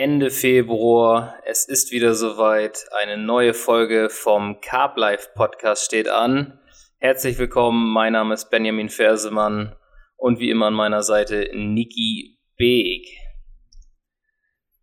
[0.00, 1.42] Ende Februar.
[1.44, 2.86] Es ist wieder soweit.
[2.92, 6.60] Eine neue Folge vom Carb Life Podcast steht an.
[6.98, 7.92] Herzlich willkommen.
[7.92, 9.74] Mein Name ist Benjamin Fersemann
[10.16, 13.08] und wie immer an meiner Seite Niki Beek.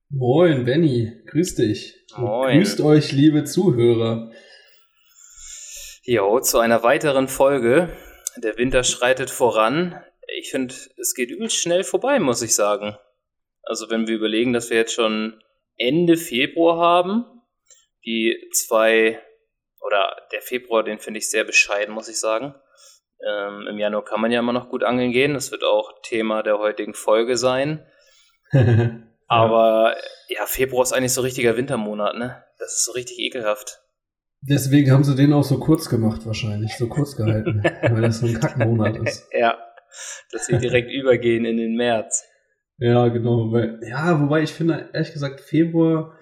[0.09, 1.13] Moin, Benny.
[1.27, 1.95] Grüß dich.
[2.17, 2.57] Moin.
[2.57, 4.33] Grüßt euch, liebe Zuhörer.
[6.03, 7.87] Jo, zu einer weiteren Folge.
[8.35, 9.95] Der Winter schreitet voran.
[10.37, 12.97] Ich finde, es geht übelst schnell vorbei, muss ich sagen.
[13.65, 15.41] Also wenn wir überlegen, dass wir jetzt schon
[15.77, 17.25] Ende Februar haben,
[18.05, 19.19] die zwei,
[19.81, 22.55] oder der Februar, den finde ich sehr bescheiden, muss ich sagen.
[23.25, 25.33] Ähm, Im Januar kann man ja immer noch gut angeln gehen.
[25.33, 27.85] Das wird auch Thema der heutigen Folge sein.
[29.27, 29.95] Aber
[30.27, 32.43] ja, Februar ist eigentlich so richtiger Wintermonat, ne?
[32.59, 33.81] Das ist so richtig ekelhaft.
[34.41, 38.27] Deswegen haben sie den auch so kurz gemacht, wahrscheinlich, so kurz gehalten, weil das so
[38.27, 39.27] ein Kackmonat ist.
[39.31, 39.57] ja,
[40.31, 42.23] dass sie direkt übergehen in den März.
[42.77, 43.51] Ja, genau.
[43.51, 46.17] Weil, ja, wobei ich finde, ehrlich gesagt, Februar,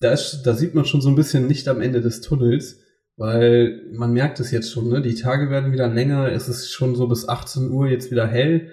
[0.00, 2.80] da, ist, da sieht man schon so ein bisschen Licht am Ende des Tunnels,
[3.16, 5.02] weil man merkt es jetzt schon, ne?
[5.02, 8.70] Die Tage werden wieder länger, es ist schon so bis 18 Uhr jetzt wieder hell.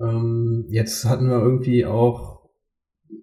[0.00, 2.50] Ähm, jetzt hatten wir irgendwie auch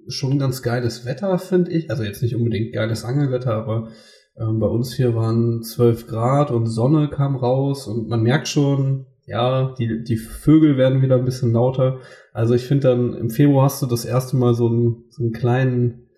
[0.08, 1.89] schon ganz geiles Wetter, finde ich.
[1.89, 3.91] Also jetzt nicht unbedingt geiles Angelwetter, aber
[4.39, 9.05] ähm, bei uns hier waren 12 Grad und Sonne kam raus und man merkt schon,
[9.31, 12.01] ja, die, die Vögel werden wieder ein bisschen lauter.
[12.33, 15.31] Also ich finde dann, im Februar hast du das erste Mal so einen, so einen
[15.31, 16.09] kleinen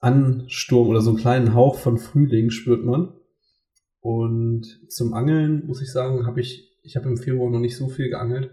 [0.00, 3.14] Ansturm oder so einen kleinen Hauch von Frühling spürt man.
[4.00, 7.88] Und zum Angeln muss ich sagen, habe ich, ich habe im Februar noch nicht so
[7.88, 8.50] viel geangelt,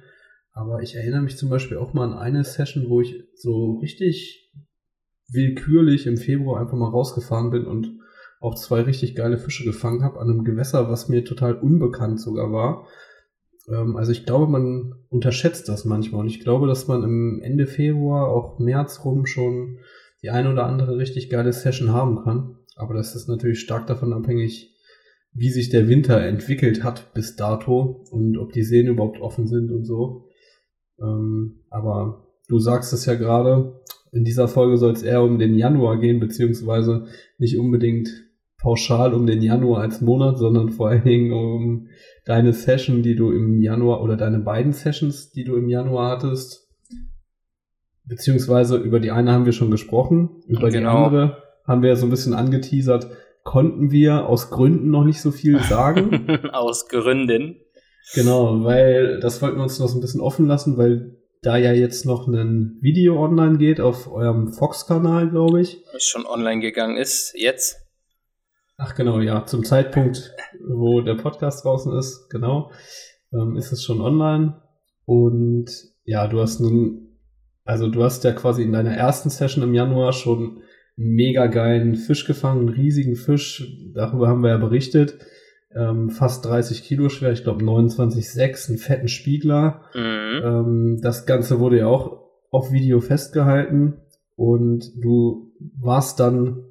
[0.54, 4.54] aber ich erinnere mich zum Beispiel auch mal an eine Session, wo ich so richtig
[5.30, 8.00] willkürlich im Februar einfach mal rausgefahren bin und
[8.40, 12.52] auch zwei richtig geile Fische gefangen habe an einem Gewässer, was mir total unbekannt sogar
[12.54, 12.88] war.
[13.70, 17.68] Ähm, also ich glaube, man unterschätzt das manchmal und ich glaube, dass man im Ende
[17.68, 19.80] Februar, auch März rum schon
[20.24, 22.58] die eine oder andere richtig geile Session haben kann.
[22.76, 24.76] Aber das ist natürlich stark davon abhängig,
[25.34, 29.72] wie sich der Winter entwickelt hat bis dato und ob die Seen überhaupt offen sind
[29.72, 30.30] und so.
[31.00, 33.82] Ähm, aber du sagst es ja gerade,
[34.12, 37.06] in dieser Folge soll es eher um den Januar gehen, beziehungsweise
[37.38, 38.10] nicht unbedingt
[38.68, 41.88] pauschal um den Januar als Monat, sondern vor allen Dingen um
[42.26, 46.68] deine Session, die du im Januar oder deine beiden Sessions, die du im Januar hattest.
[48.04, 50.92] Beziehungsweise über die eine haben wir schon gesprochen, über genau.
[50.92, 53.08] die andere haben wir so ein bisschen angeteasert,
[53.46, 56.28] konnten wir aus Gründen noch nicht so viel sagen.
[56.52, 57.62] aus Gründen.
[58.16, 61.72] Genau, weil das wollten wir uns noch so ein bisschen offen lassen, weil da ja
[61.72, 65.86] jetzt noch ein Video online geht auf eurem Fox-Kanal, glaube ich.
[65.94, 67.87] Was schon online gegangen ist, jetzt.
[68.78, 70.36] Ach genau, ja, zum Zeitpunkt,
[70.68, 72.72] wo der Podcast draußen ist, genau,
[73.34, 74.62] ähm, ist es schon online.
[75.06, 75.72] Und
[76.06, 77.18] ja, du hast nun,
[77.66, 80.62] also du hast ja quasi in deiner ersten Session im Januar schon
[80.98, 85.18] einen mega geilen Fisch gefangen, einen riesigen Fisch, darüber haben wir ja berichtet.
[85.76, 89.82] Ähm, fast 30 Kilo schwer, ich glaube 29,6, einen fetten Spiegler.
[89.96, 90.42] Mhm.
[90.44, 94.02] Ähm, das Ganze wurde ja auch auf Video festgehalten
[94.36, 96.67] und du warst dann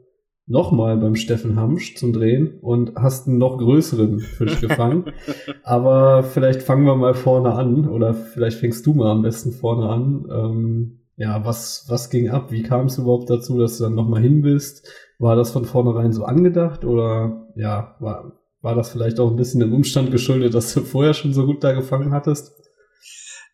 [0.46, 5.12] nochmal beim Steffen Hamsch zum Drehen und hast einen noch größeren Fisch gefangen.
[5.64, 9.88] Aber vielleicht fangen wir mal vorne an oder vielleicht fängst du mal am besten vorne
[9.88, 10.26] an.
[10.30, 12.52] Ähm, ja, was, was ging ab?
[12.52, 14.88] Wie kam es überhaupt dazu, dass du dann nochmal hin bist?
[15.18, 19.60] War das von vornherein so angedacht oder ja, war, war das vielleicht auch ein bisschen
[19.60, 22.52] dem Umstand geschuldet, dass du vorher schon so gut da gefangen hattest?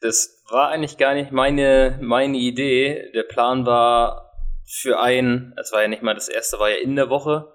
[0.00, 3.10] Das war eigentlich gar nicht meine, meine Idee.
[3.14, 4.31] Der Plan war,
[4.74, 7.52] für einen, es war ja nicht mal das erste, war ja in der Woche,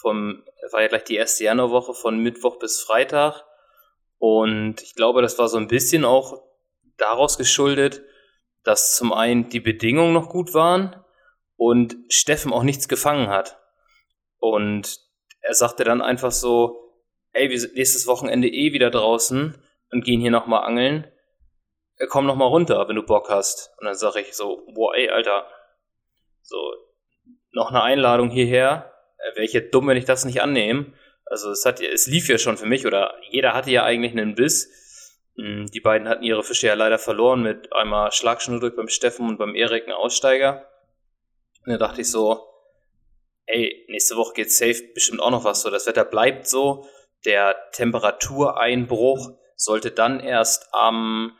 [0.00, 3.44] vom, war ja gleich die erste Januarwoche von Mittwoch bis Freitag.
[4.18, 6.42] Und ich glaube, das war so ein bisschen auch
[6.96, 8.02] daraus geschuldet,
[8.64, 10.96] dass zum einen die Bedingungen noch gut waren
[11.54, 13.60] und Steffen auch nichts gefangen hat.
[14.38, 14.98] Und
[15.42, 16.96] er sagte dann einfach so,
[17.32, 19.56] ey, wir sind nächstes Wochenende eh wieder draußen
[19.92, 21.06] und gehen hier nochmal angeln.
[22.08, 23.70] Komm nochmal runter, wenn du Bock hast.
[23.78, 25.46] Und dann sage ich so, boah, ey, Alter,
[26.42, 26.72] so,
[27.52, 28.92] noch eine Einladung hierher.
[29.34, 30.92] Wäre ich ja dumm, wenn ich das nicht annehme.
[31.26, 34.34] Also es, hat, es lief ja schon für mich oder jeder hatte ja eigentlich einen
[34.34, 34.70] Biss.
[35.36, 39.38] Hm, die beiden hatten ihre Fische ja leider verloren mit einmal Schlagschnurrück beim Steffen und
[39.38, 40.66] beim Erik ein Aussteiger.
[41.64, 42.46] Und da dachte ich so,
[43.46, 45.70] ey, nächste Woche geht safe bestimmt auch noch was so.
[45.70, 46.86] Das Wetter bleibt so.
[47.24, 51.36] Der Temperatureinbruch sollte dann erst am,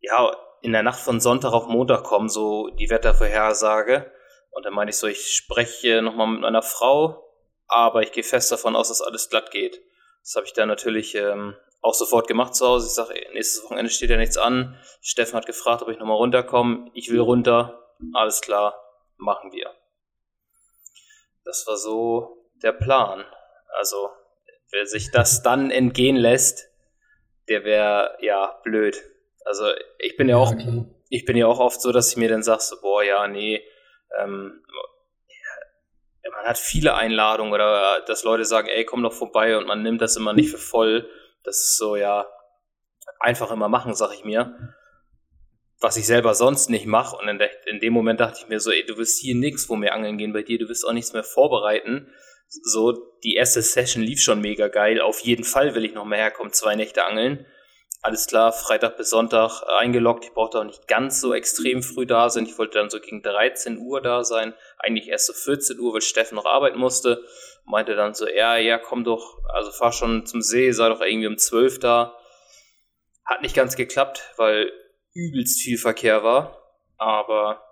[0.00, 4.10] ja, in der Nacht von Sonntag auf Montag kommen, so die Wettervorhersage.
[4.58, 7.32] Und dann meine ich so, ich spreche nochmal mit meiner Frau,
[7.68, 9.80] aber ich gehe fest davon aus, dass alles glatt geht.
[10.24, 12.88] Das habe ich dann natürlich ähm, auch sofort gemacht zu Hause.
[12.88, 14.76] Ich sage, nächstes Wochenende steht ja nichts an.
[15.00, 16.90] Steffen hat gefragt, ob ich nochmal runterkomme.
[16.92, 17.88] Ich will runter.
[18.14, 18.74] Alles klar.
[19.16, 19.70] machen wir.
[21.44, 23.24] Das war so der Plan.
[23.76, 24.08] Also,
[24.72, 26.68] wer sich das dann entgehen lässt,
[27.48, 29.00] der wäre ja blöd.
[29.44, 29.66] Also,
[30.00, 30.52] ich bin ja, auch,
[31.10, 33.62] ich bin ja auch oft so, dass ich mir dann sag, so, boah, ja, nee,
[34.20, 34.62] ähm,
[36.30, 40.00] man hat viele Einladungen oder dass Leute sagen, ey, komm doch vorbei und man nimmt
[40.00, 41.08] das immer nicht für voll.
[41.44, 42.26] Das ist so, ja,
[43.20, 44.74] einfach immer machen, sag ich mir.
[45.80, 47.16] Was ich selber sonst nicht mache.
[47.16, 49.76] Und in, in, dem Moment dachte ich mir so, ey, du wirst hier nichts, wo
[49.76, 52.12] wir angeln gehen bei dir, du wirst auch nichts mehr vorbereiten.
[52.48, 55.00] So, die erste Session lief schon mega geil.
[55.00, 57.46] Auf jeden Fall will ich noch mehr herkommen, zwei Nächte angeln
[58.00, 60.24] alles klar, Freitag bis Sonntag eingeloggt.
[60.24, 62.46] Ich brauchte auch nicht ganz so extrem früh da sein.
[62.46, 64.54] Ich wollte dann so gegen 13 Uhr da sein.
[64.78, 67.24] Eigentlich erst so 14 Uhr, weil Steffen noch arbeiten musste.
[67.64, 71.26] Meinte dann so, ja, ja, komm doch, also fahr schon zum See, sei doch irgendwie
[71.26, 72.16] um 12 da.
[73.24, 74.72] Hat nicht ganz geklappt, weil
[75.12, 76.56] übelst viel Verkehr war.
[76.96, 77.62] Aber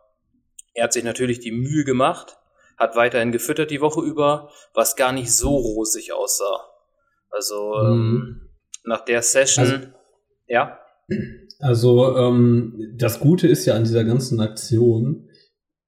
[0.75, 2.37] er hat sich natürlich die Mühe gemacht,
[2.77, 6.69] hat weiterhin gefüttert die Woche über, was gar nicht so rosig aussah.
[7.31, 7.93] Also mhm.
[7.93, 8.51] ähm,
[8.85, 9.96] nach der Session also
[10.49, 10.79] ja.
[11.61, 15.29] Also ähm, das Gute ist ja an dieser ganzen Aktion,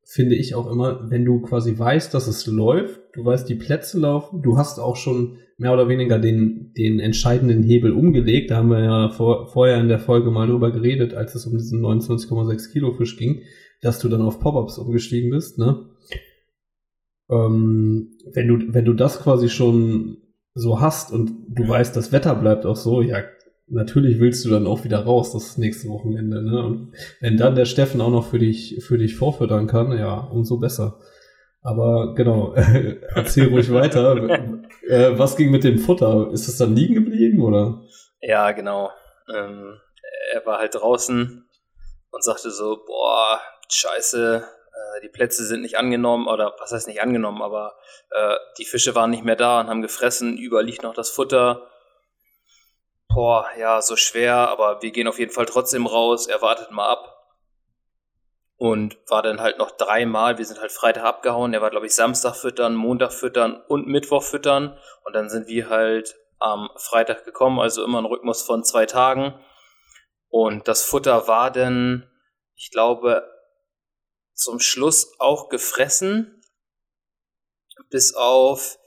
[0.05, 3.99] finde ich auch immer, wenn du quasi weißt, dass es läuft, du weißt, die Plätze
[3.99, 8.51] laufen, du hast auch schon mehr oder weniger den, den entscheidenden Hebel umgelegt.
[8.51, 11.59] Da haben wir ja vor, vorher in der Folge mal drüber geredet, als es um
[11.59, 13.43] diesen 29,6 Kilo Fisch ging,
[13.83, 15.59] dass du dann auf Pop-ups umgestiegen bist.
[15.59, 15.91] Ne?
[17.29, 20.19] Ähm, wenn du wenn du das quasi schon
[20.55, 23.23] so hast und du weißt, das Wetter bleibt auch so, ja
[23.71, 26.43] natürlich willst du dann auch wieder raus, das nächste Wochenende.
[26.43, 26.63] Ne?
[26.63, 30.59] Und wenn dann der Steffen auch noch für dich, für dich vorfüttern kann, ja, umso
[30.59, 30.99] besser.
[31.63, 32.55] Aber genau,
[33.15, 34.17] erzähl ruhig weiter.
[34.89, 36.31] äh, was ging mit dem Futter?
[36.33, 37.83] Ist es dann liegen geblieben oder?
[38.21, 38.91] Ja, genau.
[39.35, 39.79] Ähm,
[40.33, 41.47] er war halt draußen
[42.11, 47.03] und sagte so, boah, scheiße, äh, die Plätze sind nicht angenommen oder was heißt nicht
[47.03, 47.75] angenommen, aber
[48.11, 51.69] äh, die Fische waren nicht mehr da und haben gefressen, überall liegt noch das Futter
[53.19, 56.89] boah, ja, so schwer, aber wir gehen auf jeden Fall trotzdem raus, er wartet mal
[56.89, 57.17] ab.
[58.57, 61.97] Und war dann halt noch dreimal, wir sind halt Freitag abgehauen, er war, glaube ich,
[61.97, 64.79] Samstag füttern, Montag füttern und Mittwoch füttern.
[65.05, 69.35] Und dann sind wir halt am Freitag gekommen, also immer ein Rhythmus von zwei Tagen.
[70.29, 72.09] Und das Futter war dann,
[72.55, 73.29] ich glaube,
[74.33, 76.41] zum Schluss auch gefressen,
[77.91, 78.79] bis auf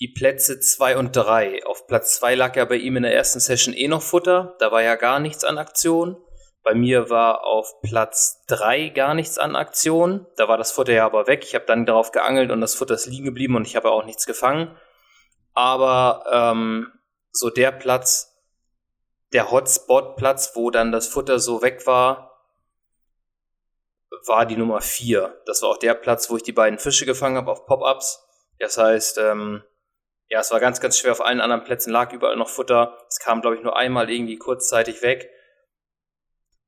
[0.00, 1.64] die Plätze 2 und 3.
[1.66, 4.70] Auf Platz 2 lag ja bei ihm in der ersten Session eh noch Futter, da
[4.70, 6.16] war ja gar nichts an Aktion.
[6.62, 11.06] Bei mir war auf Platz 3 gar nichts an Aktion, da war das Futter ja
[11.06, 11.42] aber weg.
[11.44, 14.04] Ich habe dann darauf geangelt und das Futter ist liegen geblieben und ich habe auch
[14.04, 14.76] nichts gefangen.
[15.54, 16.92] Aber ähm,
[17.32, 18.36] so der Platz,
[19.32, 22.44] der Hotspot-Platz, wo dann das Futter so weg war,
[24.26, 25.42] war die Nummer 4.
[25.46, 28.24] Das war auch der Platz, wo ich die beiden Fische gefangen habe auf Pop-Ups.
[28.58, 29.62] Das heißt, ähm,
[30.28, 31.12] ja, es war ganz, ganz schwer.
[31.12, 32.98] Auf allen anderen Plätzen lag überall noch Futter.
[33.08, 35.30] Es kam, glaube ich, nur einmal irgendwie kurzzeitig weg.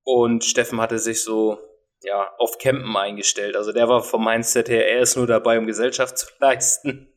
[0.03, 1.59] Und Steffen hatte sich so,
[2.03, 3.57] ja, auf Campen eingestellt.
[3.57, 7.12] Also der war vom Mindset her, er ist nur dabei, um Gesellschaft zu leisten.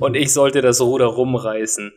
[0.00, 1.92] Und ich sollte das Ruder rumreißen.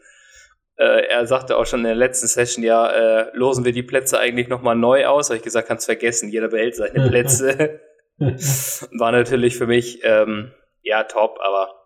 [0.78, 4.20] Äh, er sagte auch schon in der letzten Session, ja, äh, losen wir die Plätze
[4.20, 5.30] eigentlich nochmal neu aus.
[5.30, 7.80] Habe ich gesagt, kannst vergessen, jeder behält seine Plätze.
[8.18, 11.85] war natürlich für mich, ähm, ja, top, aber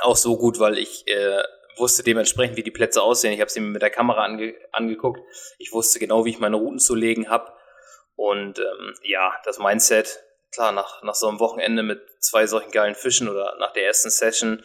[0.00, 1.42] auch so gut, weil ich äh,
[1.76, 3.32] wusste dementsprechend, wie die Plätze aussehen.
[3.32, 5.20] Ich habe sie mir mit der Kamera ange angeguckt.
[5.58, 7.52] Ich wusste genau, wie ich meine Routen zu legen habe.
[8.14, 10.22] Und ähm, ja, das Mindset,
[10.52, 14.10] klar, nach, nach so einem Wochenende mit zwei solchen geilen Fischen oder nach der ersten
[14.10, 14.62] Session,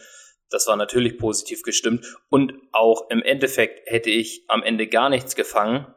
[0.50, 2.06] das war natürlich positiv gestimmt.
[2.30, 5.92] Und auch im Endeffekt hätte ich am Ende gar nichts gefangen,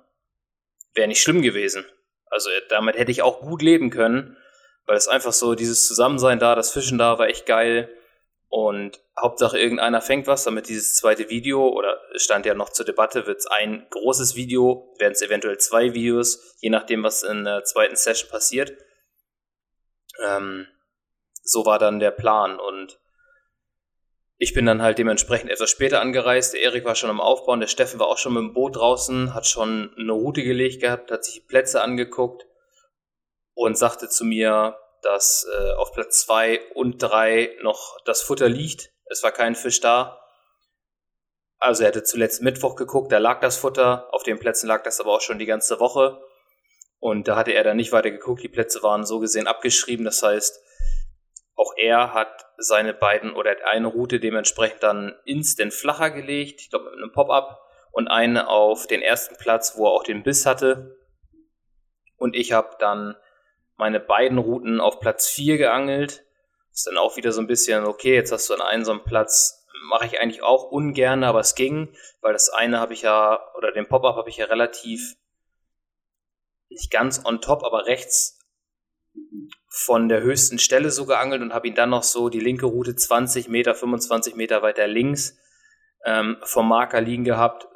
[0.93, 1.85] wäre nicht schlimm gewesen.
[2.27, 4.37] Also damit hätte ich auch gut leben können,
[4.85, 7.89] weil es einfach so, dieses Zusammensein da, das Fischen da war echt geil.
[8.53, 12.85] Und Hauptsache irgendeiner fängt was, damit dieses zweite Video, oder es stand ja noch zur
[12.85, 17.45] Debatte, wird es ein großes Video, werden es eventuell zwei Videos, je nachdem, was in
[17.45, 18.73] der zweiten Session passiert.
[20.21, 20.67] Ähm,
[21.43, 22.99] so war dann der Plan und
[24.35, 26.53] ich bin dann halt dementsprechend etwas später angereist.
[26.53, 29.33] Der Erik war schon am Aufbauen, der Steffen war auch schon mit dem Boot draußen,
[29.33, 32.45] hat schon eine Route gelegt gehabt, hat sich die Plätze angeguckt
[33.53, 38.91] und sagte zu mir, dass äh, auf Platz 2 und 3 noch das Futter liegt.
[39.05, 40.19] Es war kein Fisch da.
[41.57, 44.99] Also er hatte zuletzt Mittwoch geguckt, da lag das Futter, auf den Plätzen lag das
[44.99, 46.19] aber auch schon die ganze Woche.
[46.99, 50.05] Und da hatte er dann nicht weiter geguckt, die Plätze waren so gesehen abgeschrieben.
[50.05, 50.59] Das heißt,
[51.55, 56.85] auch er hat seine beiden oder eine Route dementsprechend dann instant flacher gelegt, ich glaube
[56.85, 57.59] mit einem Pop-up
[57.91, 60.97] und eine auf den ersten Platz, wo er auch den Biss hatte.
[62.17, 63.15] Und ich habe dann
[63.77, 66.23] meine beiden Routen auf Platz 4 geangelt.
[66.71, 69.03] Ist dann auch wieder so ein bisschen, okay, jetzt hast du an einem so einen
[69.03, 73.39] Platz, mache ich eigentlich auch ungern, aber es ging, weil das eine habe ich ja,
[73.57, 75.15] oder den Pop-Up habe ich ja relativ
[76.69, 78.39] nicht ganz on top, aber rechts
[79.67, 82.95] von der höchsten Stelle so geangelt und habe ihn dann noch so die linke Route
[82.95, 85.37] 20 Meter, 25 Meter weiter links
[86.05, 87.67] ähm, vom Marker liegen gehabt.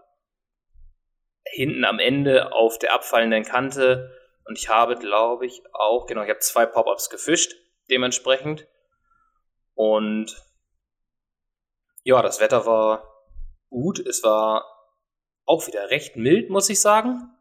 [1.44, 4.12] Hinten am Ende auf der abfallenden Kante
[4.46, 7.56] und ich habe, glaube ich, auch, genau, ich habe zwei Pop-Ups gefischt,
[7.90, 8.68] dementsprechend.
[9.74, 10.36] Und
[12.04, 13.12] ja, das Wetter war
[13.70, 14.00] gut.
[14.00, 14.64] Es war
[15.46, 17.32] auch wieder recht mild, muss ich sagen.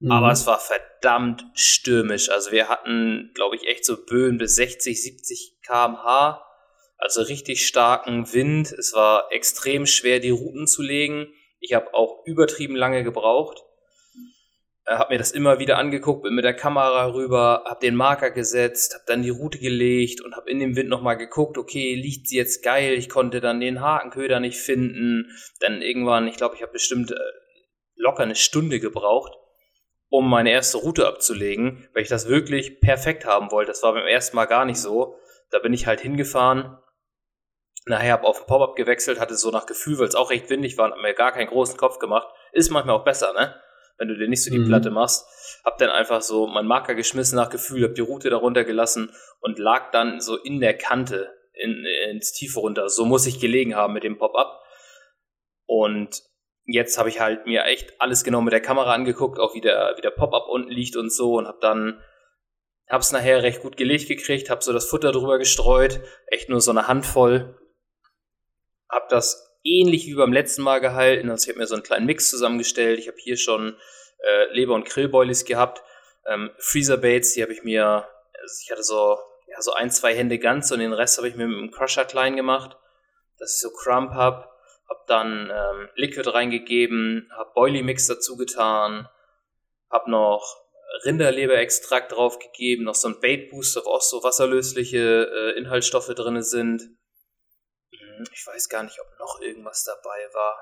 [0.00, 0.10] Mhm.
[0.10, 2.30] Aber es war verdammt stürmisch.
[2.30, 6.44] Also wir hatten, glaube ich, echt so Böen bis 60, 70 km/h.
[6.96, 8.72] Also richtig starken Wind.
[8.72, 11.32] Es war extrem schwer, die Routen zu legen.
[11.60, 13.62] Ich habe auch übertrieben lange gebraucht.
[14.88, 18.30] Äh, habe mir das immer wieder angeguckt, bin mit der Kamera rüber, habe den Marker
[18.30, 22.28] gesetzt, habe dann die Route gelegt und habe in dem Wind nochmal geguckt, okay, liegt
[22.28, 25.30] sie jetzt geil, ich konnte dann den Hakenköder nicht finden.
[25.60, 27.16] Dann irgendwann, ich glaube, ich habe bestimmt äh,
[27.96, 29.32] locker eine Stunde gebraucht,
[30.08, 33.70] um meine erste Route abzulegen, weil ich das wirklich perfekt haben wollte.
[33.70, 35.16] Das war beim ersten Mal gar nicht so.
[35.50, 36.78] Da bin ich halt hingefahren,
[37.86, 40.78] nachher habe auf den Pop-Up gewechselt, hatte so nach Gefühl, weil es auch recht windig
[40.78, 42.28] war und habe mir gar keinen großen Kopf gemacht.
[42.52, 43.54] Ist manchmal auch besser, ne?
[43.98, 44.68] Wenn du dir nicht so die mhm.
[44.68, 45.26] Platte machst.
[45.64, 49.58] Hab dann einfach so meinen Marker geschmissen nach Gefühl, hab die Route darunter gelassen und
[49.58, 52.88] lag dann so in der Kante in, ins Tiefe runter.
[52.88, 54.62] So muss ich gelegen haben mit dem Pop-up.
[55.66, 56.22] Und
[56.64, 59.94] jetzt habe ich halt mir echt alles genau mit der Kamera angeguckt, auch wie der,
[59.96, 62.00] wie der Pop-up unten liegt und so und hab dann
[62.88, 66.70] hab's nachher recht gut gelegt gekriegt, hab so das Futter drüber gestreut, echt nur so
[66.70, 67.58] eine Handvoll.
[68.88, 71.30] Hab das ähnlich wie beim letzten Mal gehalten.
[71.30, 72.98] Also ich habe mir so einen kleinen Mix zusammengestellt.
[72.98, 73.76] Ich habe hier schon
[74.18, 75.82] äh, Leber- und Grillboilies gehabt.
[76.26, 78.06] Ähm, Freezer Baits, die habe ich mir,
[78.40, 81.36] also ich hatte so, ja, so ein, zwei Hände ganz und den Rest habe ich
[81.36, 82.76] mir mit einem Crusher klein gemacht,
[83.38, 84.48] dass ich so Crump habe.
[84.88, 89.08] Hab dann ähm, Liquid reingegeben, hab Boilie Mix dazu getan,
[89.90, 90.56] hab noch
[91.04, 96.90] Rinderleberextrakt draufgegeben, noch so ein Bait Booster, wo auch so wasserlösliche äh, Inhaltsstoffe drin sind.
[98.32, 100.58] Ich weiß gar nicht, ob noch irgendwas dabei war.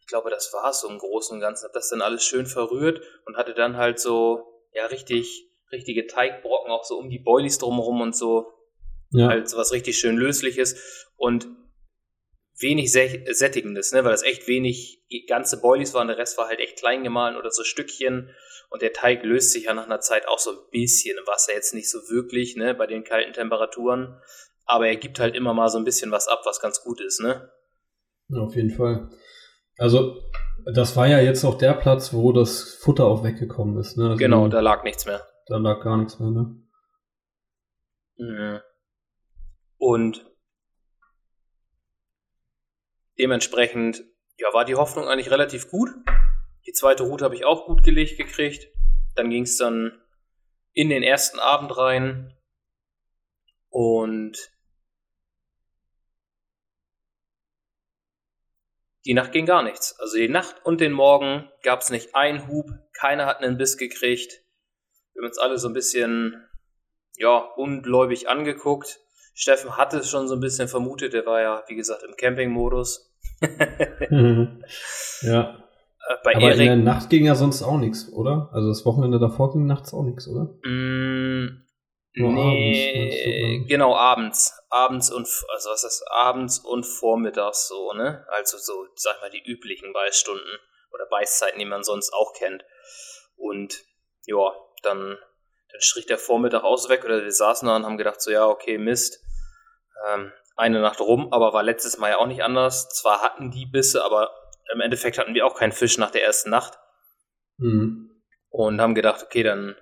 [0.00, 1.64] Ich glaube, das war es so im Großen und Ganzen.
[1.64, 6.70] Hab das dann alles schön verrührt und hatte dann halt so, ja, richtig, richtige Teigbrocken
[6.70, 8.52] auch so um die Boilies drumherum und so.
[9.10, 9.28] Ja.
[9.28, 11.46] Halt so was richtig schön lösliches und
[12.58, 16.08] wenig sättigendes, ne, weil das echt wenig ganze Boilies waren.
[16.08, 18.30] Der Rest war halt echt klein gemahlen oder so Stückchen.
[18.70, 21.52] Und der Teig löst sich ja nach einer Zeit auch so ein bisschen im Wasser,
[21.54, 24.20] jetzt nicht so wirklich, ne, bei den kalten Temperaturen
[24.66, 27.20] aber er gibt halt immer mal so ein bisschen was ab, was ganz gut ist,
[27.20, 27.50] ne?
[28.34, 29.10] Auf jeden Fall.
[29.78, 30.22] Also,
[30.72, 34.10] das war ja jetzt auch der Platz, wo das Futter auch weggekommen ist, ne?
[34.10, 35.26] Also genau, da lag nichts mehr.
[35.46, 36.56] Da lag gar nichts mehr, ne?
[38.16, 38.60] Mhm.
[39.76, 40.24] Und
[43.18, 44.02] dementsprechend,
[44.38, 45.90] ja, war die Hoffnung eigentlich relativ gut.
[46.66, 48.68] Die zweite Route habe ich auch gut gelegt gekriegt.
[49.16, 50.00] Dann ging es dann
[50.72, 52.34] in den ersten Abend rein.
[53.68, 54.53] Und
[59.06, 59.98] Die Nacht ging gar nichts.
[59.98, 63.76] Also die Nacht und den Morgen gab es nicht einen Hub, keiner hat einen Biss
[63.76, 64.40] gekriegt.
[65.12, 66.42] Wir haben uns alle so ein bisschen,
[67.16, 69.00] ja, ungläubig angeguckt.
[69.34, 73.12] Steffen hatte es schon so ein bisschen vermutet, der war ja, wie gesagt, im Camping-Modus.
[75.22, 75.64] ja.
[76.08, 78.48] Äh, bei Aber Erik, in der Nacht ging ja sonst auch nichts, oder?
[78.52, 80.54] Also das Wochenende davor ging nachts auch nichts, oder?
[80.64, 81.64] Mm,
[82.16, 84.52] nur nee, abends, genau, abends.
[84.70, 88.24] Abends und, also was ist abends und vormittags so, ne?
[88.28, 90.58] Also so, sag ich mal, die üblichen Beißstunden
[90.92, 92.64] oder Beißzeiten, die man sonst auch kennt.
[93.36, 93.84] Und
[94.26, 94.52] ja,
[94.82, 95.18] dann,
[95.70, 98.46] dann strich der Vormittag aus weg oder wir saßen da und haben gedacht, so ja,
[98.46, 99.20] okay, Mist.
[100.08, 102.88] Ähm, eine Nacht rum, aber war letztes Mal ja auch nicht anders.
[102.90, 104.30] Zwar hatten die Bisse, aber
[104.72, 106.78] im Endeffekt hatten wir auch keinen Fisch nach der ersten Nacht.
[107.56, 108.22] Mhm.
[108.50, 109.74] Und haben gedacht, okay, dann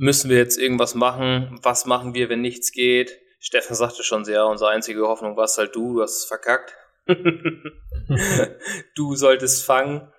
[0.00, 1.58] müssen wir jetzt irgendwas machen?
[1.62, 3.20] Was machen wir, wenn nichts geht?
[3.38, 6.74] Steffen sagte schon sehr, unsere einzige Hoffnung war es halt du, du hast es verkackt.
[8.96, 10.10] du solltest fangen.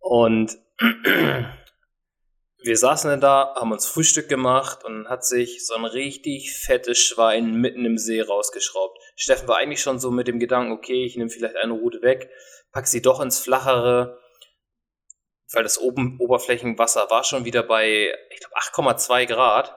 [0.00, 0.58] Und
[2.62, 6.98] wir saßen dann da, haben uns Frühstück gemacht und hat sich so ein richtig fettes
[6.98, 8.98] Schwein mitten im See rausgeschraubt.
[9.14, 12.30] Steffen war eigentlich schon so mit dem Gedanken, okay, ich nehme vielleicht eine Route weg,
[12.72, 14.18] pack sie doch ins Flachere,
[15.54, 19.76] weil das oben Oberflächenwasser war schon wieder bei, ich glaube, 8,2 Grad.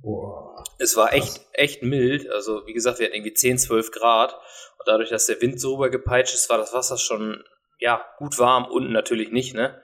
[0.00, 0.64] Boah.
[0.78, 2.30] Es war echt, echt mild.
[2.30, 4.34] Also, wie gesagt, wir hatten irgendwie 10, 12 Grad.
[4.34, 7.44] Und dadurch, dass der Wind so rüber gepeitscht ist, war das Wasser schon,
[7.78, 8.66] ja, gut warm.
[8.66, 9.82] Unten natürlich nicht, ne?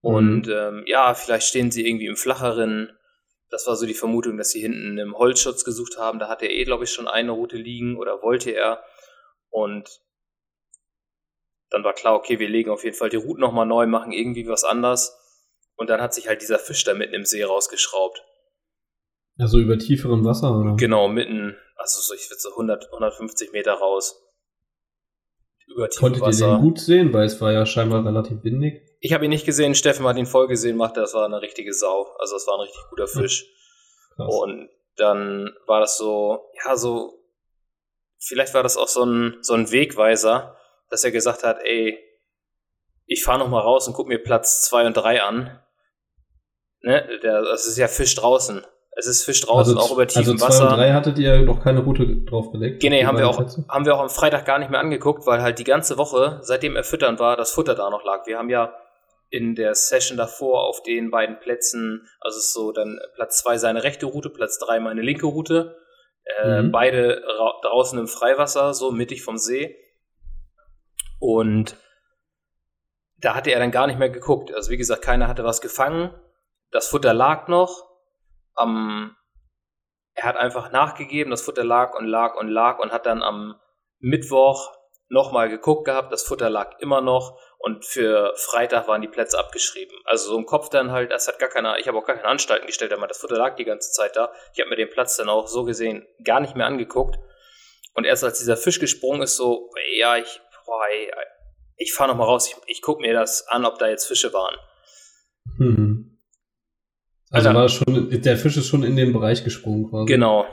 [0.00, 0.52] Und mhm.
[0.52, 2.96] ähm, ja, vielleicht stehen sie irgendwie im flacheren.
[3.50, 6.18] Das war so die Vermutung, dass sie hinten im Holzschutz gesucht haben.
[6.18, 8.84] Da hat er eh, glaube ich, schon eine Route liegen oder wollte er.
[9.50, 9.88] Und
[11.70, 14.46] dann war klar, okay, wir legen auf jeden Fall die Route nochmal neu, machen irgendwie
[14.48, 15.16] was anders.
[15.76, 18.24] Und dann hat sich halt dieser Fisch da mitten im See rausgeschraubt.
[19.38, 20.74] Also über tieferem Wasser, oder?
[20.76, 24.24] Genau, mitten, also so, ich würde so 100, 150 Meter raus.
[25.68, 26.46] Über Konntet Wasser.
[26.48, 28.82] ihr den gut sehen, weil es war ja scheinbar relativ windig?
[29.00, 31.72] Ich habe ihn nicht gesehen, Steffen hat ihn voll gesehen, machte, das war eine richtige
[31.72, 32.06] Sau.
[32.18, 33.46] Also das war ein richtig guter Fisch.
[34.18, 37.22] Ja, und dann war das so, ja, so,
[38.18, 40.56] vielleicht war das auch so ein, so ein Wegweiser,
[40.90, 41.98] dass er gesagt hat, ey,
[43.06, 45.60] ich fahre noch mal raus und guck mir Platz 2 und 3 an.
[46.82, 48.64] Ne, der, das ist ja Fisch draußen.
[48.96, 50.64] Es ist Fisch draußen, also, auch über tiefem also Wasser.
[50.64, 52.82] Also 2 und 3 hattet ihr noch keine Route draufgelegt?
[52.82, 55.58] Nee, haben wir, auch, haben wir auch am Freitag gar nicht mehr angeguckt, weil halt
[55.58, 58.26] die ganze Woche, seitdem er füttern war, das Futter da noch lag.
[58.26, 58.74] Wir haben ja
[59.30, 63.84] in der Session davor auf den beiden Plätzen, also ist so dann Platz 2 seine
[63.84, 65.76] rechte Route, Platz 3 meine linke Route.
[66.42, 66.72] Äh, mhm.
[66.72, 67.22] Beide
[67.62, 69.76] draußen im Freiwasser, so mittig vom See.
[71.18, 71.76] Und
[73.18, 74.54] da hatte er dann gar nicht mehr geguckt.
[74.54, 76.14] Also wie gesagt, keiner hatte was gefangen.
[76.70, 77.84] Das Futter lag noch.
[78.54, 79.16] Am,
[80.14, 83.60] er hat einfach nachgegeben, das Futter lag und lag und lag und hat dann am
[84.00, 89.38] Mittwoch nochmal geguckt gehabt, das Futter lag immer noch und für Freitag waren die Plätze
[89.38, 89.96] abgeschrieben.
[90.04, 92.28] Also so im Kopf dann halt, das hat gar keiner, ich habe auch gar keine
[92.28, 94.32] Anstalten gestellt, aber das Futter lag die ganze Zeit da.
[94.52, 97.18] Ich habe mir den Platz dann auch so gesehen gar nicht mehr angeguckt.
[97.94, 101.10] Und erst als dieser Fisch gesprungen ist, so, ja, ich, boah, ey,
[101.76, 104.56] ich fahre nochmal raus, ich, ich gucke mir das an, ob da jetzt Fische waren.
[105.56, 106.18] Hm.
[107.30, 110.06] Also, also war schon, der Fisch ist schon in den Bereich gesprungen quasi.
[110.06, 110.46] Genau.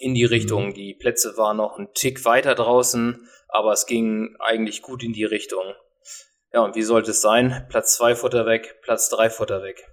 [0.00, 0.68] In die Richtung.
[0.68, 0.74] Mhm.
[0.74, 5.24] Die Plätze waren noch ein Tick weiter draußen, aber es ging eigentlich gut in die
[5.24, 5.74] Richtung.
[6.52, 7.66] Ja, und wie sollte es sein?
[7.68, 9.88] Platz 2 Futter weg, Platz 3 Futter weg.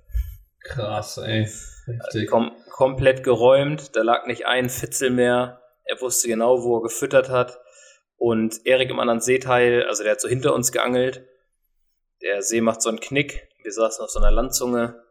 [0.62, 1.48] Krass, ey.
[1.86, 2.30] Heftig.
[2.30, 5.62] Kom komplett geräumt, da lag nicht ein Fitzel mehr.
[5.84, 7.60] Er wusste genau, wo er gefüttert hat.
[8.22, 11.28] Und Erik im anderen Seeteil, also der hat so hinter uns geangelt.
[12.22, 13.50] Der See macht so einen Knick.
[13.64, 15.04] Wir saßen auf so einer Landzunge.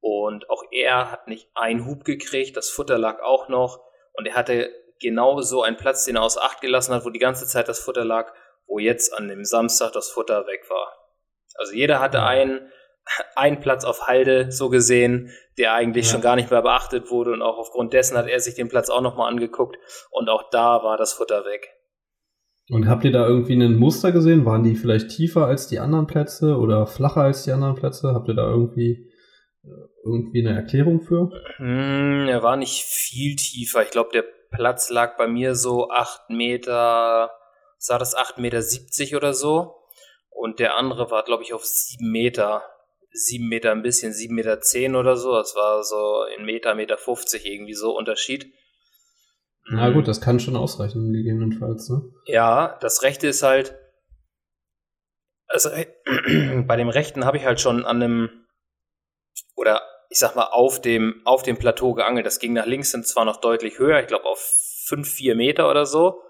[0.00, 2.56] Und auch er hat nicht einen Hub gekriegt.
[2.56, 3.84] Das Futter lag auch noch.
[4.14, 7.18] Und er hatte genau so einen Platz, den er aus Acht gelassen hat, wo die
[7.18, 8.32] ganze Zeit das Futter lag,
[8.66, 10.90] wo jetzt an dem Samstag das Futter weg war.
[11.56, 12.72] Also jeder hatte einen,
[13.36, 16.12] einen Platz auf Halde, so gesehen, der eigentlich ja.
[16.12, 17.32] schon gar nicht mehr beachtet wurde.
[17.32, 19.76] Und auch aufgrund dessen hat er sich den Platz auch nochmal angeguckt.
[20.10, 21.68] Und auch da war das Futter weg.
[22.70, 24.46] Und habt ihr da irgendwie ein Muster gesehen?
[24.46, 28.14] Waren die vielleicht tiefer als die anderen Plätze oder flacher als die anderen Plätze?
[28.14, 29.10] Habt ihr da irgendwie
[30.04, 31.30] irgendwie eine Erklärung für?
[31.56, 33.82] Hm, er war nicht viel tiefer.
[33.82, 37.30] Ich glaube, der Platz lag bei mir so 8 Meter,
[37.78, 39.74] sah das 8,70 Meter oder so.
[40.30, 42.62] Und der andere war, glaube ich, auf 7 Meter.
[43.12, 45.32] 7 Meter ein bisschen, 7,10 Meter zehn oder so.
[45.32, 48.52] Das war so in Meter, Meter 50 irgendwie so Unterschied.
[49.70, 51.88] Na gut, das kann schon ausreichen, gegebenenfalls.
[51.88, 52.02] Ne?
[52.26, 53.78] Ja, das Rechte ist halt.
[55.46, 55.70] Also
[56.66, 58.30] bei dem Rechten habe ich halt schon an einem.
[59.56, 62.26] Oder ich sag mal, auf dem, auf dem Plateau geangelt.
[62.26, 64.38] Das ging nach links sind zwar noch deutlich höher, ich glaube auf
[64.86, 66.22] 5, 4 Meter oder so.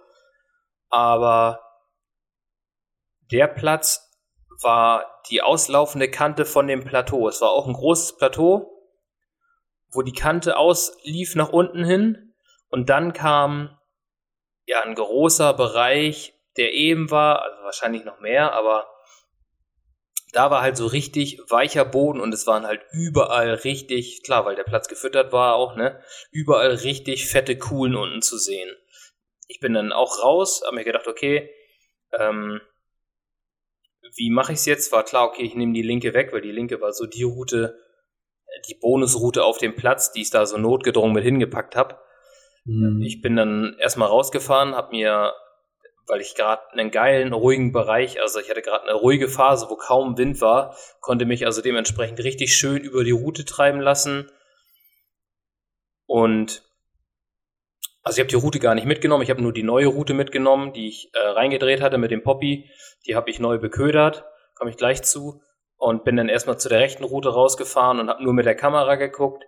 [0.88, 1.60] Aber
[3.32, 4.10] der Platz
[4.62, 7.28] war die auslaufende Kante von dem Plateau.
[7.28, 8.70] Es war auch ein großes Plateau,
[9.90, 12.23] wo die Kante auslief nach unten hin
[12.74, 13.78] und dann kam
[14.66, 18.88] ja ein großer Bereich, der eben war, also wahrscheinlich noch mehr, aber
[20.32, 24.56] da war halt so richtig weicher Boden und es waren halt überall richtig, klar, weil
[24.56, 28.74] der Platz gefüttert war auch, ne, überall richtig fette Kuhlen unten zu sehen.
[29.46, 31.48] Ich bin dann auch raus, habe mir gedacht, okay,
[32.10, 32.60] ähm,
[34.16, 34.90] wie mache ich es jetzt?
[34.90, 37.78] War klar, okay, ich nehme die linke weg, weil die linke war so die Route,
[38.68, 42.00] die Bonusroute auf dem Platz, die ich da so notgedrungen mit hingepackt habe.
[42.64, 43.03] Mhm.
[43.03, 45.33] Ich bin dann erstmal rausgefahren, habe mir,
[46.07, 49.77] weil ich gerade einen geilen, ruhigen Bereich, also ich hatte gerade eine ruhige Phase, wo
[49.77, 54.31] kaum Wind war, konnte mich also dementsprechend richtig schön über die Route treiben lassen.
[56.07, 56.62] Und
[58.03, 60.74] also ich habe die Route gar nicht mitgenommen, ich habe nur die neue Route mitgenommen,
[60.74, 62.70] die ich äh, reingedreht hatte mit dem Poppy.
[63.07, 64.24] Die habe ich neu beködert,
[64.55, 65.40] komme ich gleich zu.
[65.77, 68.94] Und bin dann erstmal zu der rechten Route rausgefahren und habe nur mit der Kamera
[68.94, 69.44] geguckt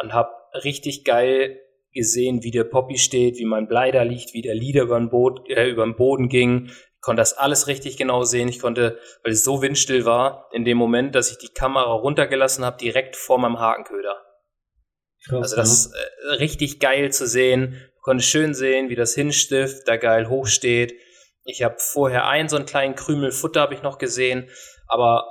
[0.00, 0.30] und habe
[0.62, 1.60] richtig geil
[1.94, 5.08] gesehen, wie der Poppy steht, wie mein Blei da liegt, wie der Lieder über den,
[5.08, 6.66] Boot, äh, über den Boden ging.
[6.66, 8.48] Ich konnte das alles richtig genau sehen.
[8.48, 12.64] Ich konnte, weil es so windstill war, in dem Moment, dass ich die Kamera runtergelassen
[12.64, 14.16] habe, direkt vor meinem Hakenköder.
[15.26, 17.80] Krass, also das ist äh, richtig geil zu sehen.
[17.96, 20.94] Du konntest schön sehen, wie das Hinstift da geil hochsteht.
[21.44, 24.48] Ich habe vorher einen so einen kleinen Krümel Futter habe ich noch gesehen,
[24.88, 25.26] aber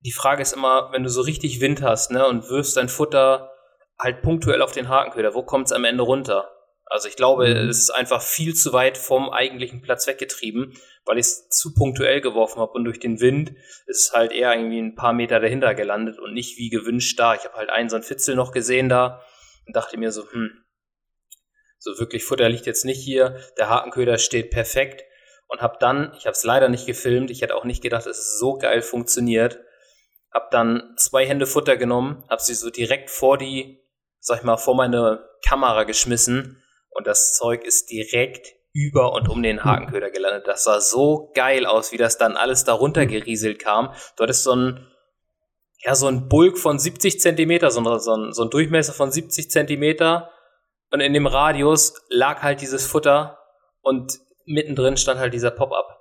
[0.00, 3.50] die Frage ist immer, wenn du so richtig Wind hast, ne, und wirfst dein Futter
[3.98, 6.50] halt punktuell auf den Hakenköder, wo kommt es am Ende runter?
[6.90, 7.68] Also ich glaube, mhm.
[7.68, 12.20] es ist einfach viel zu weit vom eigentlichen Platz weggetrieben, weil ich es zu punktuell
[12.20, 13.52] geworfen habe und durch den Wind
[13.86, 17.34] ist es halt eher irgendwie ein paar Meter dahinter gelandet und nicht wie gewünscht da.
[17.34, 19.22] Ich habe halt einen so einen Fitzel noch gesehen da
[19.66, 20.64] und dachte mir so, hm,
[21.78, 23.38] so wirklich Futter liegt jetzt nicht hier.
[23.58, 25.04] Der Hakenköder steht perfekt
[25.46, 28.18] und habe dann, ich habe es leider nicht gefilmt, ich hätte auch nicht gedacht, dass
[28.18, 29.60] es so geil funktioniert.
[30.32, 33.82] Habe dann zwei Hände Futter genommen, habe sie so direkt vor die,
[34.20, 39.42] sag ich mal, vor meine Kamera geschmissen und das Zeug ist direkt über und um
[39.42, 40.46] den Hakenköder gelandet.
[40.46, 43.92] Das sah so geil aus, wie das dann alles darunter gerieselt kam.
[44.16, 44.86] Du hattest so ein,
[45.84, 49.10] ja, so ein Bulk von 70 Zentimeter, so ein, so ein, so ein Durchmesser von
[49.10, 50.30] 70 Zentimeter
[50.90, 53.38] und in dem Radius lag halt dieses Futter
[53.80, 55.98] und mittendrin stand halt dieser Pop-up.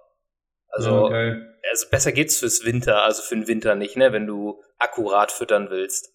[0.70, 1.36] Also, ja,
[1.72, 5.70] also besser geht's fürs Winter, also für den Winter nicht, ne, wenn du akkurat füttern
[5.70, 6.14] willst.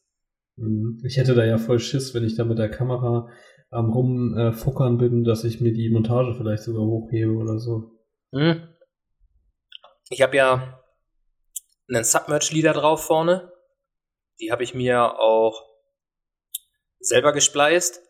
[0.57, 1.03] Mhm.
[1.05, 3.31] Ich hätte da ja voll Schiss, wenn ich da mit der Kamera
[3.71, 7.91] am rumfuckern bin, dass ich mir die Montage vielleicht sogar hochhebe oder so.
[8.31, 8.69] Mhm.
[10.11, 10.83] Ich habe ja
[11.89, 13.51] einen Submerge-Leader drauf vorne.
[14.41, 15.63] Die habe ich mir auch
[17.01, 18.01] selber gespleist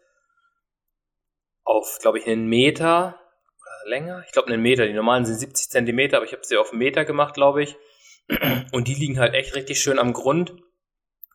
[1.64, 3.20] auf, glaube ich, einen Meter
[3.60, 4.22] oder länger.
[4.26, 4.86] Ich glaube, einen Meter.
[4.86, 7.76] Die normalen sind 70 Zentimeter, aber ich habe sie auf einen Meter gemacht, glaube ich.
[8.72, 10.54] Und die liegen halt echt richtig schön am Grund.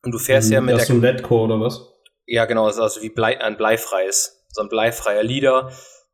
[0.04, 0.96] Und du fährst mhm, ja mit das der.
[0.96, 1.82] Ist ein Letco oder was?
[2.26, 2.68] Ja, genau.
[2.68, 4.46] Ist also wie Blei, ein bleifreies.
[4.50, 5.72] So ein bleifreier Leader.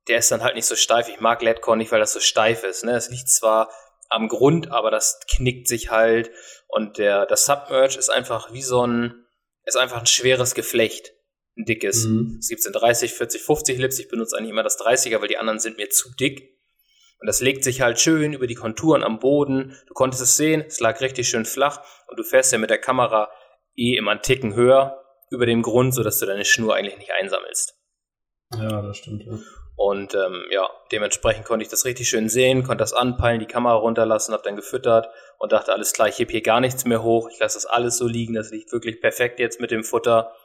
[0.08, 1.08] Der ist dann halt nicht so steif.
[1.10, 2.84] Ich mag Letcore nicht, weil das so steif ist.
[2.84, 2.96] Ne?
[2.96, 3.70] Es liegt zwar
[4.10, 6.32] am Grund, aber das knickt sich halt.
[6.68, 9.26] Und der, das Submerge ist einfach wie so ein,
[9.66, 11.14] ist einfach ein schweres Geflecht
[11.58, 12.06] ein dickes.
[12.06, 12.38] Mhm.
[12.40, 14.00] Es gibt 30, 40, 50 Lips.
[14.00, 16.58] Ich benutze eigentlich immer das 30er, weil die anderen sind mir zu dick.
[17.20, 19.78] Und das legt sich halt schön über die Konturen am Boden.
[19.88, 22.80] Du konntest es sehen, es lag richtig schön flach und du fährst ja mit der
[22.80, 23.30] Kamera
[23.76, 27.76] eh immer einen Ticken höher über dem Grund, sodass du deine Schnur eigentlich nicht einsammelst.
[28.56, 29.24] Ja, das stimmt.
[29.26, 29.38] Ja.
[29.76, 33.74] Und ähm, ja, dementsprechend konnte ich das richtig schön sehen, konnte das anpeilen, die Kamera
[33.74, 35.10] runterlassen, habe dann gefüttert
[35.40, 37.98] und dachte, alles klar, ich heb hier gar nichts mehr hoch, ich lasse das alles
[37.98, 40.36] so liegen, das liegt wirklich perfekt jetzt mit dem Futter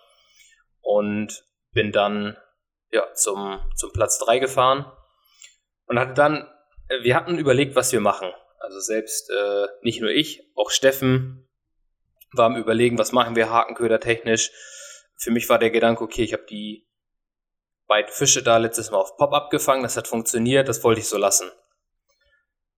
[0.81, 2.39] und bin dann
[2.91, 4.91] ja, zum, zum Platz 3 gefahren
[5.87, 6.49] und hatte dann,
[6.89, 8.33] äh, wir hatten überlegt, was wir machen.
[8.61, 11.48] Also selbst äh, nicht nur ich, auch Steffen
[12.33, 14.51] war am Überlegen, was machen wir Hakenköder technisch.
[15.17, 16.87] Für mich war der Gedanke, okay, ich habe die
[17.87, 21.17] beiden Fische da letztes Mal auf Pop-up gefangen, das hat funktioniert, das wollte ich so
[21.17, 21.51] lassen.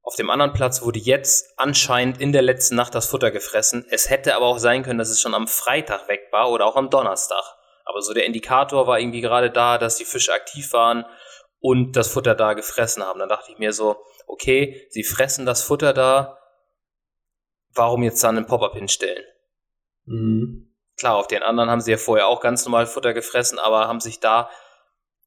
[0.02, 3.86] Auf dem anderen Platz wurde jetzt anscheinend in der letzten Nacht das Futter gefressen.
[3.90, 6.76] Es hätte aber auch sein können, dass es schon am Freitag weg war oder auch
[6.76, 7.44] am Donnerstag.
[7.84, 11.04] Aber so der Indikator war irgendwie gerade da, dass die Fische aktiv waren
[11.60, 13.20] und das Futter da gefressen haben.
[13.20, 16.38] Dann dachte ich mir so, okay, sie fressen das Futter da,
[17.74, 19.24] warum jetzt dann einen Pop-up hinstellen?
[20.06, 20.74] Mhm.
[20.98, 24.00] Klar, auf den anderen haben sie ja vorher auch ganz normal Futter gefressen, aber haben
[24.00, 24.50] sich da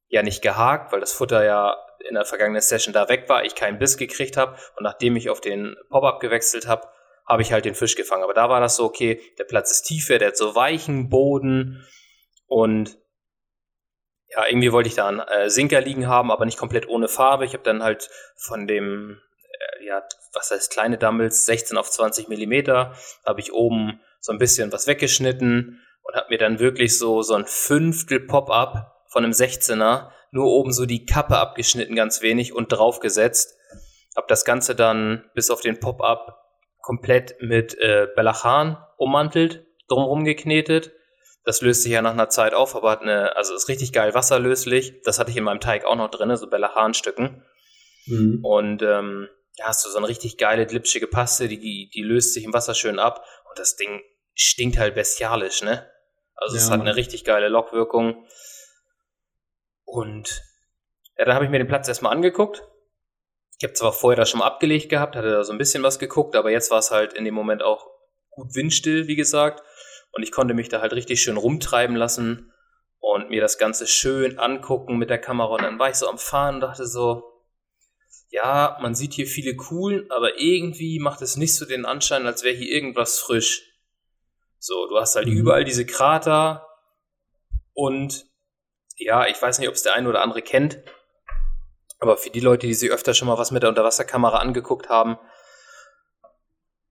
[0.08, 1.76] ja nicht gehakt, weil das Futter ja
[2.08, 5.30] in der vergangenen Session da weg war, ich keinen Biss gekriegt habe und nachdem ich
[5.30, 6.86] auf den Pop-up gewechselt habe,
[7.26, 8.22] habe ich halt den Fisch gefangen.
[8.22, 11.84] Aber da war das so, okay, der Platz ist tiefer, der hat so weichen Boden,
[12.46, 12.98] und
[14.28, 17.44] ja, irgendwie wollte ich da einen äh, Sinker liegen haben, aber nicht komplett ohne Farbe.
[17.44, 19.20] Ich habe dann halt von dem,
[19.80, 24.38] äh, ja, was heißt kleine Dumbles, 16 auf 20 Millimeter, habe ich oben so ein
[24.38, 29.32] bisschen was weggeschnitten und habe mir dann wirklich so, so ein Fünftel Pop-up von einem
[29.32, 33.54] 16er, nur oben so die Kappe abgeschnitten, ganz wenig und draufgesetzt.
[34.16, 36.40] Habe das Ganze dann bis auf den Pop-up
[36.80, 40.92] komplett mit äh, Belachan ummantelt, drumherum geknetet
[41.44, 44.14] das löst sich ja nach einer Zeit auf, aber hat eine, also ist richtig geil
[44.14, 45.02] wasserlöslich.
[45.04, 47.44] Das hatte ich in meinem Teig auch noch drin, so Bellachan-Stücken.
[48.06, 48.40] Mhm.
[48.42, 52.44] Und ähm, ja, hast du so eine richtig geile, glitschige Paste, die, die löst sich
[52.44, 53.24] im Wasser schön ab.
[53.48, 54.00] Und das Ding
[54.34, 55.90] stinkt halt bestialisch, ne?
[56.34, 58.26] Also ja, es hat eine richtig geile Lockwirkung.
[59.84, 60.42] Und
[61.16, 62.62] ja, dann habe ich mir den Platz erstmal angeguckt.
[63.58, 65.98] Ich habe zwar vorher da schon mal abgelegt gehabt, hatte da so ein bisschen was
[65.98, 67.86] geguckt, aber jetzt war es halt in dem Moment auch
[68.30, 69.62] gut windstill, wie gesagt.
[70.10, 72.52] Und ich konnte mich da halt richtig schön rumtreiben lassen
[72.98, 75.54] und mir das Ganze schön angucken mit der Kamera.
[75.54, 77.22] Und dann war ich so am Fahren und dachte so,
[78.30, 82.42] ja, man sieht hier viele coolen, aber irgendwie macht es nicht so den Anschein, als
[82.42, 83.73] wäre hier irgendwas frisch.
[84.66, 85.36] So, du hast halt mhm.
[85.36, 86.66] überall diese Krater
[87.74, 88.24] und
[88.96, 90.78] ja, ich weiß nicht, ob es der eine oder andere kennt,
[91.98, 95.18] aber für die Leute, die sich öfter schon mal was mit der Unterwasserkamera angeguckt haben,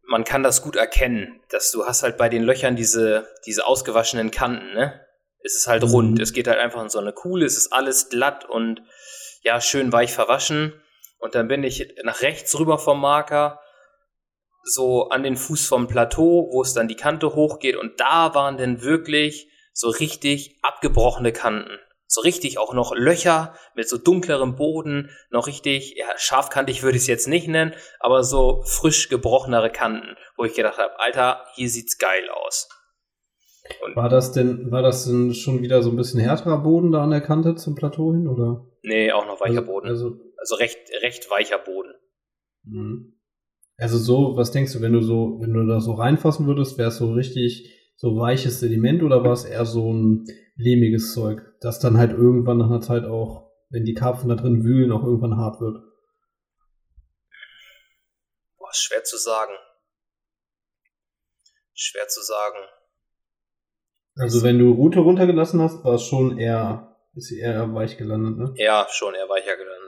[0.04, 4.30] man kann das gut erkennen, dass du hast halt bei den Löchern diese, diese ausgewaschenen
[4.30, 5.04] Kanten, ne?
[5.44, 5.90] Es ist halt mhm.
[5.90, 8.84] rund, es geht halt einfach in so eine Kuhle, es ist alles glatt und
[9.42, 10.80] ja, schön weich verwaschen.
[11.18, 13.63] Und dann bin ich nach rechts rüber vom Marker
[14.64, 18.58] so an den Fuß vom Plateau, wo es dann die Kante hochgeht und da waren
[18.58, 21.78] dann wirklich so richtig abgebrochene Kanten.
[22.06, 27.04] So richtig auch noch Löcher mit so dunklerem Boden, noch richtig, ja, scharfkantig würde ich
[27.04, 31.70] es jetzt nicht nennen, aber so frisch gebrochenere Kanten, wo ich gedacht habe, Alter, hier
[31.70, 32.70] sieht's geil aus.
[33.84, 37.04] Und war das denn, war das denn schon wieder so ein bisschen härterer Boden da
[37.04, 38.66] an der Kante zum Plateau hin, oder?
[38.84, 39.88] Nee, auch noch weicher also, Boden.
[39.88, 41.94] Also, also recht, recht weicher Boden.
[42.64, 43.20] Mhm.
[43.78, 46.90] Also so, was denkst du, wenn du so, wenn du da so reinfassen würdest, wäre
[46.90, 51.80] es so richtig so weiches Sediment oder war es eher so ein lehmiges Zeug, das
[51.80, 55.38] dann halt irgendwann nach einer Zeit auch, wenn die Karpfen da drin wühlen, auch irgendwann
[55.38, 55.78] hart wird?
[58.58, 59.54] Boah, schwer zu sagen.
[61.74, 62.60] Schwer zu sagen.
[64.16, 68.38] Also wenn du Route runtergelassen hast, war es schon eher, ist sie eher weich gelandet,
[68.38, 68.54] ne?
[68.58, 69.83] Ja, schon eher weicher gelandet.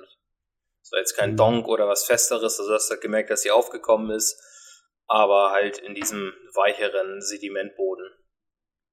[0.85, 1.37] Es war jetzt kein mhm.
[1.37, 4.39] Donk oder was Festeres, also hast du halt gemerkt, dass sie aufgekommen ist,
[5.07, 8.05] aber halt in diesem weicheren Sedimentboden.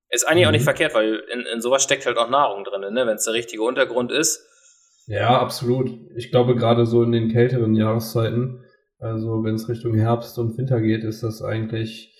[0.08, 0.48] Ist eigentlich mhm.
[0.48, 0.64] auch nicht mhm.
[0.64, 3.06] verkehrt, weil in, in sowas steckt halt auch Nahrung drin, ne?
[3.06, 4.42] wenn es der richtige Untergrund ist.
[5.06, 5.90] Ja, absolut.
[6.16, 8.64] Ich glaube, gerade so in den kälteren Jahreszeiten,
[8.98, 12.16] also wenn es Richtung Herbst und Winter geht, ist das eigentlich,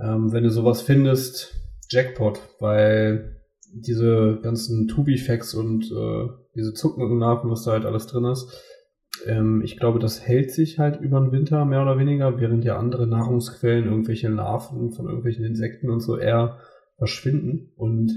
[0.00, 1.52] ähm, wenn du sowas findest,
[1.90, 3.42] Jackpot, weil
[3.74, 8.50] diese ganzen Tubifax und äh, diese Zuckenlarven, was da halt alles drin ist,
[9.26, 12.78] ähm, ich glaube, das hält sich halt über den Winter mehr oder weniger, während ja
[12.78, 16.58] andere Nahrungsquellen, irgendwelche Larven von irgendwelchen Insekten und so eher
[16.96, 17.72] verschwinden.
[17.76, 18.12] Und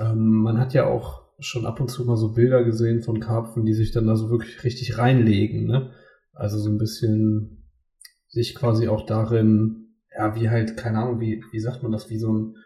[0.00, 3.64] ähm, man hat ja auch schon ab und zu mal so Bilder gesehen von Karpfen,
[3.66, 5.66] die sich dann da so wirklich richtig reinlegen.
[5.66, 5.90] Ne?
[6.32, 7.70] Also so ein bisschen
[8.28, 12.18] sich quasi auch darin, ja, wie halt, keine Ahnung, wie, wie sagt man das, wie
[12.18, 12.56] so ein,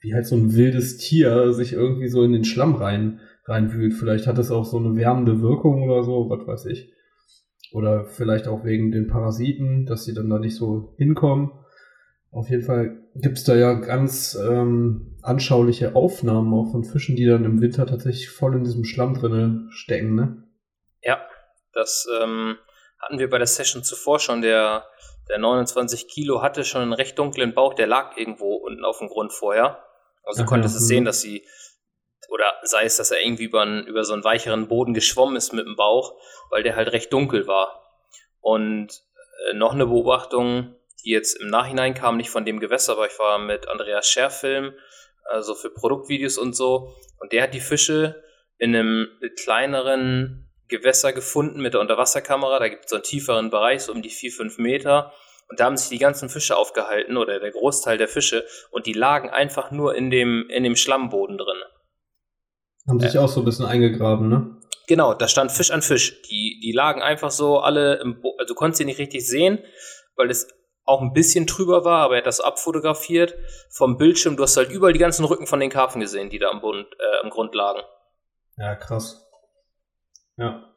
[0.00, 3.94] wie halt so ein wildes Tier sich irgendwie so in den Schlamm rein, reinwühlt.
[3.94, 6.92] Vielleicht hat es auch so eine wärmende Wirkung oder so, was weiß ich.
[7.72, 11.50] Oder vielleicht auch wegen den Parasiten, dass sie dann da nicht so hinkommen.
[12.30, 17.26] Auf jeden Fall gibt es da ja ganz ähm, anschauliche Aufnahmen auch von Fischen, die
[17.26, 20.42] dann im Winter tatsächlich voll in diesem Schlamm drinne stecken, ne?
[21.02, 21.20] Ja,
[21.72, 22.56] das ähm,
[22.98, 24.42] hatten wir bei der Session zuvor schon.
[24.42, 24.84] Der,
[25.28, 29.08] der 29 Kilo hatte schon einen recht dunklen Bauch, der lag irgendwo unten auf dem
[29.08, 29.84] Grund vorher.
[30.24, 31.44] Also du konntest ja, es sehen, dass sie,
[32.28, 35.52] oder sei es, dass er irgendwie über, einen, über so einen weicheren Boden geschwommen ist
[35.52, 36.14] mit dem Bauch,
[36.50, 37.82] weil der halt recht dunkel war.
[38.40, 39.02] Und
[39.48, 43.18] äh, noch eine Beobachtung, die jetzt im Nachhinein kam, nicht von dem Gewässer, aber ich
[43.18, 44.74] war mit Andreas Scherfilm,
[45.24, 46.94] also für Produktvideos und so.
[47.18, 48.22] Und der hat die Fische
[48.58, 49.08] in einem
[49.42, 52.58] kleineren Gewässer gefunden mit der Unterwasserkamera.
[52.58, 55.12] Da gibt es so einen tieferen Bereich, so um die 4, 5 Meter.
[55.48, 58.92] Und da haben sich die ganzen Fische aufgehalten oder der Großteil der Fische und die
[58.92, 61.58] lagen einfach nur in dem, in dem Schlammboden drin.
[62.86, 64.56] Haben sich äh, auch so ein bisschen eingegraben, ne?
[64.86, 66.20] Genau, da stand Fisch an Fisch.
[66.22, 69.58] Die, die lagen einfach so alle im Bo also du konntest sie nicht richtig sehen,
[70.16, 70.48] weil es
[70.84, 73.34] auch ein bisschen trüber war, aber er hat das abfotografiert
[73.70, 74.36] vom Bildschirm.
[74.36, 76.86] Du hast halt überall die ganzen Rücken von den Karpfen gesehen, die da am, Bund,
[76.98, 77.80] äh, am Grund lagen.
[78.58, 79.26] Ja, krass.
[80.36, 80.70] Ja,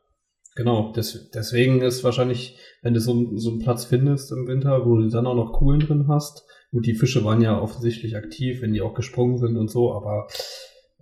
[0.55, 0.93] genau.
[0.93, 5.09] Des, deswegen ist wahrscheinlich, wenn du so, so einen Platz findest im Winter, wo du
[5.09, 8.81] dann auch noch Kuhlen drin hast, gut, die Fische waren ja offensichtlich aktiv, wenn die
[8.81, 10.27] auch gesprungen sind und so, aber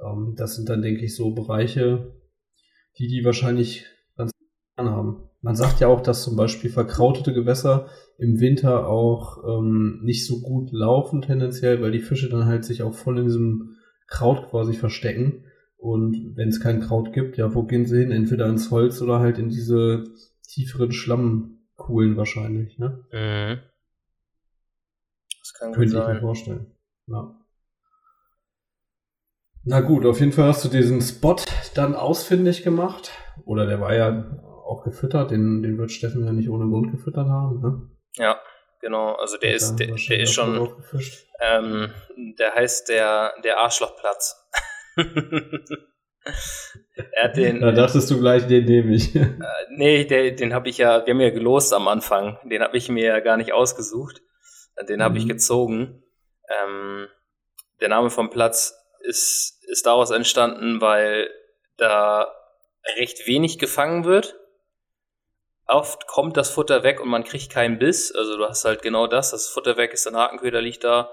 [0.03, 2.13] ähm, das sind dann, denke ich, so Bereiche,
[2.97, 3.85] die die wahrscheinlich
[4.17, 4.31] ganz
[4.77, 5.29] haben.
[5.41, 10.41] Man sagt ja auch, dass zum Beispiel verkrautete Gewässer im Winter auch ähm, nicht so
[10.41, 13.75] gut laufen tendenziell, weil die Fische dann halt sich auch voll in diesem
[14.07, 15.45] Kraut quasi verstecken.
[15.77, 18.11] Und wenn es kein Kraut gibt, ja, wo gehen sie hin?
[18.11, 20.05] Entweder ins Holz oder halt in diese
[20.47, 23.05] tieferen Schlammkuhlen wahrscheinlich, ne?
[23.11, 23.59] Mhm.
[25.39, 26.01] Das kann Könnte sein.
[26.01, 26.71] ich mir vorstellen.
[27.07, 27.39] Ja.
[29.67, 31.37] Na gut, auf jeden Fall hast du diesen Spot
[31.73, 33.11] dann ausfindig gemacht.
[33.45, 34.23] Oder der war ja
[34.63, 37.81] auch gefüttert, den, den wird Steffen ja nicht ohne Grund gefüttert haben, ne?
[38.15, 38.39] Ja,
[38.79, 39.15] genau.
[39.15, 40.69] Also der ist, der, der ist schon,
[41.41, 41.89] ähm,
[42.37, 44.47] der heißt der, der Arschlochplatz.
[44.95, 45.03] er
[47.23, 47.59] hat den.
[47.59, 49.15] Da dachtest du gleich, den nehme ich.
[49.15, 49.31] äh,
[49.71, 52.37] nee, der, den habe ich ja, wir haben ja gelost am Anfang.
[52.49, 54.21] Den habe ich mir ja gar nicht ausgesucht.
[54.87, 55.21] Den habe mhm.
[55.21, 56.03] ich gezogen.
[56.49, 57.07] Ähm,
[57.81, 61.29] der Name vom Platz ist, ist daraus entstanden, weil
[61.77, 62.33] da
[62.97, 64.35] recht wenig gefangen wird
[65.67, 68.13] oft kommt das Futter weg und man kriegt keinen Biss.
[68.13, 71.11] Also du hast halt genau das, das Futter weg ist, ein Hakenköder liegt da,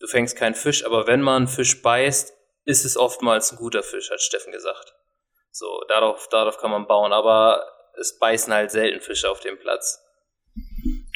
[0.00, 2.32] du fängst keinen Fisch, aber wenn man Fisch beißt,
[2.64, 4.94] ist es oftmals ein guter Fisch, hat Steffen gesagt.
[5.50, 7.66] So, darauf, darauf kann man bauen, aber
[7.98, 10.00] es beißen halt selten Fische auf dem Platz.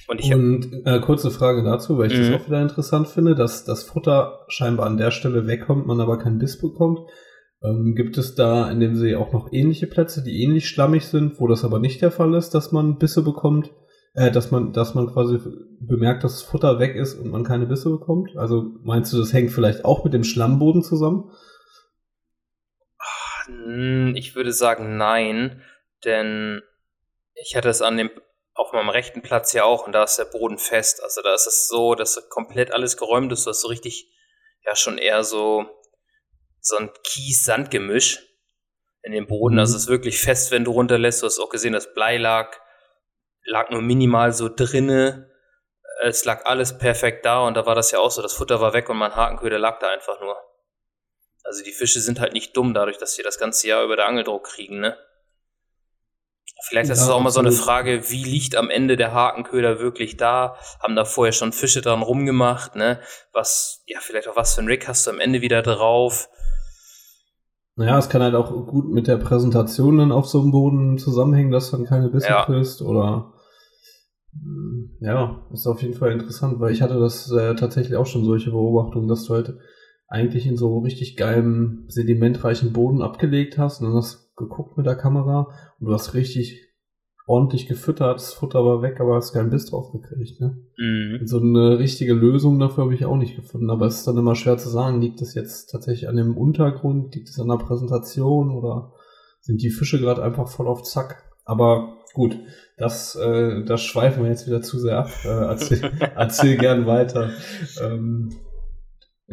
[0.07, 2.33] Und, ich und äh, kurze Frage dazu, weil ich mhm.
[2.33, 6.19] das auch wieder interessant finde, dass das Futter scheinbar an der Stelle wegkommt, man aber
[6.19, 7.01] keinen Biss bekommt.
[7.63, 11.41] Ähm, gibt es da in dem See auch noch ähnliche Plätze, die ähnlich schlammig sind,
[11.41, 13.71] wo das aber nicht der Fall ist, dass man Bisse bekommt?
[14.15, 15.39] Äh, dass man, dass man quasi
[15.81, 18.37] bemerkt, dass das Futter weg ist und man keine Bisse bekommt?
[18.37, 21.33] Also meinst du, das hängt vielleicht auch mit dem Schlammboden zusammen?
[23.47, 25.63] Hm, ich würde sagen nein,
[26.05, 26.61] denn
[27.35, 28.11] ich hatte es an dem
[28.55, 31.03] auf meinem rechten Platz ja auch und da ist der Boden fest.
[31.03, 33.47] Also da ist es so, dass komplett alles geräumt ist.
[33.47, 34.11] Du hast so richtig,
[34.65, 35.69] ja schon eher so
[36.65, 38.27] so ein Kies-Sand-Gemisch
[39.03, 39.59] in dem Boden.
[39.59, 39.77] Also mhm.
[39.77, 41.23] es ist wirklich fest, wenn du runterlässt.
[41.23, 42.57] Du hast auch gesehen, das Blei lag,
[43.45, 45.31] lag nur minimal so drinne.
[46.03, 48.23] Es lag alles perfekt da und da war das ja auch so.
[48.23, 50.37] Das Futter war weg und mein Hakenköder lag da einfach nur.
[51.45, 54.07] Also die Fische sind halt nicht dumm dadurch, dass sie das ganze Jahr über der
[54.07, 54.97] Angeldruck kriegen, ne?
[56.63, 60.17] Vielleicht ist es auch mal so eine Frage, wie liegt am Ende der Hakenköder wirklich
[60.17, 60.57] da?
[60.81, 63.01] Haben da vorher schon Fische dran rumgemacht, ne?
[63.33, 66.29] Was, ja, vielleicht auch was für ein Rick hast du am Ende wieder drauf?
[67.77, 71.51] Naja, es kann halt auch gut mit der Präsentation dann auf so einem Boden zusammenhängen,
[71.51, 72.45] dass dann keine Bisse ja.
[72.45, 73.33] kriegst oder
[74.33, 78.25] hm, ja, ist auf jeden Fall interessant, weil ich hatte das äh, tatsächlich auch schon
[78.25, 79.59] solche Beobachtungen, dass du halt
[80.09, 84.97] eigentlich in so richtig geilem, sedimentreichen Boden abgelegt hast und dann hast geguckt mit der
[84.97, 86.65] Kamera und du hast richtig
[87.27, 90.41] ordentlich gefüttert, das Futter war weg, aber hast keinen Biss drauf gekriegt.
[90.41, 90.59] Ne?
[90.77, 91.27] Mhm.
[91.27, 94.35] So eine richtige Lösung dafür habe ich auch nicht gefunden, aber es ist dann immer
[94.35, 98.51] schwer zu sagen, liegt das jetzt tatsächlich an dem Untergrund, liegt es an der Präsentation
[98.51, 98.93] oder
[99.41, 101.25] sind die Fische gerade einfach voll auf Zack?
[101.47, 102.39] Aber gut,
[102.77, 105.11] das, äh, das schweifen wir jetzt wieder zu sehr ab.
[105.25, 105.81] Äh, erzähl,
[106.17, 107.31] erzähl gern weiter.
[107.83, 108.31] Ähm,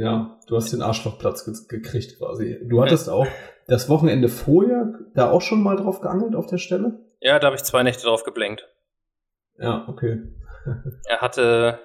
[0.01, 2.59] ja, du hast den Arschlochplatz ge gekriegt quasi.
[2.63, 3.27] Du hattest auch
[3.67, 6.99] das Wochenende vorher da auch schon mal drauf geangelt auf der Stelle?
[7.19, 8.67] Ja, da habe ich zwei Nächte drauf geblenkt.
[9.57, 10.23] Ja, okay.
[11.07, 11.79] er hatte,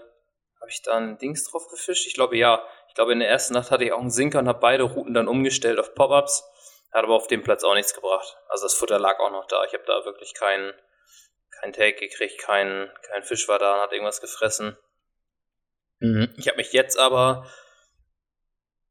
[0.60, 2.06] habe ich da ein Dings drauf gefischt?
[2.06, 2.62] Ich glaube ja.
[2.88, 5.12] Ich glaube in der ersten Nacht hatte ich auch einen Sinker und habe beide Routen
[5.12, 6.42] dann umgestellt auf Pop-Ups.
[6.92, 8.38] Hat aber auf dem Platz auch nichts gebracht.
[8.48, 9.62] Also das Futter lag auch noch da.
[9.64, 10.72] Ich habe da wirklich keinen
[11.60, 14.76] kein Take gekriegt, kein, kein Fisch war da und hat irgendwas gefressen.
[15.98, 16.32] Mhm.
[16.36, 17.46] Ich habe mich jetzt aber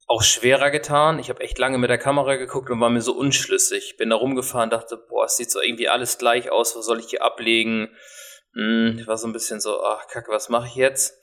[0.07, 1.19] auch schwerer getan.
[1.19, 3.97] Ich habe echt lange mit der Kamera geguckt und war mir so unschlüssig.
[3.97, 7.07] Bin da rumgefahren, dachte, boah, es sieht so irgendwie alles gleich aus, was soll ich
[7.07, 7.95] hier ablegen?
[8.53, 11.19] Hm, ich war so ein bisschen so, ach kacke, was mache ich jetzt?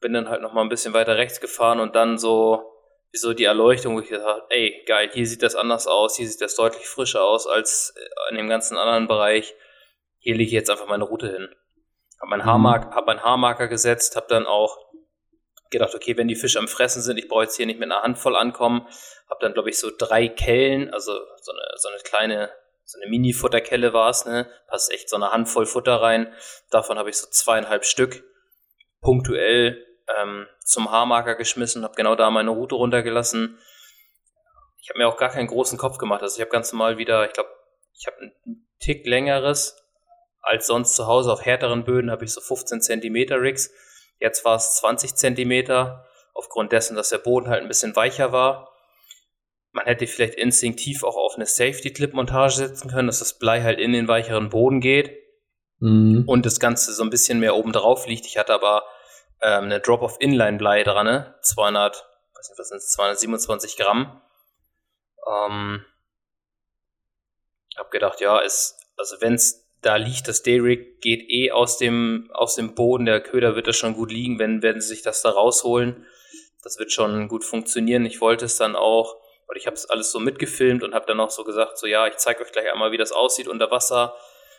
[0.00, 2.62] Bin dann halt noch mal ein bisschen weiter rechts gefahren und dann so,
[3.12, 6.16] wie so die Erleuchtung, wo ich gesagt habe, ey, geil, hier sieht das anders aus,
[6.16, 7.94] hier sieht das deutlich frischer aus als
[8.30, 9.54] in dem ganzen anderen Bereich.
[10.18, 11.48] Hier lege ich jetzt einfach meine Route hin.
[12.20, 12.44] Hab mein, mhm.
[12.46, 14.83] Haarmark, hab meinen Haarmarker gesetzt, hab dann auch
[15.74, 18.02] gedacht, okay, wenn die Fische am Fressen sind, ich brauche jetzt hier nicht mit einer
[18.02, 18.86] Handvoll ankommen.
[19.28, 22.50] Habe dann, glaube ich, so drei Kellen, also so eine, so eine kleine,
[22.84, 24.48] so eine Mini-Futterkelle war es, ne?
[24.68, 26.32] Passt echt so eine Handvoll Futter rein.
[26.70, 28.24] Davon habe ich so zweieinhalb Stück
[29.00, 29.84] punktuell
[30.20, 33.58] ähm, zum Haarmarker geschmissen, habe genau da meine Route runtergelassen.
[34.82, 36.22] Ich habe mir auch gar keinen großen Kopf gemacht.
[36.22, 37.50] Also ich habe ganz normal wieder, ich glaube,
[37.98, 39.82] ich habe einen Tick längeres
[40.42, 41.32] als sonst zu Hause.
[41.32, 43.70] Auf härteren Böden habe ich so 15 Zentimeter Rigs
[44.18, 48.72] Jetzt war es 20 Zentimeter, aufgrund dessen, dass der Boden halt ein bisschen weicher war.
[49.72, 53.92] Man hätte vielleicht instinktiv auch auf eine Safety-Clip-Montage setzen können, dass das Blei halt in
[53.92, 55.16] den weicheren Boden geht
[55.78, 56.24] mhm.
[56.26, 58.26] und das Ganze so ein bisschen mehr oben drauf liegt.
[58.26, 58.84] Ich hatte aber
[59.40, 61.34] ähm, eine Drop-of-Inline-Blei dran, ne?
[61.42, 61.96] 200,
[62.34, 64.20] weiß nicht, was sind 227 Gramm.
[65.26, 65.84] Ähm,
[67.76, 72.30] hab gedacht, ja, ist, also wenn es da liegt das Derrick, geht eh aus dem,
[72.32, 73.04] aus dem Boden.
[73.04, 76.06] Der Köder wird da schon gut liegen, wenn, werden sie sich das da rausholen.
[76.62, 78.06] Das wird schon gut funktionieren.
[78.06, 79.16] Ich wollte es dann auch,
[79.46, 82.06] weil ich habe es alles so mitgefilmt und habe dann auch so gesagt, so ja,
[82.06, 84.16] ich zeige euch gleich einmal, wie das aussieht unter Wasser.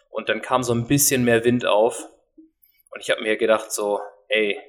[0.09, 2.07] Und dann kam so ein bisschen mehr Wind auf.
[2.91, 4.59] Und ich habe mir gedacht, so, ey,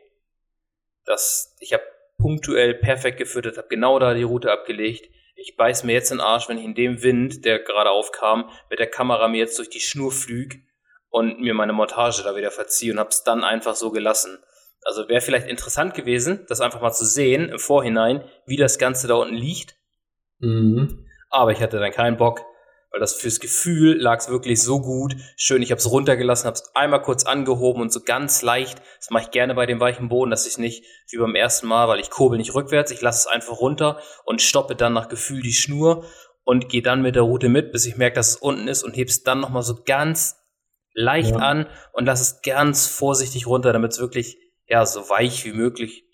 [1.05, 1.85] das, ich habe
[2.19, 6.49] punktuell perfekt gefüttert, habe genau da die Route abgelegt ich beiß mir jetzt den Arsch,
[6.49, 9.81] wenn ich in dem Wind, der gerade aufkam, mit der Kamera mir jetzt durch die
[9.81, 10.63] Schnur flüg
[11.11, 14.39] und mir meine Montage da wieder verziehe und hab's dann einfach so gelassen.
[14.83, 19.09] Also wäre vielleicht interessant gewesen, das einfach mal zu sehen im Vorhinein, wie das Ganze
[19.09, 19.77] da unten liegt.
[20.39, 21.07] Mhm.
[21.29, 22.45] Aber ich hatte dann keinen Bock,
[22.91, 25.17] weil das fürs Gefühl lag es wirklich so gut.
[25.37, 28.81] Schön, ich habe es runtergelassen, habe es einmal kurz angehoben und so ganz leicht.
[28.99, 31.89] Das mache ich gerne bei dem weichen Boden, dass ich nicht wie beim ersten Mal,
[31.89, 35.43] weil ich kurbel nicht rückwärts, ich lasse es einfach runter und stoppe dann nach Gefühl
[35.43, 36.05] die Schnur
[36.45, 38.97] und gehe dann mit der Route mit, bis ich merke, dass es unten ist und
[38.97, 40.37] hebe es dann nochmal so ganz
[40.95, 41.37] leicht ja.
[41.39, 46.06] an und lasse es ganz vorsichtig runter, damit es wirklich ja so weich wie möglich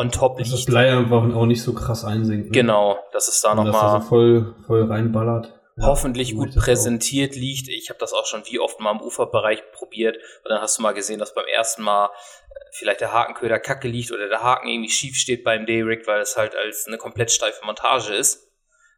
[0.00, 0.52] on top liegt.
[0.52, 2.46] Das Blei einfach auch nicht so krass einsinkt.
[2.46, 2.52] Ne?
[2.52, 5.52] Genau, dass es da nochmal also voll, voll reinballert.
[5.76, 7.36] Ja, hoffentlich gut präsentiert auch.
[7.36, 7.68] liegt.
[7.68, 10.82] Ich habe das auch schon wie oft mal im Uferbereich probiert und dann hast du
[10.82, 12.08] mal gesehen, dass beim ersten Mal äh,
[12.72, 16.36] vielleicht der Hakenköder kacke liegt oder der Haken irgendwie schief steht beim Derrick, weil es
[16.36, 18.48] halt als eine komplett steife Montage ist.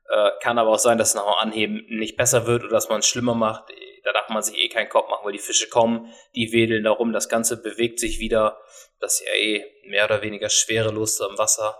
[0.09, 2.88] Äh, kann aber auch sein, dass es nach dem Anheben nicht besser wird oder dass
[2.88, 3.70] man es schlimmer macht.
[4.05, 6.84] Dann da darf man sich eh keinen Kopf machen, weil die Fische kommen, die wedeln
[6.84, 8.59] darum, das Ganze bewegt sich wieder.
[9.03, 11.76] Das ist ja eh mehr oder weniger schwerelos im Wasser.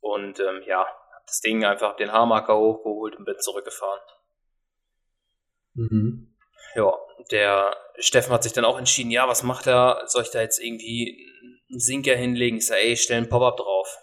[0.00, 4.00] Und ähm, ja, hab das Ding einfach den Haarmarker hochgeholt und bin zurückgefahren.
[5.72, 6.36] Mhm.
[6.74, 6.92] Ja,
[7.30, 10.02] der Steffen hat sich dann auch entschieden, ja, was macht er?
[10.06, 11.26] Soll ich da jetzt irgendwie
[11.70, 12.58] einen Sinker hinlegen?
[12.58, 13.98] Ich sage, ey, stell einen Pop-Up drauf.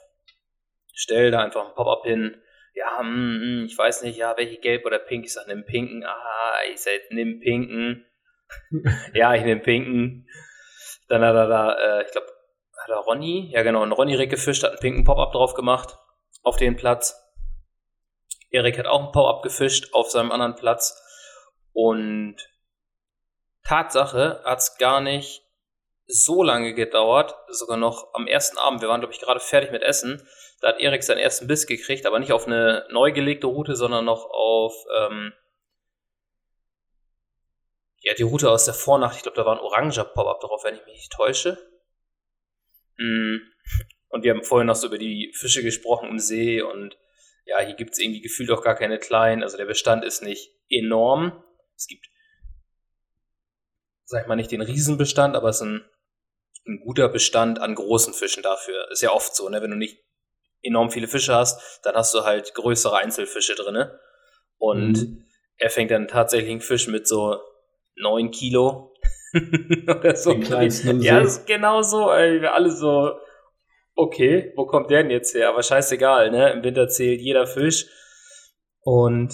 [0.93, 2.41] Stell da einfach einen Pop-Up hin.
[2.73, 5.25] Ja, mm, ich weiß nicht, ja, welche gelb oder pink?
[5.25, 6.03] Ich sage, nimm pinken.
[6.05, 8.05] Ah, ich sage, nimm pinken.
[9.13, 10.27] ja, ich nehme pinken.
[11.11, 12.27] Dann hat er da, äh, ich glaube,
[12.77, 15.97] hat er Ronny, ja genau, ein Ronny Rick gefischt, hat einen pinken Pop-Up drauf gemacht
[16.41, 17.21] auf den Platz.
[18.49, 20.97] Erik hat auch einen Pop-Up gefischt auf seinem anderen Platz.
[21.73, 22.37] Und
[23.65, 25.43] Tatsache hat es gar nicht
[26.07, 29.83] so lange gedauert, sogar noch am ersten Abend, wir waren, glaube ich, gerade fertig mit
[29.83, 30.25] Essen,
[30.61, 34.05] da hat Erik seinen ersten Biss gekriegt, aber nicht auf eine neu gelegte Route, sondern
[34.05, 35.33] noch auf ähm,
[38.01, 39.15] ja, die Route aus der Vornacht.
[39.15, 41.57] Ich glaube, da war ein oranger Pop-Up drauf, wenn ich mich nicht täusche.
[42.97, 43.37] Mm.
[44.09, 46.97] Und wir haben vorhin noch so über die Fische gesprochen im See und
[47.45, 49.43] ja, hier gibt es irgendwie gefühlt auch gar keine kleinen.
[49.43, 51.43] Also der Bestand ist nicht enorm.
[51.75, 52.07] Es gibt,
[54.05, 55.85] sag ich mal, nicht den Riesenbestand, aber es ist ein,
[56.67, 58.89] ein guter Bestand an großen Fischen dafür.
[58.91, 59.61] Ist ja oft so, ne?
[59.61, 60.03] Wenn du nicht
[60.61, 63.89] enorm viele Fische hast, dann hast du halt größere Einzelfische drin.
[64.57, 65.25] Und mhm.
[65.57, 67.39] er fängt dann tatsächlich einen Fisch mit so
[68.01, 68.93] 9 Kilo
[69.87, 70.33] oder so.
[70.33, 73.11] Ja, ist genau so, ey, wir alle so,
[73.95, 75.49] okay, wo kommt der denn jetzt her?
[75.49, 76.51] Aber scheißegal, ne?
[76.51, 77.85] Im Winter zählt jeder Fisch.
[78.81, 79.33] Und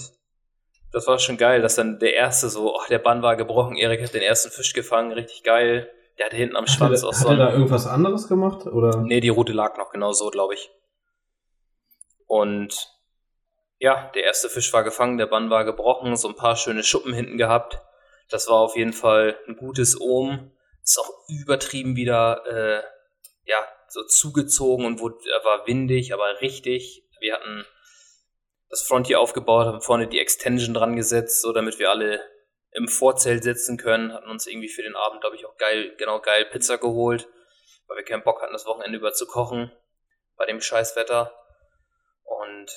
[0.91, 4.03] das war schon geil, dass dann der erste so, ach, der Bann war gebrochen, Erik
[4.03, 5.89] hat den ersten Fisch gefangen, richtig geil.
[6.18, 7.30] Der hatte hinten am Schwanz auch so.
[7.30, 8.65] Hat er da irgendwas anderes gemacht?
[8.65, 9.01] Oder?
[9.01, 10.72] Nee, die Route lag noch genau so, glaube ich.
[12.26, 12.89] Und
[13.80, 17.13] ja, der erste Fisch war gefangen, der Bann war gebrochen, so ein paar schöne Schuppen
[17.13, 17.82] hinten gehabt.
[18.30, 20.52] Das war auf jeden Fall ein gutes Ohm.
[20.84, 22.84] Ist auch übertrieben wieder, äh,
[23.46, 23.58] ja,
[23.90, 27.04] so zugezogen und wurde, war windig, aber richtig.
[27.20, 27.66] Wir hatten
[28.70, 32.22] das Frontier aufgebaut, haben vorne die Extension dran gesetzt, so damit wir alle
[32.72, 34.14] im Vorzelt sitzen können.
[34.14, 37.28] Hatten uns irgendwie für den Abend, glaube ich, auch geil, genau geil Pizza geholt,
[37.88, 39.72] weil wir keinen Bock hatten, das Wochenende über zu kochen
[40.36, 41.34] bei dem Scheißwetter.
[42.24, 42.72] Und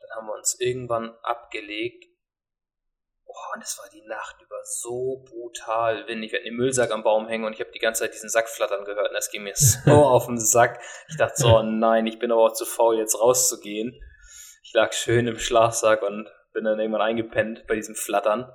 [0.00, 2.06] dann haben wir uns irgendwann abgelegt.
[3.38, 6.32] Oh, und es war die Nacht über so brutal windig.
[6.32, 8.48] Wir hatten den Müllsack am Baum hängen und ich habe die ganze Zeit diesen Sack
[8.48, 10.80] flattern gehört und das ging mir so auf den Sack.
[11.08, 14.00] Ich dachte so, oh nein, ich bin aber auch zu faul, jetzt rauszugehen.
[14.64, 18.52] Ich lag schön im Schlafsack und bin dann irgendwann eingepennt bei diesem Flattern.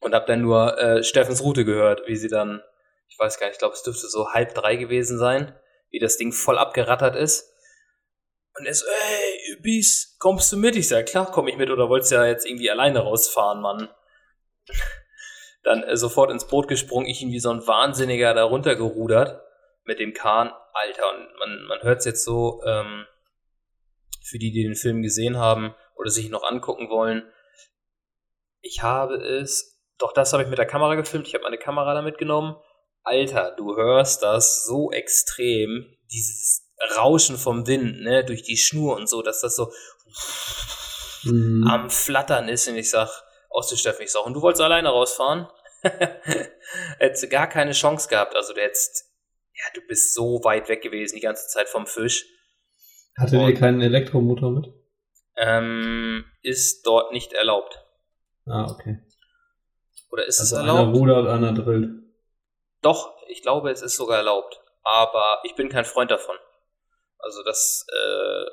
[0.00, 2.62] Und habe dann nur äh, Steffens Route gehört, wie sie dann,
[3.08, 5.58] ich weiß gar nicht, ich glaube, es dürfte so halb drei gewesen sein,
[5.90, 7.55] wie das Ding voll abgerattert ist.
[8.58, 10.76] Und er so, ey, Bis, kommst du mit?
[10.76, 13.88] Ich sag, klar, komm ich mit, oder wolltest ja jetzt irgendwie alleine rausfahren, Mann?
[15.62, 19.42] Dann äh, sofort ins Boot gesprungen, ich ihn wie so ein Wahnsinniger da runtergerudert
[19.84, 20.52] mit dem Kahn.
[20.72, 23.06] Alter, und man, man hört es jetzt so, ähm,
[24.26, 27.30] für die, die den Film gesehen haben oder sich noch angucken wollen.
[28.60, 31.94] Ich habe es, doch das habe ich mit der Kamera gefilmt, ich habe meine Kamera
[31.94, 32.56] da mitgenommen.
[33.02, 36.65] Alter, du hörst das so extrem, dieses
[36.96, 39.72] Rauschen vom Wind, ne, durch die Schnur und so, dass das so
[41.24, 41.66] mhm.
[41.66, 42.68] am Flattern ist.
[42.68, 43.08] Und ich sag,
[43.74, 45.48] Steffen, ich sag, und du wolltest alleine rausfahren?
[46.98, 48.34] hättest gar keine Chance gehabt.
[48.34, 49.10] Also du hättest,
[49.54, 52.26] ja, du bist so weit weg gewesen die ganze Zeit vom Fisch.
[53.16, 54.72] Hattet ihr keinen Elektromotor mit?
[55.36, 57.84] Ähm, ist dort nicht erlaubt.
[58.46, 58.98] Ah, okay.
[60.10, 60.80] Oder ist also es erlaubt?
[60.80, 61.90] Einer rudert, einer drillt.
[62.82, 64.60] Doch, ich glaube, es ist sogar erlaubt.
[64.82, 66.36] Aber ich bin kein Freund davon.
[67.26, 68.44] Also das äh,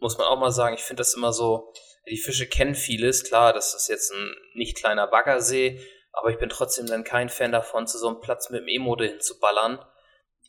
[0.00, 0.74] muss man auch mal sagen.
[0.74, 1.72] Ich finde das immer so,
[2.10, 3.24] die Fische kennen vieles.
[3.24, 5.80] Klar, das ist jetzt ein nicht kleiner Baggersee,
[6.12, 9.06] aber ich bin trotzdem dann kein Fan davon, zu so einem Platz mit dem E-Motor
[9.06, 9.82] hinzuballern.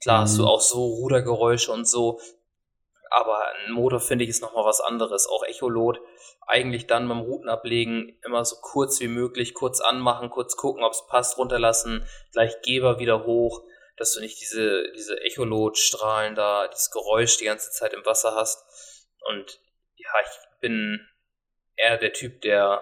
[0.02, 0.24] Klar mhm.
[0.24, 0.48] hast du mhm.
[0.50, 2.20] auch so Rudergeräusche und so,
[3.12, 5.28] aber ein Motor finde ich ist nochmal was anderes.
[5.28, 6.02] Auch Echolot,
[6.48, 11.08] eigentlich dann beim Routenablegen immer so kurz wie möglich, kurz anmachen, kurz gucken, ob es
[11.08, 13.64] passt, runterlassen, gleich Geber wieder hoch
[14.00, 18.64] dass du nicht diese, diese Echolot-Strahlen da, dieses Geräusch die ganze Zeit im Wasser hast.
[19.30, 19.60] Und
[19.98, 21.02] ja, ich bin
[21.76, 22.82] eher der Typ, der,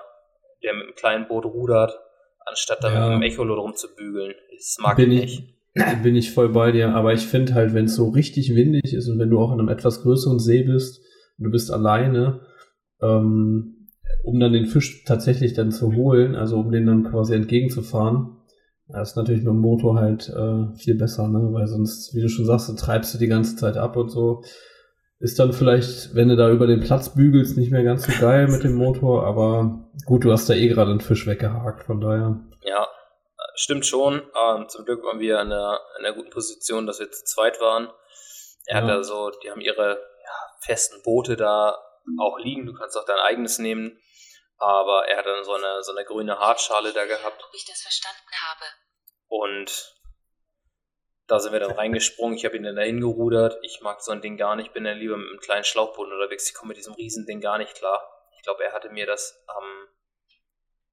[0.63, 1.99] der mit einem kleinen Boot rudert,
[2.45, 2.99] anstatt da ja.
[2.99, 4.35] mit einem Echolot rumzubügeln.
[4.55, 5.53] Das mag bin ich nicht.
[6.01, 9.07] Bin ich voll bei dir, aber ich finde halt, wenn es so richtig windig ist
[9.09, 11.03] und wenn du auch in einem etwas größeren See bist
[11.37, 12.47] und du bist alleine,
[12.99, 13.89] ähm,
[14.23, 18.36] um dann den Fisch tatsächlich dann zu holen, also um den dann quasi entgegenzufahren,
[18.89, 21.49] das ist natürlich mit dem Motor halt äh, viel besser, ne?
[21.51, 24.43] Weil sonst, wie du schon sagst, dann treibst du die ganze Zeit ab und so.
[25.19, 28.47] Ist dann vielleicht, wenn du da über den Platz bügelst, nicht mehr ganz so geil
[28.47, 32.39] mit dem Motor, aber Gut, du hast da eh gerade einen Fisch weggehakt, von daher.
[32.61, 32.87] Ja,
[33.55, 34.21] stimmt schon.
[34.21, 37.59] Ähm, zum Glück waren wir in einer, in einer guten Position, dass wir zu zweit
[37.59, 37.89] waren.
[38.65, 38.81] Er ja.
[38.81, 41.77] hat da so, die haben ihre ja, festen Boote da
[42.19, 42.65] auch liegen.
[42.65, 43.97] Du kannst auch dein eigenes nehmen.
[44.57, 47.43] Aber er hat dann so eine, so eine grüne Hartschale da gehabt.
[47.43, 48.65] Ob ich das verstanden habe.
[49.27, 49.95] Und
[51.27, 52.37] da sind wir dann reingesprungen.
[52.37, 53.59] Ich habe ihn dann dahin gerudert.
[53.61, 54.73] Ich mag so ein Ding gar nicht.
[54.73, 56.49] Bin dann lieber mit einem kleinen Schlauchboot unterwegs.
[56.49, 58.01] Ich komme mit diesem Riesending gar nicht klar.
[58.37, 59.87] Ich glaube, er hatte mir das am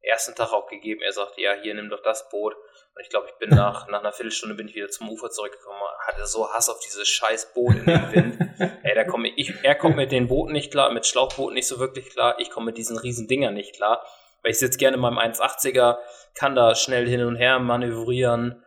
[0.06, 1.00] ersten Tag auch gegeben.
[1.02, 2.54] Er sagte, ja, hier nimm doch das Boot.
[2.54, 5.80] Und ich glaube, ich bin nach, nach einer Viertelstunde bin ich wieder zum Ufer zurückgekommen.
[6.06, 8.38] Hatte so Hass auf dieses scheiß Boot in den Wind.
[8.82, 11.80] Ey, da komme ich, er kommt mit den Booten nicht klar, mit Schlauchbooten nicht so
[11.80, 12.36] wirklich klar.
[12.38, 14.04] Ich komme mit diesen riesen Dingern nicht klar.
[14.42, 15.98] Weil ich sitze gerne in meinem 1,80er,
[16.34, 18.62] kann da schnell hin und her manövrieren.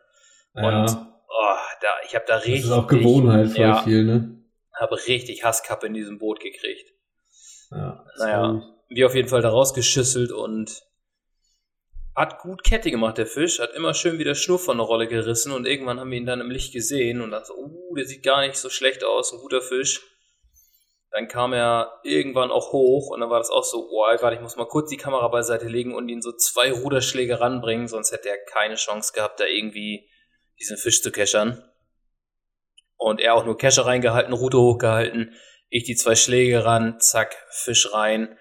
[0.56, 0.68] Ja.
[0.68, 2.62] Und oh, da, ich habe da richtig.
[2.62, 4.44] Das ist auch Gewohnheit voll ja, viel, ne?
[4.74, 6.92] Habe richtig Hasskappe in diesem Boot gekriegt.
[7.72, 10.84] Ja, naja, wir auf jeden Fall da rausgeschüsselt und
[12.18, 15.52] hat gut Kette gemacht, der Fisch, hat immer schön wieder Schnur von der Rolle gerissen
[15.52, 18.42] und irgendwann haben wir ihn dann im Licht gesehen und dachte, uh, der sieht gar
[18.42, 20.02] nicht so schlecht aus, ein guter Fisch.
[21.12, 24.42] Dann kam er irgendwann auch hoch und dann war das auch so, oh, warte, ich
[24.42, 28.30] muss mal kurz die Kamera beiseite legen und ihn so zwei Ruderschläge ranbringen, sonst hätte
[28.30, 30.10] er keine Chance gehabt, da irgendwie
[30.60, 31.64] diesen Fisch zu keschern.
[32.96, 35.36] Und er auch nur Kescher reingehalten, Rute hochgehalten,
[35.70, 38.40] ich die zwei Schläge ran, zack, Fisch rein.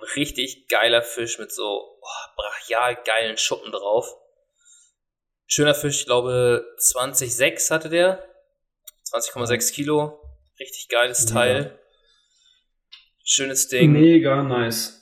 [0.00, 4.14] Ein richtig geiler Fisch mit so oh, brachial geilen Schuppen drauf.
[5.46, 8.22] Schöner Fisch, ich glaube 20,6 hatte der.
[9.06, 10.20] 20,6 Kilo.
[10.60, 11.78] Richtig geiles Teil.
[13.24, 13.92] Schönes Ding.
[13.92, 14.98] Mega nice.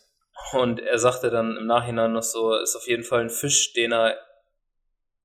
[0.53, 3.93] Und er sagte dann im Nachhinein noch so, ist auf jeden Fall ein Fisch, den
[3.93, 4.17] er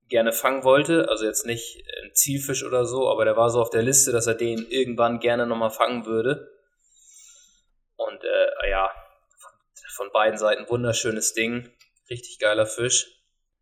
[0.08, 1.08] gerne fangen wollte.
[1.08, 4.26] Also jetzt nicht ein Zielfisch oder so, aber der war so auf der Liste, dass
[4.26, 6.50] er den irgendwann gerne nochmal fangen würde.
[7.96, 8.90] Und äh, ja,
[9.94, 11.70] von beiden Seiten wunderschönes Ding.
[12.10, 13.06] Richtig geiler Fisch.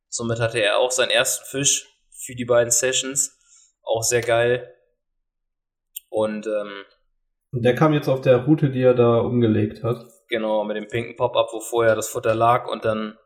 [0.09, 3.39] Somit hatte er auch seinen ersten Fisch für die beiden Sessions.
[3.83, 4.75] Auch sehr geil.
[6.09, 6.85] Und, ähm,
[7.53, 10.05] und der kam jetzt auf der Route, die er da umgelegt hat.
[10.29, 13.19] Genau, mit dem pinken Pop-up, wo vorher das Futter lag und dann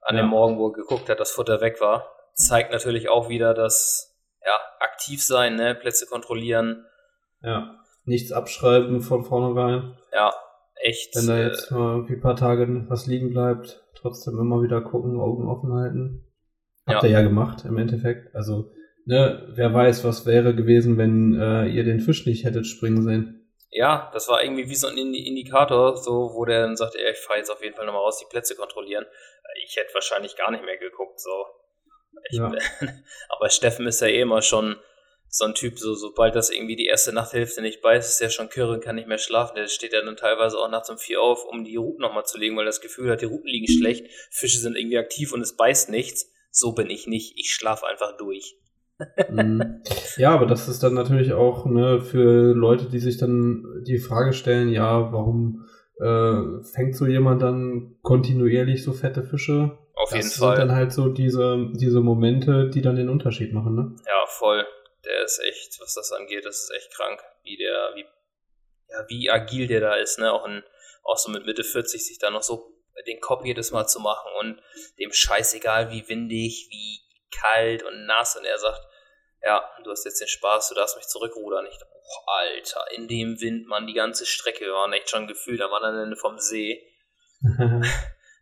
[0.00, 0.22] an ja.
[0.22, 2.12] dem Morgen, wo er geguckt hat, das Futter weg war.
[2.34, 5.74] Zeigt natürlich auch wieder, dass ja, aktiv sein, ne?
[5.74, 6.86] Plätze kontrollieren.
[7.42, 9.98] Ja, nichts abschreiben von vornherein.
[10.12, 10.32] Ja,
[10.76, 11.16] echt.
[11.16, 15.18] Wenn da jetzt mal irgendwie ein paar Tage was liegen bleibt, trotzdem immer wieder gucken,
[15.20, 16.24] Augen offen halten.
[16.86, 17.08] Habt ja.
[17.08, 18.34] ihr ja gemacht im Endeffekt.
[18.34, 18.70] Also,
[19.04, 23.36] ne, wer weiß, was wäre gewesen, wenn äh, ihr den Fisch nicht hättet springen sehen.
[23.70, 27.18] Ja, das war irgendwie wie so ein Indikator, so wo der dann sagt, ey, ich
[27.18, 29.04] fahre jetzt auf jeden Fall nochmal raus, die Plätze kontrollieren.
[29.64, 31.46] Ich hätte wahrscheinlich gar nicht mehr geguckt, so.
[32.30, 32.52] Ich, ja.
[33.28, 34.76] aber Steffen ist ja eh immer schon
[35.36, 38.48] so ein Typ, so sobald das irgendwie die erste Nachthälfte nicht beißt, ist er schon
[38.48, 39.54] kirre und kann nicht mehr schlafen.
[39.54, 42.38] Der steht ja dann teilweise auch nachts um vier auf, um die Routen nochmal zu
[42.38, 45.54] legen, weil das Gefühl hat, die Routen liegen schlecht, Fische sind irgendwie aktiv und es
[45.54, 46.32] beißt nichts.
[46.50, 47.34] So bin ich nicht.
[47.36, 48.56] Ich schlafe einfach durch.
[49.28, 49.82] Mhm.
[50.16, 54.32] ja, aber das ist dann natürlich auch ne, für Leute, die sich dann die Frage
[54.32, 55.66] stellen, ja, warum
[56.00, 59.76] äh, fängt so jemand dann kontinuierlich so fette Fische?
[59.92, 60.52] Auf das jeden Fall.
[60.52, 63.96] Das sind dann halt so diese, diese Momente, die dann den Unterschied machen, ne?
[64.06, 64.75] Ja, voll der
[65.32, 68.06] ist echt, was das angeht, das ist echt krank, wie der, wie,
[68.88, 70.32] ja, wie agil der da ist, ne?
[70.32, 70.62] Auch, in,
[71.02, 72.72] auch so mit Mitte 40 sich da noch so
[73.06, 74.62] den Kopf jedes Mal zu machen und
[74.98, 77.00] dem scheißegal, wie windig, wie
[77.30, 78.36] kalt und nass.
[78.36, 78.80] Und er sagt,
[79.42, 81.66] ja, du hast jetzt den Spaß, du darfst mich zurückrudern.
[81.66, 85.26] Ich dachte, oh, Alter, in dem Wind, man, die ganze Strecke, wir waren echt schon
[85.26, 86.82] gefühlt am anderen Ende vom See.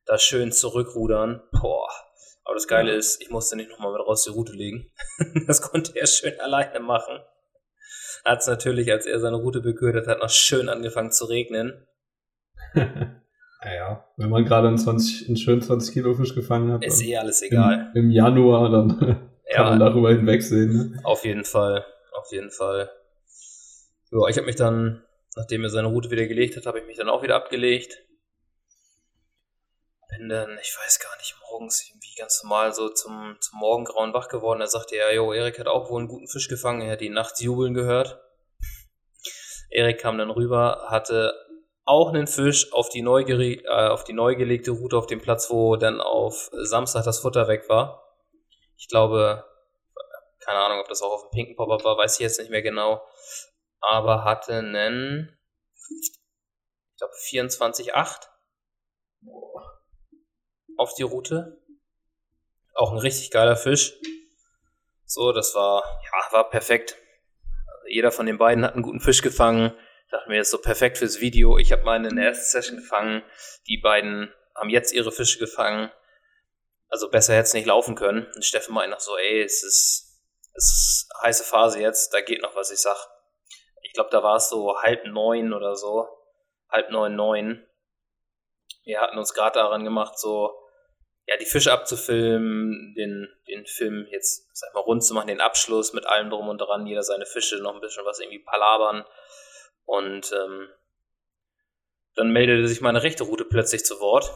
[0.07, 1.43] da schön zurückrudern.
[1.51, 1.89] Boah,
[2.45, 4.91] aber das Geile ist, ich musste nicht nochmal mit raus die Route legen.
[5.47, 7.19] das konnte er schön alleine machen.
[8.25, 11.87] Hat es natürlich, als er seine Route beködert hat, noch schön angefangen zu regnen.
[12.75, 16.85] naja, wenn man gerade einen, 20, einen schönen 20 Kilo Fisch gefangen hat.
[16.85, 17.91] Ist eh alles egal.
[17.95, 20.73] Im, im Januar, dann kann ja, man darüber hinwegsehen.
[20.73, 21.01] Ne?
[21.03, 22.91] Auf jeden Fall, auf jeden Fall.
[24.11, 25.03] So, ich habe mich dann,
[25.35, 27.99] nachdem er seine Route wieder gelegt hat, habe ich mich dann auch wieder abgelegt
[30.17, 34.29] bin dann, ich weiß gar nicht, morgens irgendwie ganz normal so zum, zum Morgengrauen wach
[34.29, 34.61] geworden.
[34.61, 36.83] Er sagte, ja, jo, Erik hat auch wohl einen guten Fisch gefangen.
[36.83, 38.21] Er hat ihn nachts jubeln gehört.
[39.71, 41.35] Erik kam dann rüber, hatte
[41.85, 45.51] auch einen Fisch auf die, neu äh, auf die neu gelegte Route auf dem Platz,
[45.51, 48.03] wo dann auf Samstag das Futter weg war.
[48.77, 49.45] Ich glaube,
[50.41, 52.63] keine Ahnung, ob das auch auf dem pinken Pop-Up war, weiß ich jetzt nicht mehr
[52.63, 53.03] genau.
[53.81, 55.39] Aber hatte einen,
[55.91, 56.19] ich
[56.99, 58.29] glaube, 24,8
[60.77, 61.59] auf die Route.
[62.75, 63.95] Auch ein richtig geiler Fisch.
[65.07, 66.97] So, das war, ja, war perfekt.
[67.87, 69.73] Jeder von den beiden hat einen guten Fisch gefangen.
[70.11, 71.59] Dachte mir, das ist so perfekt fürs Video.
[71.59, 73.23] Ich habe meinen in der ersten Session gefangen.
[73.69, 75.91] Die beiden haben jetzt ihre Fische gefangen.
[76.89, 78.27] Also besser hätte es nicht laufen können.
[78.35, 80.21] Und Steffen meint noch so, ey, es ist,
[80.55, 82.97] es ist heiße Phase jetzt, da geht noch was, ich sag.
[83.83, 86.09] Ich glaube, da war es so halb neun oder so.
[86.69, 87.67] Halb neun, neun.
[88.85, 90.53] Wir hatten uns gerade daran gemacht, so,
[91.27, 95.93] ja, die Fische abzufilmen, den, den Film jetzt, sag mal, rund zu machen, den Abschluss
[95.93, 99.05] mit allem drum und dran, jeder seine Fische, noch ein bisschen was irgendwie palabern.
[99.87, 100.69] Und ähm,
[102.15, 104.33] dann meldete sich meine rechte Route plötzlich zu Wort.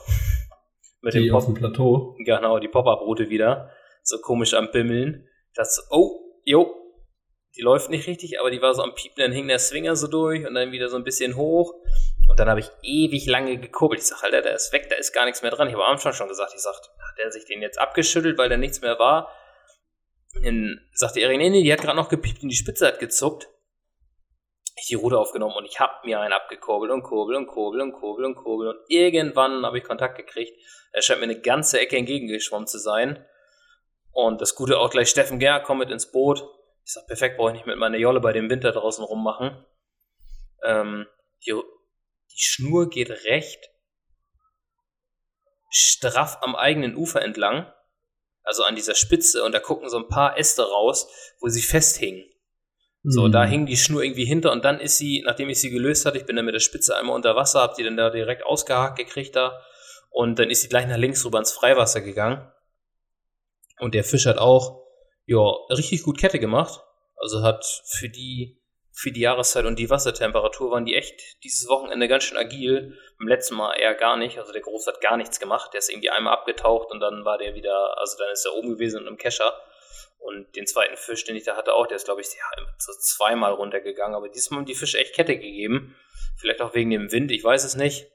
[1.00, 2.16] Mit die dem Pop auf dem Plateau.
[2.18, 3.70] Genau, die Pop-Up-Route wieder.
[4.02, 5.28] So komisch am Bimmeln.
[5.54, 6.74] Das, oh, jo,
[7.56, 10.06] die läuft nicht richtig, aber die war so am Piepen, dann hing der Swinger so
[10.06, 11.74] durch und dann wieder so ein bisschen hoch.
[12.28, 14.00] Und dann habe ich ewig lange gekurbelt.
[14.00, 15.68] Ich sag, Alter, der ist weg, da ist gar nichts mehr dran.
[15.68, 18.48] Ich habe am Anfang schon gesagt, ich sag, hat der sich den jetzt abgeschüttelt, weil
[18.48, 19.32] da nichts mehr war?
[20.42, 23.48] Dann sagte Erik, nee, nee, die hat gerade noch gepiept und die Spitze hat gezuckt
[24.80, 27.92] ich die Rute aufgenommen und ich habe mir einen abgekurbelt und kurbel und kurbel und
[27.92, 30.52] kurbel und kurbel und irgendwann habe ich Kontakt gekriegt.
[30.92, 33.24] Er scheint mir eine ganze Ecke entgegengeschwommen zu sein.
[34.10, 36.42] Und das Gute auch gleich Steffen Ger, komm mit ins Boot.
[36.84, 39.64] Ich sag, perfekt, brauche ich nicht mit meiner Jolle bei dem Winter draußen rummachen.
[40.64, 41.06] Ähm,
[41.46, 41.52] die,
[42.30, 43.70] die Schnur geht recht
[45.70, 47.70] straff am eigenen Ufer entlang,
[48.42, 51.08] also an dieser Spitze, und da gucken so ein paar Äste raus,
[51.40, 52.24] wo sie festhingen.
[53.04, 53.32] So, mhm.
[53.32, 56.18] da hing die Schnur irgendwie hinter und dann ist sie, nachdem ich sie gelöst hatte,
[56.18, 58.96] ich bin dann mit der Spitze einmal unter Wasser, hab die dann da direkt ausgehakt
[58.96, 59.60] gekriegt da
[60.10, 62.50] und dann ist sie gleich nach links rüber ins Freiwasser gegangen.
[63.78, 64.84] Und der Fisch hat auch,
[65.26, 66.80] ja, richtig gut Kette gemacht.
[67.16, 68.60] Also hat für die,
[68.98, 72.98] für die Jahreszeit und die Wassertemperatur waren die echt dieses Wochenende ganz schön agil.
[73.16, 74.40] Beim letzten Mal eher gar nicht.
[74.40, 75.72] Also der Groß hat gar nichts gemacht.
[75.72, 78.70] Der ist irgendwie einmal abgetaucht und dann war der wieder, also dann ist er oben
[78.70, 79.52] gewesen und im Kescher.
[80.18, 82.92] Und den zweiten Fisch, den ich da hatte, auch, der ist, glaube ich, ja, so
[82.92, 84.16] zweimal runtergegangen.
[84.16, 85.94] Aber diesmal haben die Fische echt Kette gegeben.
[86.36, 88.10] Vielleicht auch wegen dem Wind, ich weiß es nicht.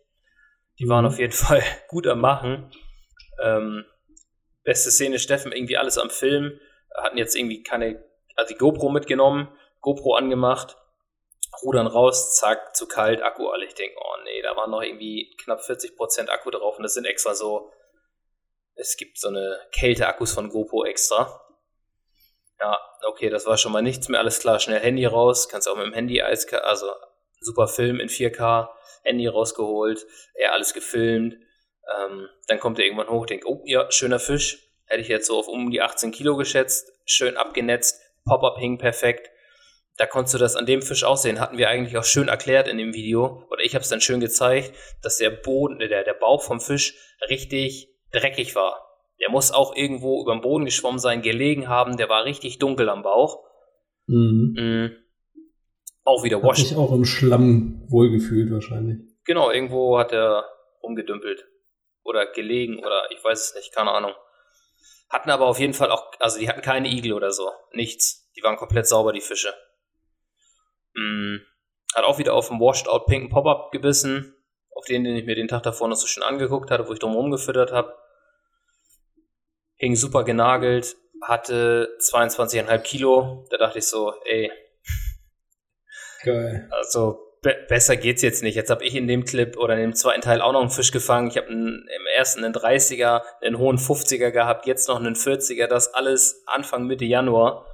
[0.80, 2.76] Die waren auf jeden Fall gut am Machen.
[3.42, 3.86] Ähm,
[4.66, 6.60] beste Szene, Steffen, irgendwie alles am Film.
[6.94, 8.04] Hatten jetzt irgendwie keine,
[8.36, 9.48] also die GoPro mitgenommen,
[9.84, 10.78] GoPro angemacht,
[11.62, 13.66] Rudern raus, zack, zu kalt, Akku alle.
[13.66, 17.06] Ich denke, oh nee, da waren noch irgendwie knapp 40% Akku drauf und das sind
[17.06, 17.72] extra so,
[18.76, 21.40] es gibt so eine Kälte-Akkus von GoPro extra.
[22.60, 25.76] Ja, okay, das war schon mal nichts mehr, alles klar, schnell Handy raus, kannst auch
[25.76, 26.88] mit dem Handy also
[27.40, 28.70] super Film in 4K,
[29.04, 31.36] Handy rausgeholt, er alles gefilmt.
[31.94, 34.70] Ähm, dann kommt er irgendwann hoch, denkt, oh ja, schöner Fisch.
[34.86, 39.30] Hätte ich jetzt so auf um die 18 Kilo geschätzt, schön abgenetzt, Pop-up hing perfekt.
[39.98, 41.40] Da konntest du das an dem Fisch aussehen.
[41.40, 43.46] Hatten wir eigentlich auch schön erklärt in dem Video.
[43.50, 46.96] Oder ich habe es dann schön gezeigt, dass der Boden, der, der Bauch vom Fisch
[47.30, 48.84] richtig dreckig war.
[49.20, 51.98] Der muss auch irgendwo über den Boden geschwommen sein, gelegen haben.
[51.98, 53.44] Der war richtig dunkel am Bauch.
[54.08, 54.56] Mhm.
[54.58, 54.92] Mhm.
[56.04, 56.60] Auch wieder wash.
[56.60, 58.98] Hat sich auch im Schlamm wohlgefühlt wahrscheinlich.
[59.26, 60.46] Genau, irgendwo hat er
[60.82, 61.46] rumgedümpelt.
[62.04, 64.12] Oder gelegen oder ich weiß es nicht, keine Ahnung.
[65.10, 67.50] Hatten aber auf jeden Fall auch, also die hatten keine Igel oder so.
[67.72, 68.32] Nichts.
[68.36, 69.54] Die waren komplett sauber, die Fische.
[70.94, 71.42] Mhm.
[71.96, 74.36] Hat auch wieder auf dem Washed Out pinken Pop-Up gebissen.
[74.76, 77.00] Auf den, den ich mir den Tag davor noch so schön angeguckt hatte, wo ich
[77.00, 77.94] drum rumgefüttert habe
[79.84, 83.46] hing super genagelt, hatte 22,5 Kilo.
[83.50, 84.50] Da dachte ich so, ey.
[86.24, 86.70] Geil.
[86.72, 88.56] Also be besser geht's jetzt nicht.
[88.56, 90.92] Jetzt habe ich in dem Clip oder in dem zweiten Teil auch noch einen Fisch
[90.92, 91.28] gefangen.
[91.28, 91.86] Ich habe im
[92.16, 95.68] ersten einen 30er, einen hohen 50er gehabt, jetzt noch einen 40er.
[95.68, 97.68] Das alles Anfang Mitte Januar.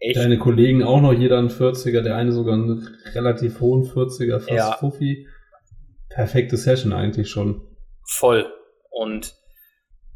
[0.00, 0.16] Echt?
[0.16, 4.50] Deine Kollegen auch noch jeder einen 40er, der eine sogar einen relativ hohen 40er, fast
[4.50, 4.72] ja.
[4.72, 5.28] Fuffi.
[6.08, 7.62] Perfekte Session eigentlich schon.
[8.06, 8.52] Voll.
[8.90, 9.36] Und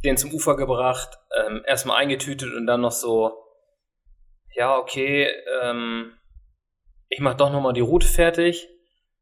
[0.04, 3.32] den zum Ufer gebracht, ähm, erstmal eingetütet und dann noch so,
[4.54, 5.28] ja, okay,
[5.62, 6.12] ähm,
[7.08, 8.68] ich mach doch nochmal die Route fertig.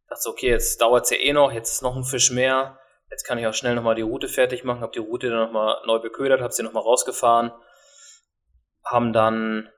[0.09, 2.79] Dachte so, okay, jetzt dauert es ja eh noch, jetzt ist noch ein Fisch mehr.
[3.11, 4.81] Jetzt kann ich auch schnell nochmal die Route fertig machen.
[4.81, 7.53] Hab die Route dann nochmal neu beködert, hab sie nochmal rausgefahren.
[8.85, 9.69] Haben dann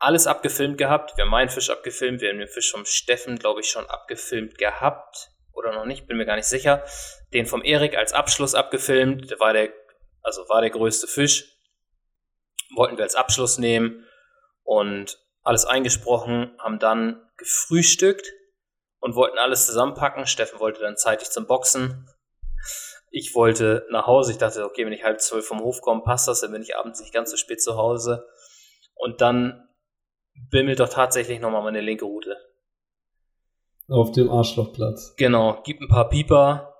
[0.00, 1.16] alles abgefilmt gehabt.
[1.16, 4.58] Wir haben meinen Fisch abgefilmt, wir haben den Fisch vom Steffen, glaube ich, schon abgefilmt
[4.58, 6.84] gehabt oder noch nicht, bin mir gar nicht sicher.
[7.34, 9.70] Den vom Erik als Abschluss abgefilmt, der war der,
[10.22, 11.56] also war der größte Fisch.
[12.74, 14.06] Wollten wir als Abschluss nehmen
[14.62, 18.32] und alles eingesprochen, haben dann gefrühstückt
[19.00, 20.26] und wollten alles zusammenpacken.
[20.26, 22.08] Steffen wollte dann zeitig zum Boxen.
[23.10, 24.32] Ich wollte nach Hause.
[24.32, 26.76] Ich dachte, okay, wenn ich halb zwölf vom Hof komme, passt das, dann bin ich
[26.76, 28.26] abends nicht ganz so spät zu Hause.
[28.94, 29.68] Und dann
[30.34, 32.36] bimmelt doch tatsächlich nochmal meine linke Route.
[33.88, 35.14] Auf dem Arschlochplatz.
[35.16, 36.74] Genau, gibt ein paar Pieper.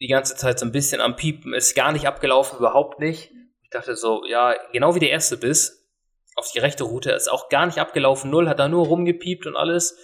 [0.00, 1.54] Die ganze Zeit so ein bisschen am Piepen.
[1.54, 3.30] Ist gar nicht abgelaufen, überhaupt nicht.
[3.62, 5.88] Ich dachte so, ja, genau wie der erste Biss.
[6.36, 8.30] Auf die rechte Route ist auch gar nicht abgelaufen.
[8.30, 9.96] Null hat da nur rumgepiept und alles.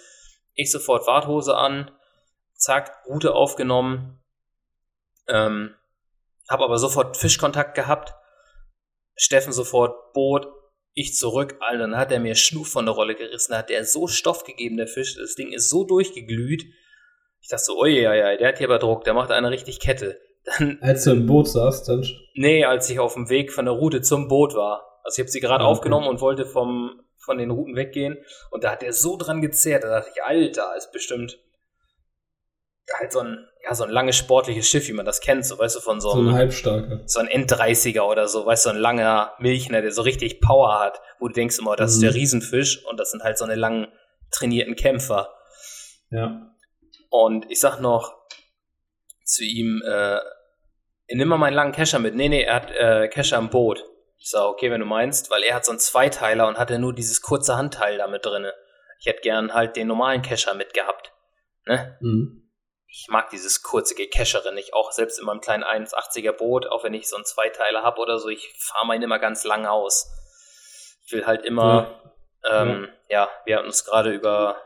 [0.53, 1.91] Ich sofort Warthose an.
[2.53, 4.19] zack, Route aufgenommen,
[5.27, 5.73] ähm,
[6.49, 8.13] habe aber sofort Fischkontakt gehabt,
[9.15, 10.47] Steffen sofort Boot,
[10.99, 14.07] ich zurück, Alter, dann hat er mir Schnuf von der Rolle gerissen, hat der so
[14.07, 16.65] Stoff gegeben, der Fisch, das Ding ist so durchgeglüht.
[17.41, 19.79] Ich dachte so, oje, ja, ja, der hat hier aber Druck, der macht eine richtig
[19.79, 20.19] Kette.
[20.43, 22.05] Dann, als du im Boot saßt, dann?
[22.33, 24.99] Nee, als ich auf dem Weg von der Route zum Boot war.
[25.03, 25.77] Also ich habe sie gerade ah, okay.
[25.77, 28.17] aufgenommen und wollte vom, von den Routen weggehen.
[28.51, 31.39] Und da hat er so dran gezerrt, da dachte ich, Alter, ist bestimmt
[32.97, 35.75] halt so ein, ja, so ein langes sportliches Schiff, wie man das kennt, so weißt
[35.75, 36.23] du, von so einem.
[36.23, 37.01] So ein Halbstarker.
[37.05, 40.79] So ein N30er oder so, weißt du, so ein langer Milchner, der so richtig Power
[40.79, 41.95] hat, wo du denkst immer, das mhm.
[41.95, 42.17] ist der mhm.
[42.17, 43.87] Riesenfisch und das sind halt so eine langen
[44.31, 45.33] trainierten Kämpfer.
[46.09, 46.53] Ja.
[47.09, 48.15] Und ich sag noch
[49.25, 50.19] zu ihm, äh,
[51.09, 52.15] nimm mal meinen langen Kescher mit.
[52.15, 53.83] Nee, nee, er hat äh, Kescher im Boot.
[54.19, 56.93] Ich sag, okay, wenn du meinst, weil er hat so einen Zweiteiler und hatte nur
[56.93, 58.53] dieses kurze Handteil da mit drinne.
[58.99, 61.13] Ich hätte gern halt den normalen Kescher mitgehabt.
[61.65, 61.97] Ne?
[62.01, 62.38] Mhm
[62.91, 66.93] ich mag dieses kurze Gecachere nicht, auch selbst in meinem kleinen 1,80er Boot, auch wenn
[66.93, 70.11] ich so einen Zweiteiler habe oder so, ich fahre meinen immer ganz lang aus.
[71.05, 72.01] Ich will halt immer,
[72.43, 73.23] ja, ähm, ja.
[73.23, 74.57] ja wir hatten uns gerade über,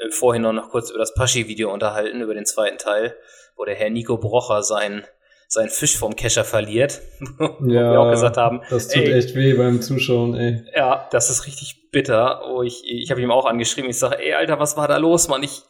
[0.00, 3.16] äh, vorhin noch, kurz über das Paschi-Video unterhalten, über den zweiten Teil,
[3.56, 5.06] wo der Herr Nico Brocher sein
[5.46, 7.00] seinen Fisch vom Kescher verliert.
[7.38, 8.62] ja, wir auch gesagt haben.
[8.70, 10.64] Das tut ey, echt weh beim Zuschauen, ey.
[10.74, 12.42] Ja, das ist richtig bitter.
[12.48, 15.28] Oh, ich ich habe ihm auch angeschrieben, ich sage, ey, Alter, was war da los,
[15.28, 15.42] Mann?
[15.42, 15.62] Ich,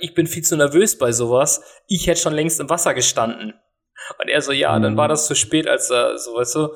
[0.00, 1.82] ich bin viel zu nervös bei sowas.
[1.88, 3.54] Ich hätte schon längst im Wasser gestanden.
[4.18, 4.82] Und er so, ja, mhm.
[4.82, 6.68] dann war das zu spät, als er, so, weißt du,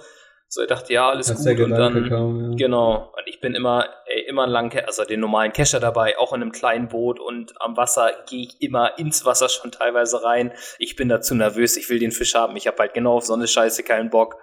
[0.49, 1.59] so, er dachte, ja, alles als gut.
[1.61, 2.57] und dann, kam, ja.
[2.57, 3.13] genau.
[3.17, 6.41] Und ich bin immer, ey, immer ein lang, also den normalen Kescher dabei, auch in
[6.41, 10.53] einem kleinen Boot und am Wasser gehe ich immer ins Wasser schon teilweise rein.
[10.79, 12.57] Ich bin da zu nervös, ich will den Fisch haben.
[12.57, 14.37] Ich habe halt genau auf so eine Scheiße keinen Bock,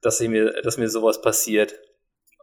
[0.00, 1.74] dass mir, dass mir sowas passiert.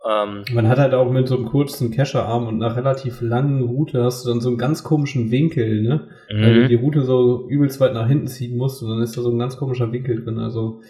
[0.07, 4.03] Ähm, Man hat halt auch mit so einem kurzen Kescherarm und einer relativ langen Route
[4.03, 6.09] hast du dann so einen ganz komischen Winkel, ne?
[6.29, 6.41] Mhm.
[6.41, 9.21] Weil du die Route so übelst weit nach hinten ziehen musst und dann ist da
[9.21, 10.37] so ein ganz komischer Winkel drin.
[10.37, 10.81] Also,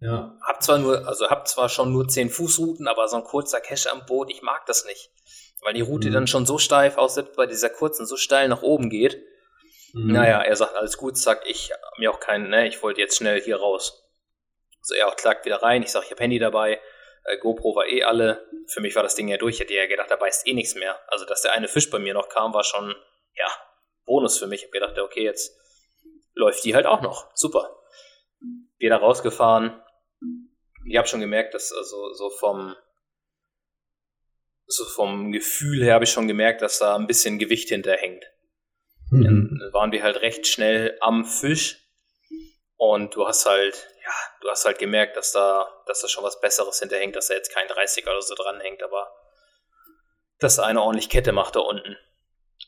[0.00, 0.36] ja.
[0.46, 3.90] Hab zwar nur, also hab zwar schon nur 10 Fußrouten, aber so ein kurzer Cache
[3.90, 5.10] am Boot, ich mag das nicht.
[5.62, 6.12] Weil die Route mhm.
[6.12, 9.22] dann schon so steif aussieht, bei dieser kurzen so steil nach oben geht.
[9.94, 10.12] Mhm.
[10.12, 13.40] Naja, er sagt, alles gut, sagt ich, mir auch keinen, ne, ich wollte jetzt schnell
[13.40, 14.06] hier raus.
[14.82, 16.78] Also er auch klagt wieder rein, ich sag, ich hab Handy dabei
[17.30, 18.48] äh, GoPro war eh alle.
[18.66, 19.54] Für mich war das Ding ja durch.
[19.54, 20.98] Ich hätte ja gedacht, da beißt eh nichts mehr.
[21.08, 22.94] Also, dass der eine Fisch bei mir noch kam, war schon,
[23.36, 23.48] ja,
[24.04, 24.60] Bonus für mich.
[24.60, 25.56] Ich habe gedacht, okay, jetzt
[26.34, 27.30] läuft die halt auch noch.
[27.34, 27.76] Super.
[28.78, 29.80] Wieder rausgefahren.
[30.86, 32.74] Ich habe schon gemerkt, dass also so vom
[34.66, 38.24] so vom Gefühl her habe ich schon gemerkt, dass da ein bisschen Gewicht hinterhängt.
[39.10, 39.24] Mhm.
[39.24, 41.88] Dann waren wir halt recht schnell am Fisch
[42.76, 46.40] und du hast halt ja, du hast halt gemerkt, dass da, dass da schon was
[46.40, 49.12] Besseres hinterhängt, dass da jetzt kein 30er oder so dranhängt, aber
[50.38, 51.96] dass eine ordentlich Kette macht da unten.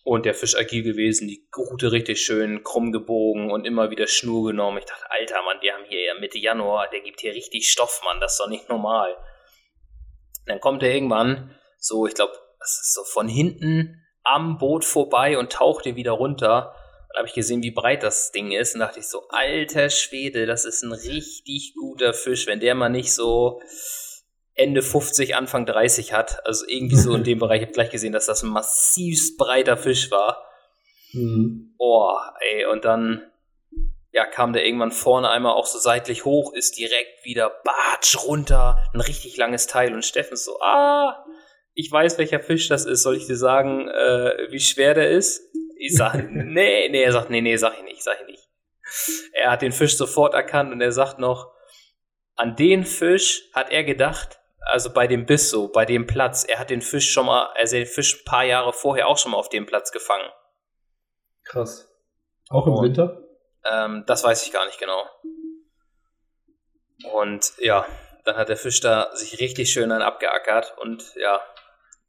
[0.04, 4.50] Und der Fisch agil gewesen, die Route richtig schön krumm gebogen und immer wieder Schnur
[4.50, 4.78] genommen.
[4.78, 8.02] Ich dachte, Alter, Mann, die haben hier ja Mitte Januar, der gibt hier richtig Stoff,
[8.04, 9.16] Mann, das ist doch nicht normal.
[10.46, 15.38] Dann kommt er irgendwann so, ich glaube, das ist so von hinten am Boot vorbei
[15.38, 16.74] und tauchte wieder runter
[17.12, 20.46] dann habe ich gesehen, wie breit das Ding ist und dachte ich so, alter Schwede,
[20.46, 23.60] das ist ein richtig guter Fisch, wenn der mal nicht so
[24.54, 26.44] Ende 50, Anfang 30 hat.
[26.46, 27.60] Also irgendwie so in dem Bereich.
[27.60, 30.42] Ich habe gleich gesehen, dass das ein massivst breiter Fisch war.
[31.12, 31.74] Mhm.
[31.78, 33.22] Oh, ey, und dann
[34.12, 38.76] ja, kam der irgendwann vorne einmal auch so seitlich hoch, ist direkt wieder batsch runter,
[38.92, 41.24] ein richtig langes Teil und Steffen so, ah,
[41.74, 45.42] ich weiß, welcher Fisch das ist, soll ich dir sagen, äh, wie schwer der ist?
[45.84, 48.48] Ich sage, nee, nee, er sagt, nee, nee, sag ich nicht, sag ich nicht.
[49.32, 51.52] Er hat den Fisch sofort erkannt und er sagt noch,
[52.36, 56.60] an den Fisch hat er gedacht, also bei dem Biss so, bei dem Platz, er
[56.60, 59.38] hat den Fisch schon mal, also den Fisch ein paar Jahre vorher auch schon mal
[59.38, 60.30] auf dem Platz gefangen.
[61.42, 61.92] Krass.
[62.48, 63.20] Auch im und, Winter?
[63.64, 65.04] Ähm, das weiß ich gar nicht genau.
[67.12, 67.88] Und ja,
[68.24, 71.42] dann hat der Fisch da sich richtig schön dann abgeackert und ja,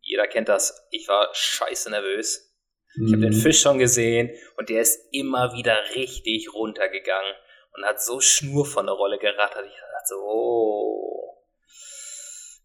[0.02, 0.88] jeder kennt das.
[0.92, 2.53] Ich war scheiße nervös.
[2.96, 3.42] Ich habe den mhm.
[3.42, 7.34] Fisch schon gesehen und der ist immer wieder richtig runtergegangen
[7.76, 9.66] und hat so Schnur von der Rolle gerattert.
[9.66, 11.40] Ich dachte so, oh.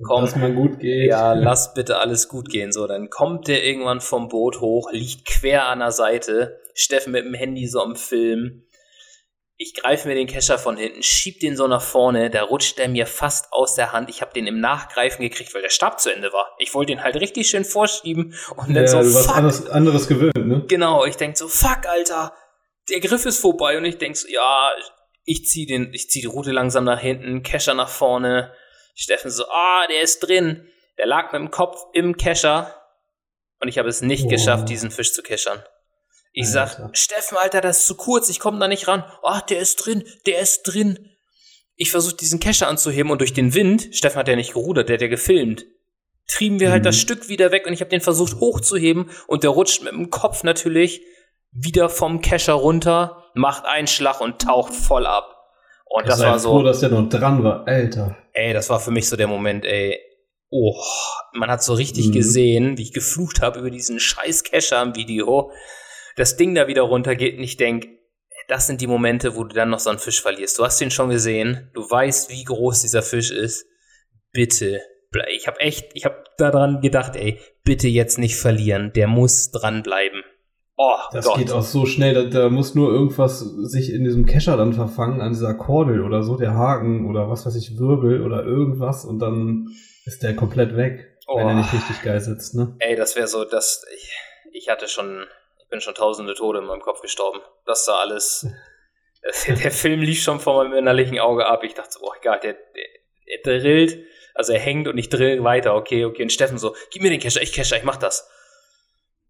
[0.02, 1.08] Komm, lass mal gut geht.
[1.08, 2.72] Ja, lass bitte alles gut gehen.
[2.72, 6.60] So, dann kommt der irgendwann vom Boot hoch, liegt quer an der Seite.
[6.74, 8.67] Steffen mit dem Handy so am Film
[9.60, 12.88] ich greife mir den Kescher von hinten, schieb den so nach vorne, da rutscht der
[12.88, 14.08] mir fast aus der Hand.
[14.08, 16.54] Ich habe den im Nachgreifen gekriegt, weil der Stab zu Ende war.
[16.58, 19.36] Ich wollte den halt richtig schön vorschieben und dann ja, so, du warst fuck.
[19.36, 20.64] Anderes, anderes gewöhnt, ne?
[20.68, 22.32] Genau, ich denk so, fuck, Alter,
[22.88, 24.70] der Griff ist vorbei und ich denk so, ja,
[25.24, 28.52] ich zieh den, ich zieh die Route langsam nach hinten, Kescher nach vorne.
[28.94, 30.68] Steffen so, ah, der ist drin.
[30.98, 32.74] Der lag mit dem Kopf im Kescher
[33.60, 34.28] und ich habe es nicht oh.
[34.28, 35.62] geschafft, diesen Fisch zu keschern.
[36.40, 36.90] Ich sag, Alter.
[36.92, 39.02] Steffen, Alter, das ist zu kurz, ich komme da nicht ran.
[39.24, 41.10] Ach, der ist drin, der ist drin.
[41.74, 44.94] Ich versuche diesen Kescher anzuheben und durch den Wind, Steffen hat ja nicht gerudert, der
[44.94, 45.66] hat ja gefilmt,
[46.28, 47.00] trieben wir halt das mhm.
[47.00, 50.44] Stück wieder weg und ich habe den versucht hochzuheben und der rutscht mit dem Kopf
[50.44, 51.02] natürlich
[51.50, 55.34] wieder vom Kescher runter, macht einen Schlag und taucht voll ab.
[55.86, 56.50] Und das war so.
[56.50, 58.16] Froh, dass der noch dran war, Alter.
[58.32, 59.98] Ey, das war für mich so der Moment, ey.
[60.50, 60.80] Oh,
[61.32, 62.12] man hat so richtig mhm.
[62.12, 65.50] gesehen, wie ich geflucht habe über diesen scheiß Kescher im Video.
[66.18, 67.86] Das Ding da wieder runtergeht und ich denk,
[68.48, 70.58] das sind die Momente, wo du dann noch so einen Fisch verlierst.
[70.58, 73.66] Du hast ihn schon gesehen, du weißt, wie groß dieser Fisch ist.
[74.32, 74.80] Bitte,
[75.34, 78.92] ich habe echt, ich habe daran gedacht, ey, bitte jetzt nicht verlieren.
[78.94, 80.22] Der muss dranbleiben.
[80.76, 81.38] Oh, das Gott.
[81.38, 85.20] geht auch so schnell, da, da, muss nur irgendwas sich in diesem Kescher dann verfangen,
[85.20, 89.18] an dieser Kordel oder so, der Haken oder was weiß ich, Wirbel oder irgendwas und
[89.18, 89.68] dann
[90.04, 91.36] ist der komplett weg, oh.
[91.36, 92.76] wenn er nicht richtig geil sitzt, ne?
[92.78, 94.12] Ey, das wäre so, dass ich,
[94.52, 95.24] ich hatte schon,
[95.68, 97.40] bin schon tausende Tode in meinem Kopf gestorben.
[97.66, 98.46] Das da alles,
[99.46, 101.64] der, der Film lief schon vor meinem innerlichen Auge ab.
[101.64, 104.04] Ich dachte so, oh Gott, der, der, der drillt,
[104.34, 106.22] also er hängt und ich drill weiter, okay, okay.
[106.22, 108.30] Und Steffen so, gib mir den Kescher, ich Kescher, ich mach das.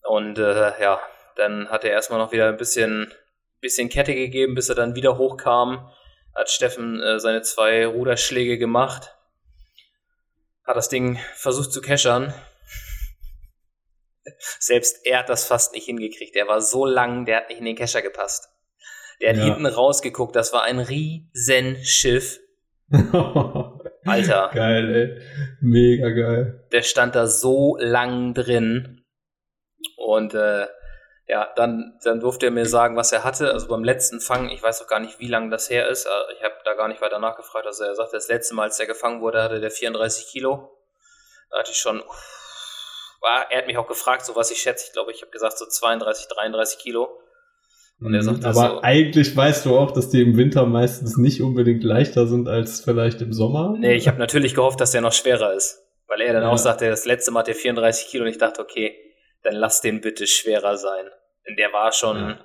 [0.03, 1.01] Und äh, ja,
[1.37, 3.13] dann hat er erstmal noch wieder ein bisschen,
[3.61, 5.91] bisschen Kette gegeben, bis er dann wieder hochkam.
[6.35, 9.15] Hat Steffen äh, seine zwei Ruderschläge gemacht.
[10.65, 12.35] Hat das Ding versucht zu keschern.
[14.59, 16.37] Selbst er hat das fast nicht hingekriegt.
[16.37, 18.49] Er war so lang, der hat nicht in den Kescher gepasst.
[19.21, 19.45] Der hat ja.
[19.45, 22.41] hinten rausgeguckt, das war ein Riesenschiff.
[24.05, 24.51] Alter.
[24.55, 25.23] Geil, ey.
[25.61, 26.67] Mega geil.
[26.73, 29.05] Der stand da so lang drin.
[29.97, 30.67] Und äh,
[31.27, 33.53] ja, dann, dann durfte er mir sagen, was er hatte.
[33.53, 36.07] Also beim letzten Fang, ich weiß auch gar nicht, wie lange das her ist.
[36.07, 37.67] Äh, ich habe da gar nicht weiter nachgefragt.
[37.67, 40.71] Also er sagte, das letzte Mal, als er gefangen wurde, hatte der 34 Kilo.
[41.51, 42.03] Da hatte ich schon,
[43.21, 44.87] war, er hat mich auch gefragt, so was ich schätze.
[44.87, 47.09] Ich glaube, ich habe gesagt so 32, 33 Kilo.
[48.01, 51.17] Und er mhm, sagte Aber so, eigentlich weißt du auch, dass die im Winter meistens
[51.17, 53.75] nicht unbedingt leichter sind als vielleicht im Sommer.
[53.79, 55.85] Nee, ich habe natürlich gehofft, dass der noch schwerer ist.
[56.07, 56.49] Weil er dann ja.
[56.49, 58.97] auch sagte, das letzte Mal hat er 34 Kilo und ich dachte, okay,
[59.43, 61.07] dann lass den bitte schwerer sein.
[61.47, 62.45] Denn der war schon, ja.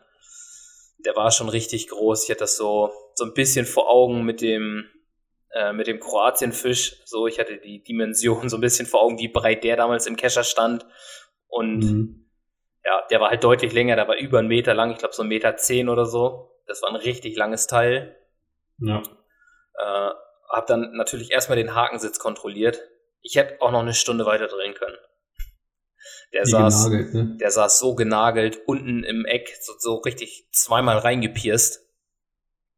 [1.05, 2.23] der war schon richtig groß.
[2.23, 4.85] Ich hatte das so, so ein bisschen vor Augen mit dem,
[5.53, 7.01] äh, mit dem Kroatienfisch.
[7.05, 10.15] So, ich hatte die Dimension so ein bisschen vor Augen, wie breit der damals im
[10.15, 10.85] Kescher stand.
[11.47, 12.29] Und mhm.
[12.83, 15.21] ja, der war halt deutlich länger, der war über einen Meter lang, ich glaube so
[15.21, 16.49] einen Meter zehn oder so.
[16.65, 18.17] Das war ein richtig langes Teil.
[18.79, 19.01] Ja.
[19.77, 20.11] Äh,
[20.49, 22.81] hab dann natürlich erstmal den Hakensitz kontrolliert.
[23.21, 24.97] Ich hätte auch noch eine Stunde weiter drehen können.
[26.33, 27.37] Der saß, genagelt, ne?
[27.39, 31.87] der saß so genagelt unten im Eck, so, so richtig zweimal reingepierst.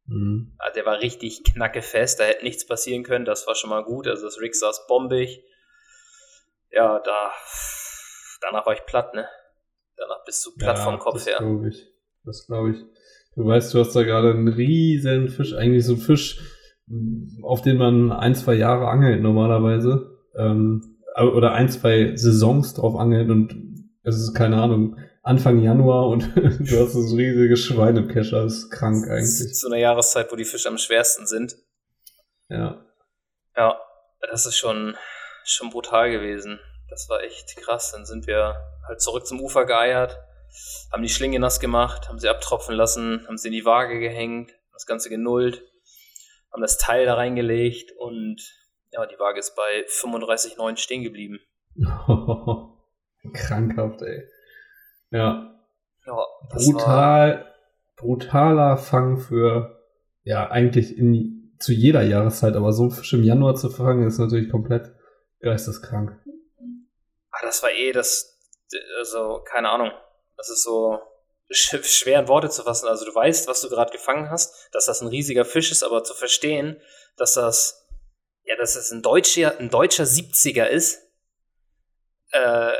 [0.06, 0.52] Mhm.
[0.58, 4.06] Also der war richtig knackefest, da hätte nichts passieren können, das war schon mal gut.
[4.06, 5.42] Also das Rig saß bombig.
[6.70, 7.30] Ja, da
[8.40, 9.26] danach war ich platt, ne?
[9.96, 11.36] Danach bist du platt ja, vom Kopf das her.
[11.38, 11.86] Glaube ich.
[12.24, 12.84] Das glaube ich.
[13.34, 16.40] Du weißt, du hast da gerade einen riesen Fisch, eigentlich so ein Fisch,
[17.42, 20.18] auf den man ein, zwei Jahre angelt normalerweise.
[20.36, 23.56] Ähm, oder ein, zwei Saisons drauf angeln und
[24.02, 28.58] es ist, keine Ahnung, Anfang Januar und du hast das riesige Schwein im Kescher, das
[28.58, 29.54] ist krank eigentlich.
[29.54, 31.56] Zu einer Jahreszeit, wo die Fische am schwersten sind.
[32.48, 32.86] Ja.
[33.56, 33.76] Ja,
[34.20, 34.96] das ist schon,
[35.44, 36.60] schon brutal gewesen.
[36.90, 37.90] Das war echt krass.
[37.90, 38.54] Dann sind wir
[38.86, 40.16] halt zurück zum Ufer geeiert,
[40.92, 44.52] haben die Schlinge nass gemacht, haben sie abtropfen lassen, haben sie in die Waage gehängt,
[44.72, 45.60] das Ganze genullt,
[46.52, 48.40] haben das Teil da reingelegt und
[48.92, 51.40] ja, die Waage ist bei 35,9 stehen geblieben.
[53.34, 54.28] Krankhaft, ey.
[55.10, 55.54] Ja.
[56.06, 57.54] ja Brutal,
[57.96, 59.82] brutaler Fang für,
[60.24, 64.18] ja, eigentlich in, zu jeder Jahreszeit, aber so ein Fisch im Januar zu fangen, ist
[64.18, 64.92] natürlich komplett
[65.40, 66.18] geisteskrank.
[67.30, 68.38] Ah, das war eh das,
[68.98, 69.90] also, keine Ahnung.
[70.36, 70.98] Das ist so
[71.48, 72.88] schwer in Worte zu fassen.
[72.88, 76.04] Also, du weißt, was du gerade gefangen hast, dass das ein riesiger Fisch ist, aber
[76.04, 76.80] zu verstehen,
[77.16, 77.86] dass das
[78.46, 81.02] ja, dass es ein deutscher, ein deutscher 70er ist,
[82.30, 82.72] äh,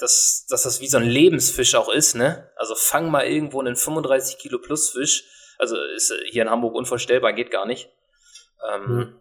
[0.00, 2.50] dass, dass das wie so ein Lebensfisch auch ist, ne?
[2.56, 5.24] Also fang mal irgendwo einen 35 Kilo plus Fisch.
[5.58, 7.90] Also ist hier in Hamburg unvorstellbar, geht gar nicht.
[8.72, 9.20] Ähm, hm.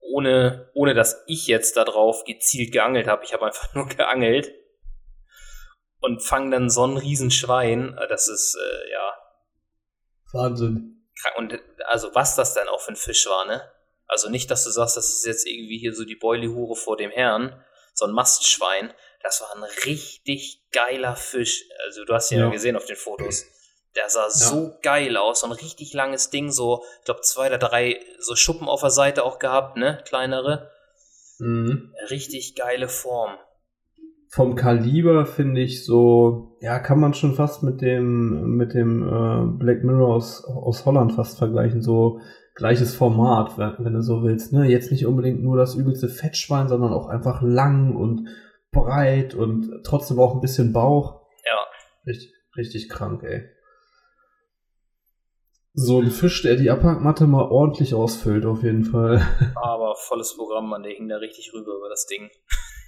[0.00, 3.24] ohne, ohne dass ich jetzt darauf gezielt geangelt habe.
[3.24, 4.52] Ich habe einfach nur geangelt
[6.00, 7.98] und fang dann so ein Riesenschwein.
[8.08, 9.14] Das ist, äh, ja.
[10.32, 11.06] Wahnsinn.
[11.36, 13.62] Und also was das dann auch für ein Fisch war, ne?
[14.06, 17.10] Also nicht, dass du sagst, das ist jetzt irgendwie hier so die Beulihure vor dem
[17.10, 17.60] Herrn,
[17.92, 18.92] so ein Mastschwein.
[19.22, 21.64] Das war ein richtig geiler Fisch.
[21.86, 23.44] Also du hast ihn ja, gesehen auf den Fotos.
[23.94, 24.30] Der sah ja.
[24.30, 28.36] so geil aus, so ein richtig langes Ding, so, ich glaube, zwei oder drei so
[28.36, 30.02] Schuppen auf der Seite auch gehabt, ne?
[30.04, 30.70] Kleinere.
[31.38, 31.94] Mhm.
[32.10, 33.38] Richtig geile Form.
[34.28, 39.58] vom Kaliber finde ich so, ja, kann man schon fast mit dem, mit dem äh,
[39.58, 42.20] Black Mirror aus, aus Holland fast vergleichen, so
[42.54, 44.52] gleiches Format, wenn, wenn du so willst.
[44.52, 44.66] Ne?
[44.66, 48.28] Jetzt nicht unbedingt nur das übelste Fettschwein, sondern auch einfach lang und
[48.84, 51.22] breit und trotzdem auch ein bisschen Bauch.
[51.44, 51.58] Ja.
[52.06, 53.48] Richtig, richtig krank, ey.
[55.78, 59.26] So ein Fisch, der die Abhackmatte mal ordentlich ausfüllt, auf jeden Fall.
[59.56, 62.30] Aber volles Programm, man, der hing da richtig rüber über das Ding.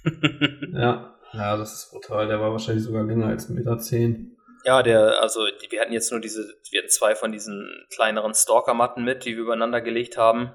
[0.73, 2.27] ja, ja, das ist brutal.
[2.27, 3.77] Der war wahrscheinlich sogar länger als 1,10 Meter.
[3.77, 4.37] Zehn.
[4.65, 9.03] Ja, der, also wir hatten jetzt nur diese, wir hatten zwei von diesen kleineren Stalker-Matten
[9.03, 10.53] mit, die wir übereinander gelegt haben.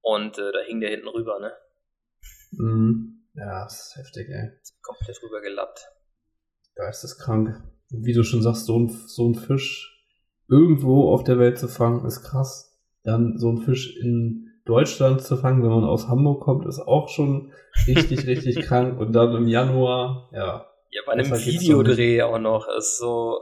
[0.00, 1.52] Und äh, da hing der hinten rüber, ne?
[2.52, 3.23] Mhm.
[3.34, 4.50] Ja, das ist heftig, ey.
[4.82, 5.88] Komplett rüber gelappt.
[6.76, 7.62] Geisteskrank.
[7.90, 9.94] Wie du schon sagst, so ein, so ein Fisch
[10.48, 12.78] irgendwo auf der Welt zu fangen, ist krass.
[13.02, 17.08] Dann so ein Fisch in Deutschland zu fangen, wenn man aus Hamburg kommt, ist auch
[17.08, 17.52] schon
[17.86, 18.98] richtig, richtig krank.
[18.98, 20.66] Und dann im Januar, ja.
[20.90, 22.68] Ja, bei einem Videodreh auch noch.
[22.68, 23.40] Ist so,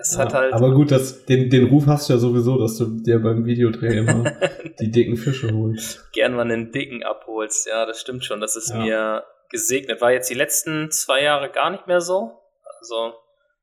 [0.00, 0.52] es ja, hat halt.
[0.52, 3.98] Aber gut, das, den, den Ruf hast du ja sowieso, dass du dir beim Videodreh
[3.98, 4.30] immer
[4.80, 6.10] die dicken Fische holst.
[6.12, 7.66] Gern mal einen dicken abholst.
[7.66, 8.40] Ja, das stimmt schon.
[8.40, 8.78] Das ist ja.
[8.78, 10.00] mir gesegnet.
[10.00, 12.40] War jetzt die letzten zwei Jahre gar nicht mehr so.
[12.78, 13.14] Also,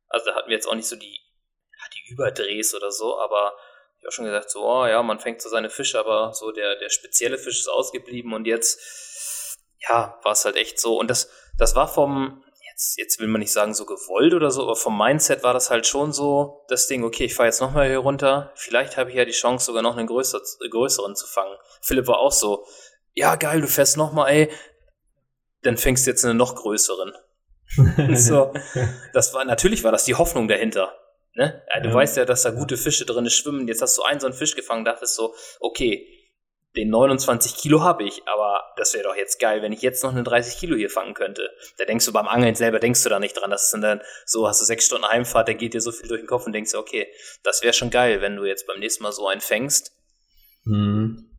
[0.07, 1.19] also da hatten wir jetzt auch nicht so die,
[1.93, 3.53] die Überdrehs oder so, aber
[3.99, 6.77] ich habe schon gesagt, so, oh, ja, man fängt so seine Fische, aber so der,
[6.77, 10.99] der spezielle Fisch ist ausgeblieben und jetzt, ja, war es halt echt so.
[10.99, 12.43] Und das, das war vom,
[12.73, 15.69] jetzt, jetzt will man nicht sagen so gewollt oder so, aber vom Mindset war das
[15.69, 19.15] halt schon so, das Ding, okay, ich fahre jetzt nochmal hier runter, vielleicht habe ich
[19.15, 21.55] ja die Chance, sogar noch einen größer, größeren zu fangen.
[21.81, 22.65] Philipp war auch so,
[23.13, 24.51] ja, geil, du fährst nochmal, ey,
[25.61, 27.13] dann fängst du jetzt einen noch größeren.
[28.15, 28.53] so,
[29.13, 30.97] das war, natürlich war das die Hoffnung dahinter.
[31.35, 31.63] Ne?
[31.73, 31.95] Ja, du ja.
[31.95, 33.67] weißt ja, dass da gute Fische drin schwimmen.
[33.67, 36.07] Jetzt hast du einen so einen Fisch gefangen, dachtest so, okay,
[36.75, 40.11] den 29 Kilo habe ich, aber das wäre doch jetzt geil, wenn ich jetzt noch
[40.11, 41.51] eine 30 Kilo hier fangen könnte.
[41.77, 43.51] Da denkst du beim Angeln selber, denkst du da nicht dran.
[43.51, 46.21] Das ist dann so, hast du sechs Stunden Heimfahrt, da geht dir so viel durch
[46.21, 47.07] den Kopf und denkst okay,
[47.43, 49.91] das wäre schon geil, wenn du jetzt beim nächsten Mal so einen fängst.
[50.63, 51.29] Mhm.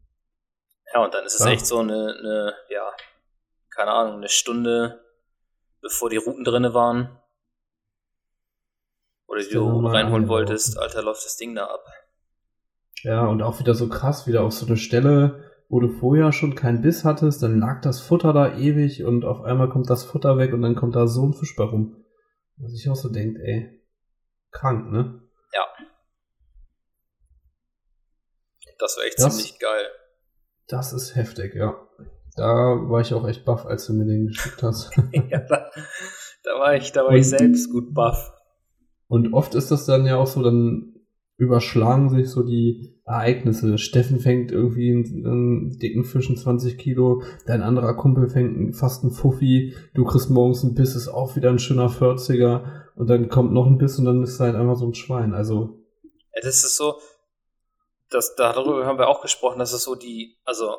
[0.92, 1.50] Ja, und dann ist es ja.
[1.50, 2.92] echt so eine, eine, ja,
[3.74, 5.04] keine Ahnung, eine Stunde,
[5.80, 7.20] bevor die Routen drinne waren,
[9.26, 11.84] oder die du reinholen wolltest, Alter, läuft das Ding da ab.
[13.04, 16.54] Ja, und auch wieder so krass, wieder auf so eine Stelle, wo du vorher schon
[16.54, 20.38] keinen Biss hattest, dann lag das Futter da ewig und auf einmal kommt das Futter
[20.38, 22.02] weg und dann kommt da so ein Fisch bei rum.
[22.56, 23.82] Was ich auch so denkt, ey,
[24.52, 25.20] krank, ne?
[25.52, 25.66] Ja.
[28.78, 29.86] Das war echt das, ziemlich geil.
[30.66, 31.76] Das ist heftig, ja.
[32.36, 32.46] Da
[32.88, 34.96] war ich auch echt baff, als du mir den geschickt hast.
[35.12, 35.70] ja, da,
[36.42, 38.32] da, war ich, da war und, ich selbst gut baff.
[39.08, 40.93] Und oft ist das dann ja auch so, dann
[41.36, 43.76] überschlagen sich so die Ereignisse.
[43.78, 49.12] Steffen fängt irgendwie einen, einen dicken Fischen 20 Kilo, dein anderer Kumpel fängt fast einen
[49.12, 52.64] Fuffi, du kriegst morgens einen Biss, ist auch wieder ein schöner 40er
[52.94, 55.34] und dann kommt noch ein Biss und dann ist halt einfach so ein Schwein.
[55.34, 55.80] Also.
[56.34, 56.98] Ja, das ist so,
[58.10, 60.76] das, darüber haben wir auch gesprochen, dass es so die, also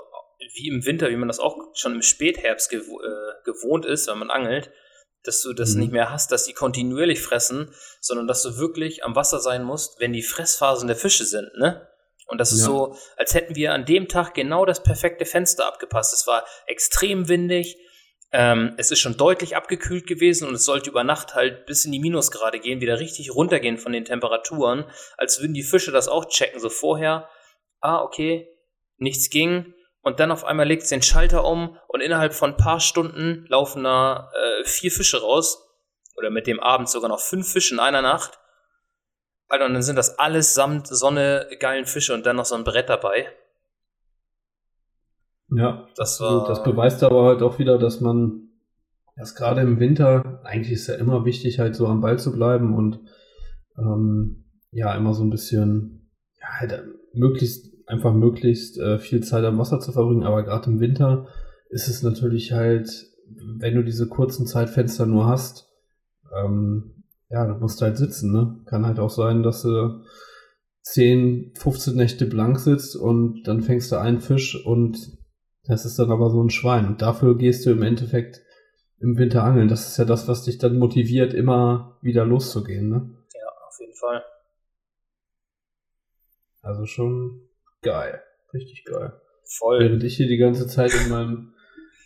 [0.55, 4.19] wie im Winter, wie man das auch schon im Spätherbst gew äh, gewohnt ist, wenn
[4.19, 4.71] man angelt,
[5.27, 5.81] dass du das mhm.
[5.81, 9.99] nicht mehr hast, dass die kontinuierlich fressen, sondern dass du wirklich am Wasser sein musst,
[9.99, 11.87] wenn die Fressphasen der Fische sind, ne?
[12.27, 12.65] Und das ist ja.
[12.65, 16.11] so, als hätten wir an dem Tag genau das perfekte Fenster abgepasst.
[16.11, 17.77] Es war extrem windig,
[18.31, 21.91] ähm, es ist schon deutlich abgekühlt gewesen und es sollte über Nacht halt bis in
[21.91, 24.85] die Minusgrade gehen, wieder richtig runtergehen von den Temperaturen,
[25.17, 26.59] als würden die Fische das auch checken.
[26.59, 27.29] So vorher,
[27.79, 28.49] ah, okay,
[28.97, 32.57] nichts ging, und dann auf einmal legt es den Schalter um und innerhalb von ein
[32.57, 34.29] paar Stunden laufen da
[34.67, 35.61] vier Fische raus.
[36.17, 38.39] Oder mit dem Abend sogar noch fünf Fische in einer Nacht.
[39.47, 42.63] Alter, und dann sind das alles samt Sonne geilen Fische und dann noch so ein
[42.63, 43.27] Brett dabei.
[45.49, 46.47] Ja, das war.
[46.47, 48.49] Das beweist aber halt auch wieder, dass man
[49.15, 52.75] erst gerade im Winter, eigentlich ist ja immer wichtig, halt so am Ball zu bleiben
[52.75, 52.99] und
[53.77, 56.11] ähm, ja, immer so ein bisschen,
[56.41, 60.79] ja, halt möglichst einfach möglichst äh, viel Zeit am Wasser zu verbringen, aber gerade im
[60.79, 61.27] Winter
[61.69, 62.89] ist es natürlich halt,
[63.27, 65.71] wenn du diese kurzen Zeitfenster nur hast,
[66.35, 68.61] ähm, ja, du musst halt sitzen, ne?
[68.65, 70.03] Kann halt auch sein, dass du
[70.83, 75.17] 10, 15 Nächte blank sitzt und dann fängst du einen Fisch und
[75.63, 76.85] das ist dann aber so ein Schwein.
[76.85, 78.41] Und dafür gehst du im Endeffekt
[78.99, 79.67] im Winter angeln.
[79.67, 83.09] Das ist ja das, was dich dann motiviert, immer wieder loszugehen, ne?
[83.33, 84.23] Ja, auf jeden Fall.
[86.61, 87.41] Also schon
[87.81, 88.21] geil.
[88.53, 89.19] Richtig geil.
[89.43, 89.79] Voll.
[89.79, 91.53] Während ich hier die ganze Zeit in meinem,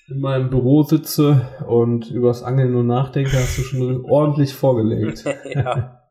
[0.10, 5.24] in meinem Büro sitze und übers Angeln nur nachdenke, hast du schon ordentlich vorgelegt.
[5.46, 6.10] ja.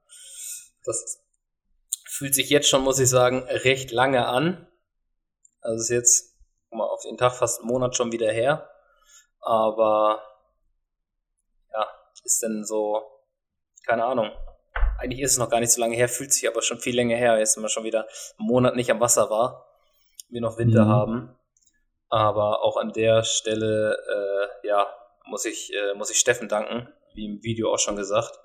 [0.85, 1.23] Das
[2.07, 4.67] fühlt sich jetzt schon, muss ich sagen, recht lange an.
[5.61, 6.37] Also ist jetzt
[6.71, 8.69] mal auf den Tag fast einen Monat schon wieder her.
[9.41, 10.23] Aber
[11.73, 11.87] ja,
[12.25, 13.03] ist denn so,
[13.87, 14.31] keine Ahnung.
[14.99, 17.17] Eigentlich ist es noch gar nicht so lange her, fühlt sich aber schon viel länger
[17.17, 18.07] her, jetzt immer schon wieder
[18.39, 19.67] einen Monat nicht am Wasser war,
[20.29, 20.89] wir noch Winter mhm.
[20.89, 21.38] haben.
[22.09, 23.97] Aber auch an der Stelle,
[24.63, 24.87] äh, ja,
[25.27, 28.39] muss ich, äh, muss ich Steffen danken, wie im Video auch schon gesagt.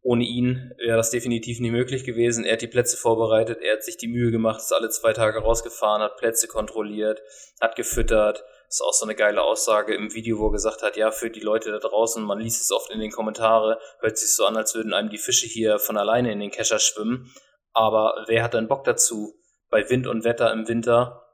[0.00, 2.44] Ohne ihn wäre das definitiv nie möglich gewesen.
[2.44, 5.40] Er hat die Plätze vorbereitet, er hat sich die Mühe gemacht, ist alle zwei Tage
[5.40, 7.20] rausgefahren, hat Plätze kontrolliert,
[7.60, 8.44] hat gefüttert.
[8.68, 11.40] Ist auch so eine geile Aussage im Video, wo er gesagt hat, ja, für die
[11.40, 14.74] Leute da draußen, man liest es oft in den Kommentaren, hört sich so an, als
[14.74, 17.32] würden einem die Fische hier von alleine in den Kescher schwimmen.
[17.72, 19.34] Aber wer hat denn Bock dazu,
[19.70, 21.27] bei Wind und Wetter im Winter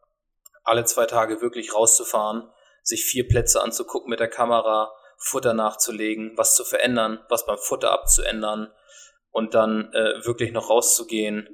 [0.64, 2.50] alle zwei Tage wirklich rauszufahren,
[2.82, 7.92] sich vier Plätze anzugucken mit der Kamera, Futter nachzulegen, was zu verändern, was beim Futter
[7.92, 8.72] abzuändern
[9.30, 11.48] und dann äh, wirklich noch rauszugehen,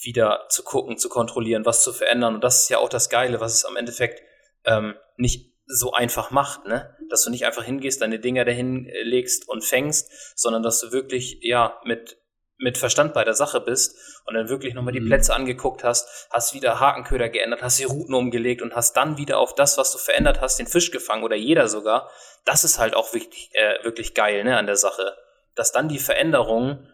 [0.00, 2.34] wieder zu gucken, zu kontrollieren, was zu verändern.
[2.34, 4.22] Und das ist ja auch das Geile, was es am Endeffekt
[4.64, 6.96] ähm, nicht so einfach macht, ne?
[7.10, 10.92] Dass du nicht einfach hingehst, deine Dinger dahin äh, legst und fängst, sondern dass du
[10.92, 12.18] wirklich, ja, mit
[12.58, 13.96] mit Verstand bei der Sache bist
[14.26, 15.06] und dann wirklich nochmal die mhm.
[15.06, 19.38] Plätze angeguckt hast, hast wieder Hakenköder geändert, hast die Routen umgelegt und hast dann wieder
[19.38, 22.10] auf das, was du verändert hast, den Fisch gefangen oder jeder sogar,
[22.44, 25.16] das ist halt auch wirklich, äh, wirklich geil ne, an der Sache.
[25.54, 26.86] Dass dann die Veränderung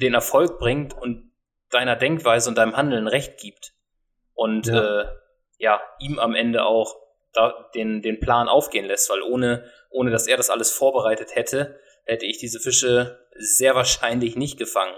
[0.00, 1.32] den Erfolg bringt und
[1.70, 3.72] deiner Denkweise und deinem Handeln Recht gibt.
[4.32, 5.06] Und ja, äh,
[5.58, 6.96] ja ihm am Ende auch
[7.32, 11.78] da den, den Plan aufgehen lässt, weil ohne, ohne dass er das alles vorbereitet hätte,
[12.04, 14.94] hätte ich diese Fische sehr wahrscheinlich nicht gefangen.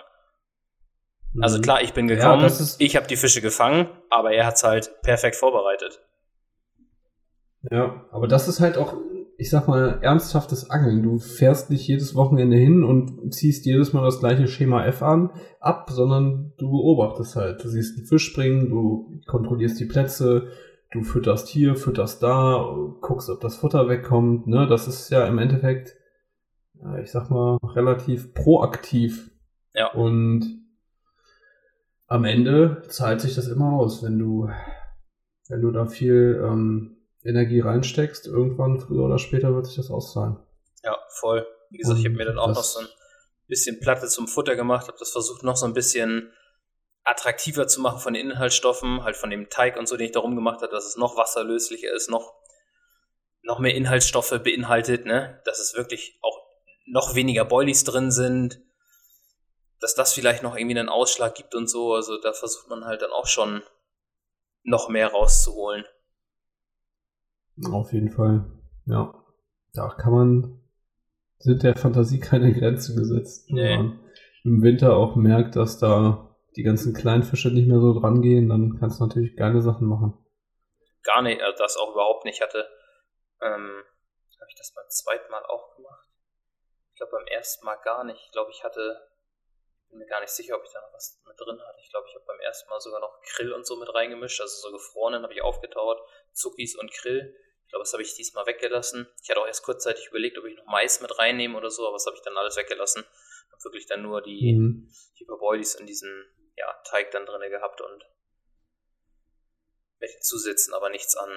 [1.41, 1.63] Also mhm.
[1.63, 5.03] klar, ich bin gekommen, ja, ich habe die Fische gefangen, aber er hat es halt
[5.03, 6.01] perfekt vorbereitet.
[7.71, 8.95] Ja, aber das ist halt auch,
[9.39, 11.03] ich sag mal, ernsthaftes Angeln.
[11.03, 15.31] Du fährst nicht jedes Wochenende hin und ziehst jedes Mal das gleiche Schema F an,
[15.61, 17.63] ab, sondern du beobachtest halt.
[17.63, 20.49] Du siehst einen Fisch springen, du kontrollierst die Plätze,
[20.93, 22.65] du fütterst hier, fütterst da,
[23.01, 24.47] guckst, ob das Futter wegkommt.
[24.47, 24.67] Ne?
[24.69, 25.97] Das ist ja im Endeffekt
[27.03, 29.31] ich sag mal, relativ proaktiv.
[29.75, 29.93] Ja.
[29.93, 30.67] Und
[32.07, 34.49] am Ende zahlt sich das immer aus, wenn du,
[35.49, 40.37] wenn du da viel ähm, Energie reinsteckst, irgendwann früher oder später wird sich das auszahlen.
[40.83, 41.47] Ja, voll.
[41.71, 42.87] Wie gesagt, Und ich habe mir dann auch noch so ein
[43.49, 46.33] bisschen Platte zum Futter gemacht, habe das versucht noch so ein bisschen
[47.03, 50.35] attraktiver zu machen von den Inhaltsstoffen, halt von dem Teig und so, den ich darum
[50.35, 52.35] gemacht habe, dass es noch wasserlöslicher ist, noch,
[53.43, 55.41] noch mehr Inhaltsstoffe beinhaltet, ne?
[55.45, 56.46] Dass es wirklich auch
[56.87, 58.61] noch weniger Boilies drin sind,
[59.81, 61.95] dass das vielleicht noch irgendwie einen Ausschlag gibt und so.
[61.95, 63.63] Also da versucht man halt dann auch schon
[64.63, 65.85] noch mehr rauszuholen.
[67.71, 68.45] Auf jeden Fall,
[68.87, 69.15] ja.
[69.73, 70.61] Da kann man,
[71.39, 73.51] sind der Fantasie keine Grenzen gesetzt.
[73.51, 73.63] Nee.
[73.63, 74.01] Wenn man
[74.45, 78.49] im Winter auch merkt, dass da die ganzen kleinen Fische nicht mehr so dran gehen,
[78.49, 80.15] dann kannst du natürlich geile Sachen machen.
[81.03, 82.67] Gar nicht, also das auch überhaupt nicht hatte.
[83.43, 83.83] Ähm,
[84.41, 86.09] Habe ich das beim zweiten Mal auch gemacht?
[86.97, 88.19] Ich glaube beim ersten Mal gar nicht.
[88.25, 89.07] Ich glaube, ich hatte,
[89.91, 91.79] bin mir gar nicht sicher, ob ich da noch was mit drin hatte.
[91.83, 94.41] Ich glaube, ich habe beim ersten Mal sogar noch Krill und so mit reingemischt.
[94.41, 96.01] Also so gefrorenen habe ich aufgetaut,
[96.33, 97.37] Zuckis und Krill.
[97.65, 99.07] Ich glaube, das habe ich diesmal weggelassen.
[99.23, 101.97] Ich hatte auch erst kurzzeitig überlegt, ob ich noch Mais mit reinnehme oder so, aber
[101.97, 103.05] das habe ich dann alles weggelassen.
[103.53, 104.91] Habe wirklich dann nur die, mhm.
[105.19, 106.25] die in diesem
[106.57, 108.07] ja, Teig dann drin gehabt und
[109.99, 111.31] mit den Zusätzen aber nichts an,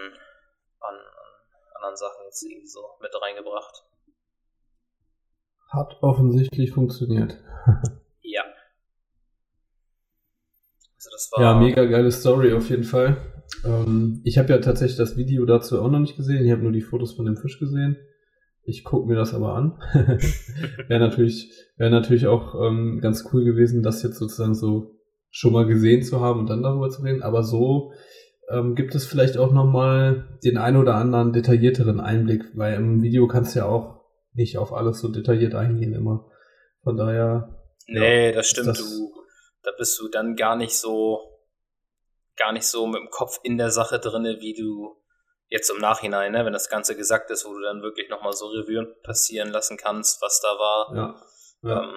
[0.80, 3.89] an, an anderen Sachen jetzt irgendwie so mit reingebracht.
[5.70, 7.38] Hat offensichtlich funktioniert.
[8.22, 8.42] ja.
[10.96, 13.18] Also das war ja, mega geile Story auf jeden Fall.
[13.64, 16.44] Ähm, ich habe ja tatsächlich das Video dazu auch noch nicht gesehen.
[16.44, 17.98] Ich habe nur die Fotos von dem Fisch gesehen.
[18.64, 19.80] Ich gucke mir das aber an.
[20.88, 24.96] wäre natürlich, wäre natürlich auch ähm, ganz cool gewesen, das jetzt sozusagen so
[25.32, 27.24] schon mal gesehen zu haben und dann darüber zu reden.
[27.24, 27.94] Aber so
[28.50, 33.02] ähm, gibt es vielleicht auch noch mal den ein oder anderen detaillierteren Einblick, weil im
[33.02, 33.99] Video kannst du ja auch
[34.40, 36.26] nicht auf alles so detailliert eingehen immer.
[36.84, 37.56] Von daher.
[37.88, 38.70] Nee, ja, das stimmt.
[38.70, 39.14] Das du,
[39.64, 41.40] da bist du dann gar nicht so,
[42.38, 44.96] gar nicht so mit dem Kopf in der Sache drinne, wie du
[45.50, 48.48] jetzt im Nachhinein, ne, wenn das Ganze gesagt ist, wo du dann wirklich nochmal so
[48.48, 50.96] Revue passieren lassen kannst, was da war.
[50.96, 51.22] Ja.
[51.62, 51.96] Ja, ähm,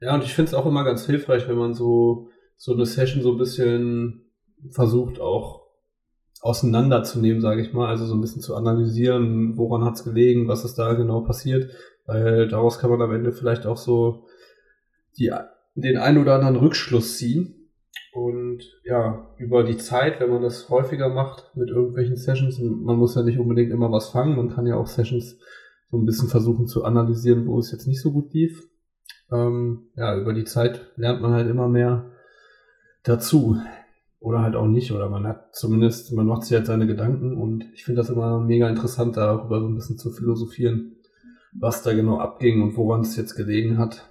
[0.00, 3.22] ja und ich finde es auch immer ganz hilfreich, wenn man so, so eine Session
[3.22, 4.32] so ein bisschen
[4.70, 5.65] versucht, auch
[6.40, 10.64] auseinanderzunehmen, sage ich mal, also so ein bisschen zu analysieren, woran hat es gelegen, was
[10.64, 11.70] ist da genau passiert,
[12.06, 14.26] weil daraus kann man am Ende vielleicht auch so
[15.18, 15.32] die,
[15.74, 17.52] den einen oder anderen Rückschluss ziehen.
[18.12, 23.14] Und ja, über die Zeit, wenn man das häufiger macht mit irgendwelchen Sessions, man muss
[23.14, 25.38] ja nicht unbedingt immer was fangen, man kann ja auch Sessions
[25.90, 28.68] so ein bisschen versuchen zu analysieren, wo es jetzt nicht so gut lief.
[29.30, 32.10] Ähm, ja, über die Zeit lernt man halt immer mehr
[33.02, 33.58] dazu.
[34.18, 37.64] Oder halt auch nicht, oder man hat zumindest, man macht sich halt seine Gedanken und
[37.74, 40.92] ich finde das immer mega interessant, darüber so ein bisschen zu philosophieren.
[41.58, 44.06] was da genau abging und woran es jetzt gelegen hat.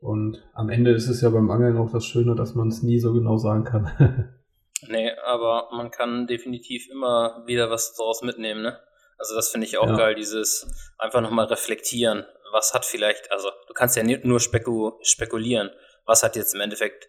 [0.00, 2.98] Und am Ende ist es ja beim Angeln auch das Schöne, dass man es nie
[2.98, 3.90] so genau sagen kann.
[4.88, 8.78] nee, aber man kann definitiv immer wieder was daraus mitnehmen, ne?
[9.18, 9.96] Also das finde ich auch Ja.
[9.96, 10.66] geil, dieses
[10.98, 12.24] einfach nochmal reflektieren.
[12.52, 15.70] Was hat vielleicht, also du kannst ja nicht nur speku spekulieren,
[16.06, 17.08] was hat jetzt im Endeffekt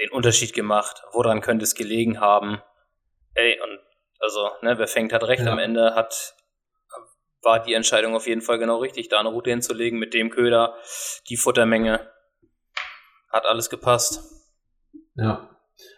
[0.00, 2.60] den Unterschied gemacht, woran könnte es gelegen haben.
[3.34, 3.78] Ey, und
[4.18, 5.52] also, ne, wer fängt, hat recht Ja.
[5.52, 6.34] am Ende, hat
[7.42, 10.74] war die Entscheidung auf jeden Fall genau richtig, da eine Route hinzulegen mit dem Köder,
[11.28, 12.00] die Futtermenge.
[13.32, 14.22] Hat alles gepasst.
[15.14, 15.48] Ja.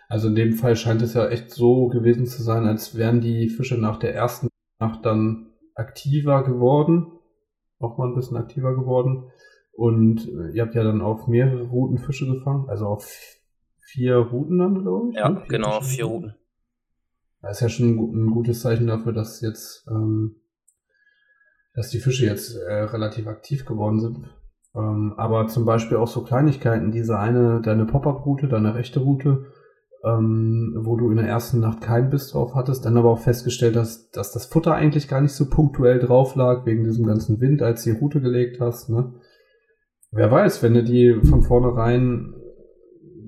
[0.09, 3.49] Also in dem Fall scheint es ja echt so gewesen zu sein, als wären die
[3.49, 4.49] Fische nach der ersten
[4.79, 7.19] Nacht dann aktiver geworden.
[7.81, 9.33] Auch mal ein bisschen aktiver geworden.
[9.73, 12.69] Und äh, ihr habt ja dann auf mehrere Routen Fische gefangen.
[12.69, 13.11] Also auf
[13.85, 15.17] vier Routen dann, glaube ich.
[15.17, 15.43] Ja, ne?
[15.49, 15.97] genau, Fische.
[15.97, 16.35] vier Routen.
[17.43, 20.37] Das ist ja schon ein gutes Zeichen dafür, dass jetzt, ähm,
[21.75, 24.19] dass die Fische jetzt äh, relativ aktiv geworden sind.
[24.75, 29.47] Ähm, aber zum Beispiel auch so Kleinigkeiten, diese eine, deine Pop-Up-Route, deine rechte Route,
[30.05, 33.77] ähm, wo du in der ersten Nacht keinen Biss drauf hattest, dann aber auch festgestellt
[33.77, 37.63] hast, dass das Futter eigentlich gar nicht so punktuell drauf lag, wegen diesem ganzen Wind,
[37.63, 39.13] als du die Route gelegt hast, ne?
[40.15, 42.35] Wer weiß, wenn du die von vornherein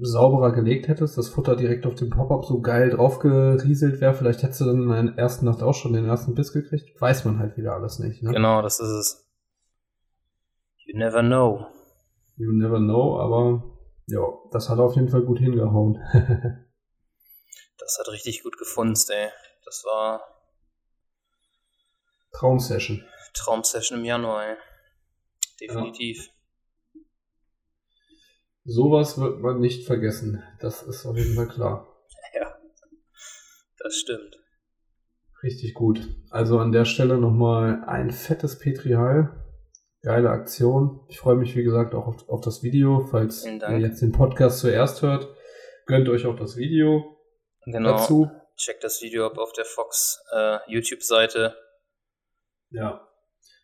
[0.01, 4.61] sauberer gelegt hättest, das Futter direkt auf dem Pop-Up so geil draufgerieselt wäre, vielleicht hättest
[4.61, 7.01] du dann in der ersten Nacht auch schon den ersten Biss gekriegt.
[7.01, 8.23] Weiß man halt wieder alles nicht.
[8.23, 8.33] Ne?
[8.33, 9.31] Genau, das ist es.
[10.85, 11.67] You never know.
[12.37, 13.63] You never know, aber
[14.07, 15.99] ja, das hat auf jeden Fall gut hingehauen.
[17.77, 19.29] Das hat richtig gut gefunzt, ey.
[19.67, 20.23] Das war
[22.33, 23.05] Traumsession.
[23.35, 24.57] Traumsession im Januar, ey.
[25.61, 26.31] Definitiv.
[28.65, 30.43] Sowas wird man nicht vergessen.
[30.61, 31.91] Das ist auf jeden Fall klar.
[33.79, 34.39] Das stimmt.
[35.43, 36.01] Richtig gut.
[36.31, 39.29] Also an der Stelle nochmal ein fettes Petri Heil.
[40.01, 41.05] Geile Aktion.
[41.09, 43.07] Ich freue mich, wie gesagt, auch auf, auf das Video.
[43.11, 45.29] Falls ihr jetzt den Podcast zuerst hört,
[45.85, 47.19] gönnt euch auch das Video
[47.67, 47.91] Genau.
[47.91, 48.31] dazu.
[48.57, 51.55] Checkt das Video ab auf der Fox äh, YouTube-Seite.
[52.71, 53.07] Ja.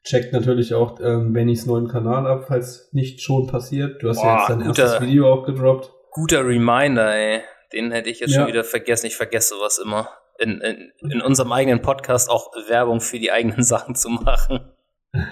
[0.05, 4.03] Checkt natürlich auch ähm, Bennys neuen Kanal ab, falls nicht schon passiert.
[4.03, 5.93] Du hast ja Boah, jetzt dein guter- erstes Video auch gedroppt.
[6.11, 7.43] Guter Reminder, ey.
[7.73, 8.41] Den hätte ich jetzt Ja.
[8.41, 9.07] schon wieder vergessen.
[9.07, 10.09] Ich vergesse sowas immer.
[10.39, 14.73] In, in, in unserem eigenen Podcast auch Werbung für die eigenen Sachen zu machen.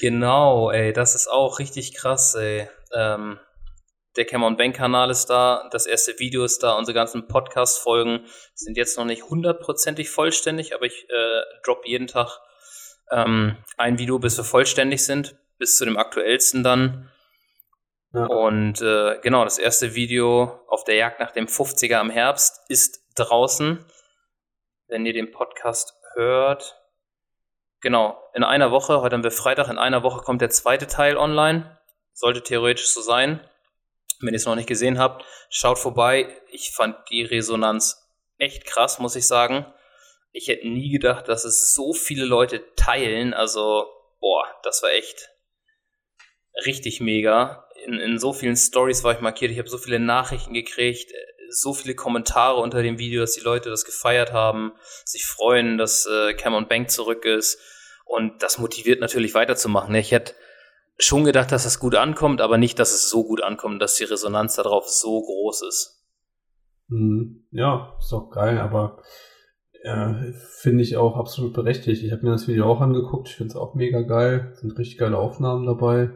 [0.00, 2.66] Genau, ey, das ist auch richtig krass, ey.
[2.94, 3.38] Ähm,
[4.16, 8.24] der Cameron Bank Kanal ist da, das erste Video ist da, unsere ganzen Podcast-Folgen
[8.54, 12.38] sind jetzt noch nicht hundertprozentig vollständig, aber ich äh, drop jeden Tag
[13.10, 17.10] ähm, ein Video, bis wir vollständig sind, bis zu dem aktuellsten dann.
[18.12, 18.26] Ja.
[18.26, 23.00] Und äh, genau, das erste Video auf der Jagd nach dem 50er am Herbst ist
[23.14, 23.84] draußen.
[24.88, 26.76] Wenn ihr den Podcast hört.
[27.80, 31.16] Genau, in einer Woche, heute haben wir Freitag, in einer Woche kommt der zweite Teil
[31.16, 31.78] online.
[32.12, 33.40] Sollte theoretisch so sein.
[34.20, 36.36] Wenn ihr es noch nicht gesehen habt, schaut vorbei.
[36.50, 39.64] Ich fand die Resonanz echt krass, muss ich sagen.
[40.32, 43.34] Ich hätte nie gedacht, dass es so viele Leute teilen.
[43.34, 43.86] Also,
[44.20, 45.30] boah, das war echt
[46.66, 47.68] richtig mega.
[47.84, 49.50] In, in so vielen Stories war ich markiert.
[49.50, 51.12] Ich habe so viele Nachrichten gekriegt,
[51.50, 54.72] so viele Kommentare unter dem Video, dass die Leute das gefeiert haben,
[55.04, 57.58] sich freuen, dass äh, Cameron Bank zurück ist.
[58.04, 59.94] Und das motiviert natürlich weiterzumachen.
[59.94, 60.34] Ich hätte
[60.98, 64.04] schon gedacht, dass das gut ankommt, aber nicht, dass es so gut ankommt, dass die
[64.04, 66.04] Resonanz darauf so groß ist.
[66.88, 67.46] Mhm.
[67.50, 69.02] Ja, ist doch geil, aber
[69.82, 72.02] äh, finde ich auch absolut berechtigt.
[72.02, 74.98] Ich habe mir das Video auch angeguckt, ich finde es auch mega geil, sind richtig
[74.98, 76.10] geile Aufnahmen dabei.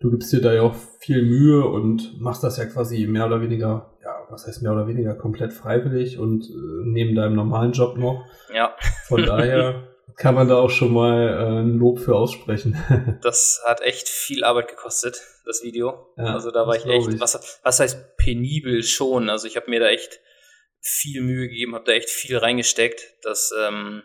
[0.00, 3.42] Du gibst dir da ja auch viel Mühe und machst das ja quasi mehr oder
[3.42, 6.52] weniger, ja, was heißt mehr oder weniger komplett freiwillig und äh,
[6.84, 8.24] neben deinem normalen Job noch.
[8.54, 8.74] Ja,
[9.08, 12.76] Von daher kann man da auch schon mal äh, ein Lob für aussprechen.
[13.22, 16.06] das hat echt viel Arbeit gekostet, das Video.
[16.16, 17.20] Ja, also da war ich echt, ich.
[17.20, 19.28] Was, was heißt penibel schon?
[19.30, 20.20] Also ich habe mir da echt
[20.80, 24.02] viel Mühe gegeben, habe da echt viel reingesteckt, dass ähm,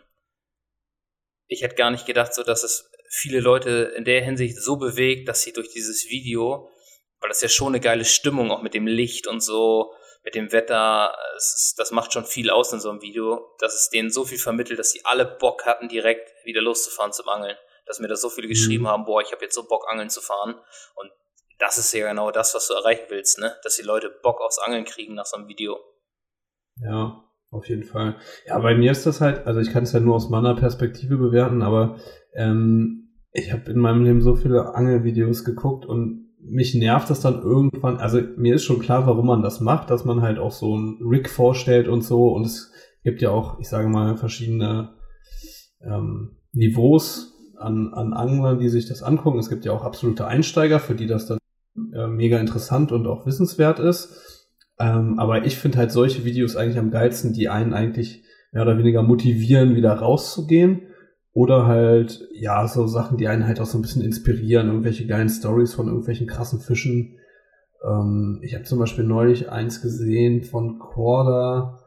[1.46, 5.28] ich hätte gar nicht gedacht, so dass es viele Leute in der Hinsicht so bewegt,
[5.28, 6.70] dass sie durch dieses Video,
[7.20, 10.50] weil das ja schon eine geile Stimmung auch mit dem Licht und so, mit dem
[10.50, 14.24] Wetter, ist, das macht schon viel aus in so einem Video, dass es denen so
[14.24, 17.56] viel vermittelt, dass sie alle Bock hatten, direkt wieder loszufahren zum Angeln.
[17.86, 18.88] Dass mir da so viele geschrieben Mhm.
[18.88, 20.60] haben, boah, ich habe jetzt so Bock, Angeln zu fahren.
[20.96, 21.12] Und
[21.60, 23.56] das ist ja genau das, was du erreichen willst, ne?
[23.62, 25.78] Dass die Leute Bock aufs Angeln kriegen nach so einem Video.
[26.80, 28.16] Ja, auf jeden Fall.
[28.46, 31.16] Ja, bei mir ist das halt, also ich kann es ja nur aus meiner Perspektive
[31.16, 31.96] bewerten, aber
[32.34, 37.42] ähm, ich habe in meinem Leben so viele Angelvideos geguckt und mich nervt das dann
[37.42, 40.74] irgendwann, also mir ist schon klar, warum man das macht, dass man halt auch so
[40.74, 42.72] einen Rig vorstellt und so und es
[43.02, 44.94] gibt ja auch, ich sage mal, verschiedene
[45.80, 49.38] ähm, Niveaus an, an Anglern, die sich das angucken.
[49.38, 51.38] Es gibt ja auch absolute Einsteiger, für die das dann
[51.94, 54.25] äh, mega interessant und auch wissenswert ist.
[54.78, 58.78] Ähm, aber ich finde halt solche Videos eigentlich am geilsten, die einen eigentlich mehr oder
[58.78, 60.82] weniger motivieren, wieder rauszugehen.
[61.32, 65.28] Oder halt, ja, so Sachen, die einen halt auch so ein bisschen inspirieren, irgendwelche geilen
[65.28, 67.18] Stories von irgendwelchen krassen Fischen.
[67.84, 71.80] Ähm, ich habe zum Beispiel neulich eins gesehen von Corda,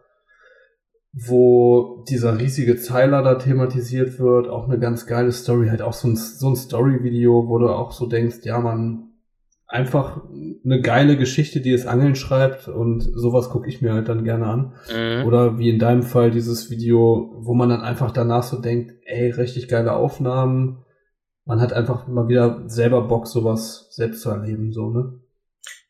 [1.11, 6.07] wo dieser riesige Zeiler da thematisiert wird, auch eine ganz geile Story, halt auch so
[6.07, 9.08] ein, so ein Story-Video, wo du auch so denkst, ja man,
[9.69, 10.23] einfach
[10.65, 14.47] eine geile Geschichte, die es Angeln schreibt und sowas gucke ich mir halt dann gerne
[14.47, 14.73] an.
[14.91, 15.25] Mhm.
[15.25, 19.29] Oder wie in deinem Fall dieses Video, wo man dann einfach danach so denkt, ey,
[19.29, 20.83] richtig geile Aufnahmen.
[21.45, 25.21] Man hat einfach mal wieder selber Bock, sowas selbst zu erleben, so, ne?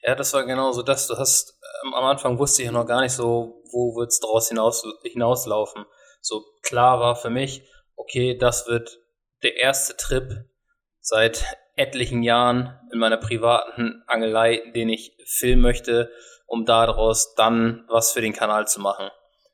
[0.01, 1.07] Ja, das war genau so das.
[1.07, 4.49] Du hast, ähm, am Anfang wusste ich ja noch gar nicht so, wo wird's draus
[4.49, 5.85] hinaus, hinauslaufen.
[6.21, 7.63] So klar war für mich,
[7.95, 8.99] okay, das wird
[9.41, 10.45] der erste Trip
[10.99, 11.45] seit
[11.79, 16.11] etlichen Jahren in meiner privaten Angelei, den ich filmen möchte,
[16.45, 19.09] um daraus dann was für den Kanal zu machen.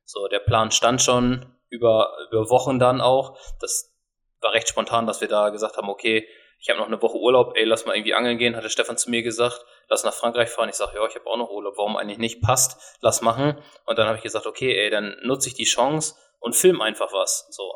[0.05, 3.37] So, der Plan stand schon über, über Wochen dann auch.
[3.59, 3.93] Das
[4.41, 6.27] war recht spontan, dass wir da gesagt haben, okay,
[6.59, 9.11] ich habe noch eine Woche Urlaub, ey, lass mal irgendwie angeln gehen, hatte Stefan zu
[9.11, 10.69] mir gesagt, lass nach Frankreich fahren.
[10.69, 12.41] Ich sage, ja, ich habe auch noch Urlaub, warum eigentlich nicht?
[12.41, 13.61] Passt, lass machen.
[13.85, 17.13] Und dann habe ich gesagt, okay, ey, dann nutze ich die Chance und film einfach
[17.13, 17.47] was.
[17.51, 17.71] So.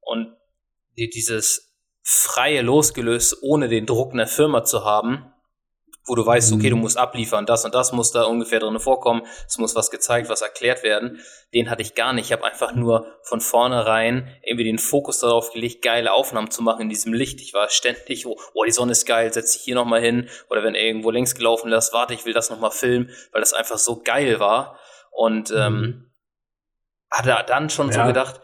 [0.00, 0.36] Und
[0.96, 1.73] die, dieses
[2.04, 5.32] freie losgelöst, ohne den Druck einer Firma zu haben,
[6.06, 6.82] wo du weißt, okay, du mhm.
[6.82, 10.42] musst abliefern, das und das muss da ungefähr drin vorkommen, es muss was gezeigt, was
[10.42, 11.20] erklärt werden.
[11.54, 12.26] Den hatte ich gar nicht.
[12.26, 16.82] Ich habe einfach nur von vornherein irgendwie den Fokus darauf gelegt, geile Aufnahmen zu machen
[16.82, 17.40] in diesem Licht.
[17.40, 20.28] Ich war ständig, oh, oh die Sonne ist geil, setz dich hier nochmal hin.
[20.50, 23.78] Oder wenn irgendwo längs gelaufen ist, warte, ich will das nochmal filmen, weil das einfach
[23.78, 24.78] so geil war.
[25.10, 26.12] Und ähm, mhm.
[27.10, 27.94] hatte dann schon ja.
[27.94, 28.42] so gedacht,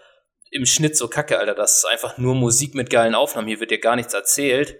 [0.51, 1.55] im Schnitt so kacke, Alter.
[1.55, 3.49] Das ist einfach nur Musik mit geilen Aufnahmen.
[3.49, 4.79] Hier wird dir gar nichts erzählt.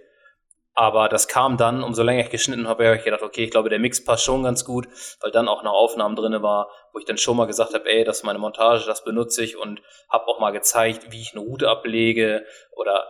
[0.73, 3.69] Aber das kam dann, umso länger ich geschnitten habe, habe ich gedacht, okay, ich glaube,
[3.69, 4.87] der Mix passt schon ganz gut,
[5.19, 8.05] weil dann auch noch Aufnahmen drin war, wo ich dann schon mal gesagt habe, ey,
[8.05, 11.41] das ist meine Montage, das benutze ich und habe auch mal gezeigt, wie ich eine
[11.41, 13.05] Route ablege oder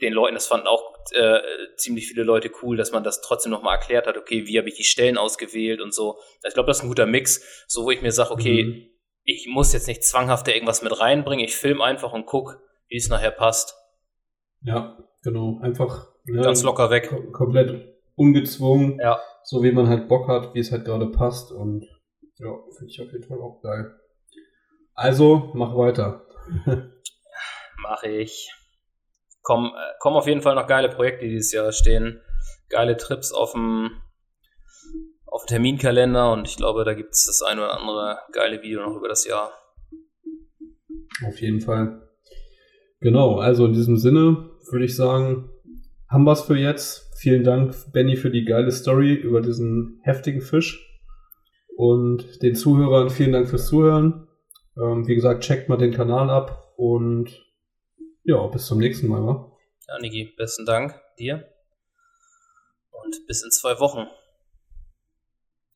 [0.00, 1.38] den Leuten, das fanden auch äh,
[1.76, 4.74] ziemlich viele Leute cool, dass man das trotzdem nochmal erklärt hat, okay, wie habe ich
[4.74, 6.18] die Stellen ausgewählt und so.
[6.46, 8.95] Ich glaube, das ist ein guter Mix, so wo ich mir sage, okay, mhm
[9.26, 13.08] ich muss jetzt nicht zwanghaft irgendwas mit reinbringen, ich filme einfach und guck, wie es
[13.08, 13.74] nachher passt.
[14.62, 15.58] Ja, genau.
[15.60, 17.08] Einfach ne, ganz locker weg.
[17.08, 19.00] Kom komplett ungezwungen.
[19.00, 19.20] Ja.
[19.42, 21.50] So wie man halt Bock hat, wie es halt gerade passt.
[21.50, 21.84] Und
[22.38, 23.98] ja, finde ich auf jeden Fall auch geil.
[24.94, 26.24] Also, mach weiter.
[27.82, 28.52] mach ich.
[29.42, 32.20] Komm, äh, kommen auf jeden Fall noch geile Projekte dieses Jahr stehen.
[32.68, 33.90] Geile Trips auf dem
[35.36, 38.80] auf dem Terminkalender und ich glaube, da gibt es das ein oder andere geile Video
[38.80, 39.52] noch über das Jahr.
[41.26, 42.08] Auf jeden Fall.
[43.00, 45.50] Genau, also in diesem Sinne würde ich sagen,
[46.08, 47.12] haben wir es für jetzt.
[47.18, 50.82] Vielen Dank, Benny, für die geile Story über diesen heftigen Fisch.
[51.76, 54.28] Und den Zuhörern vielen Dank fürs Zuhören.
[54.78, 57.44] Ähm, wie gesagt, checkt mal den Kanal ab und
[58.24, 59.22] ja, bis zum nächsten Mal.
[59.22, 59.52] Wa?
[59.86, 61.46] Ja, Niki, besten Dank dir.
[62.90, 64.06] Und bis in zwei Wochen.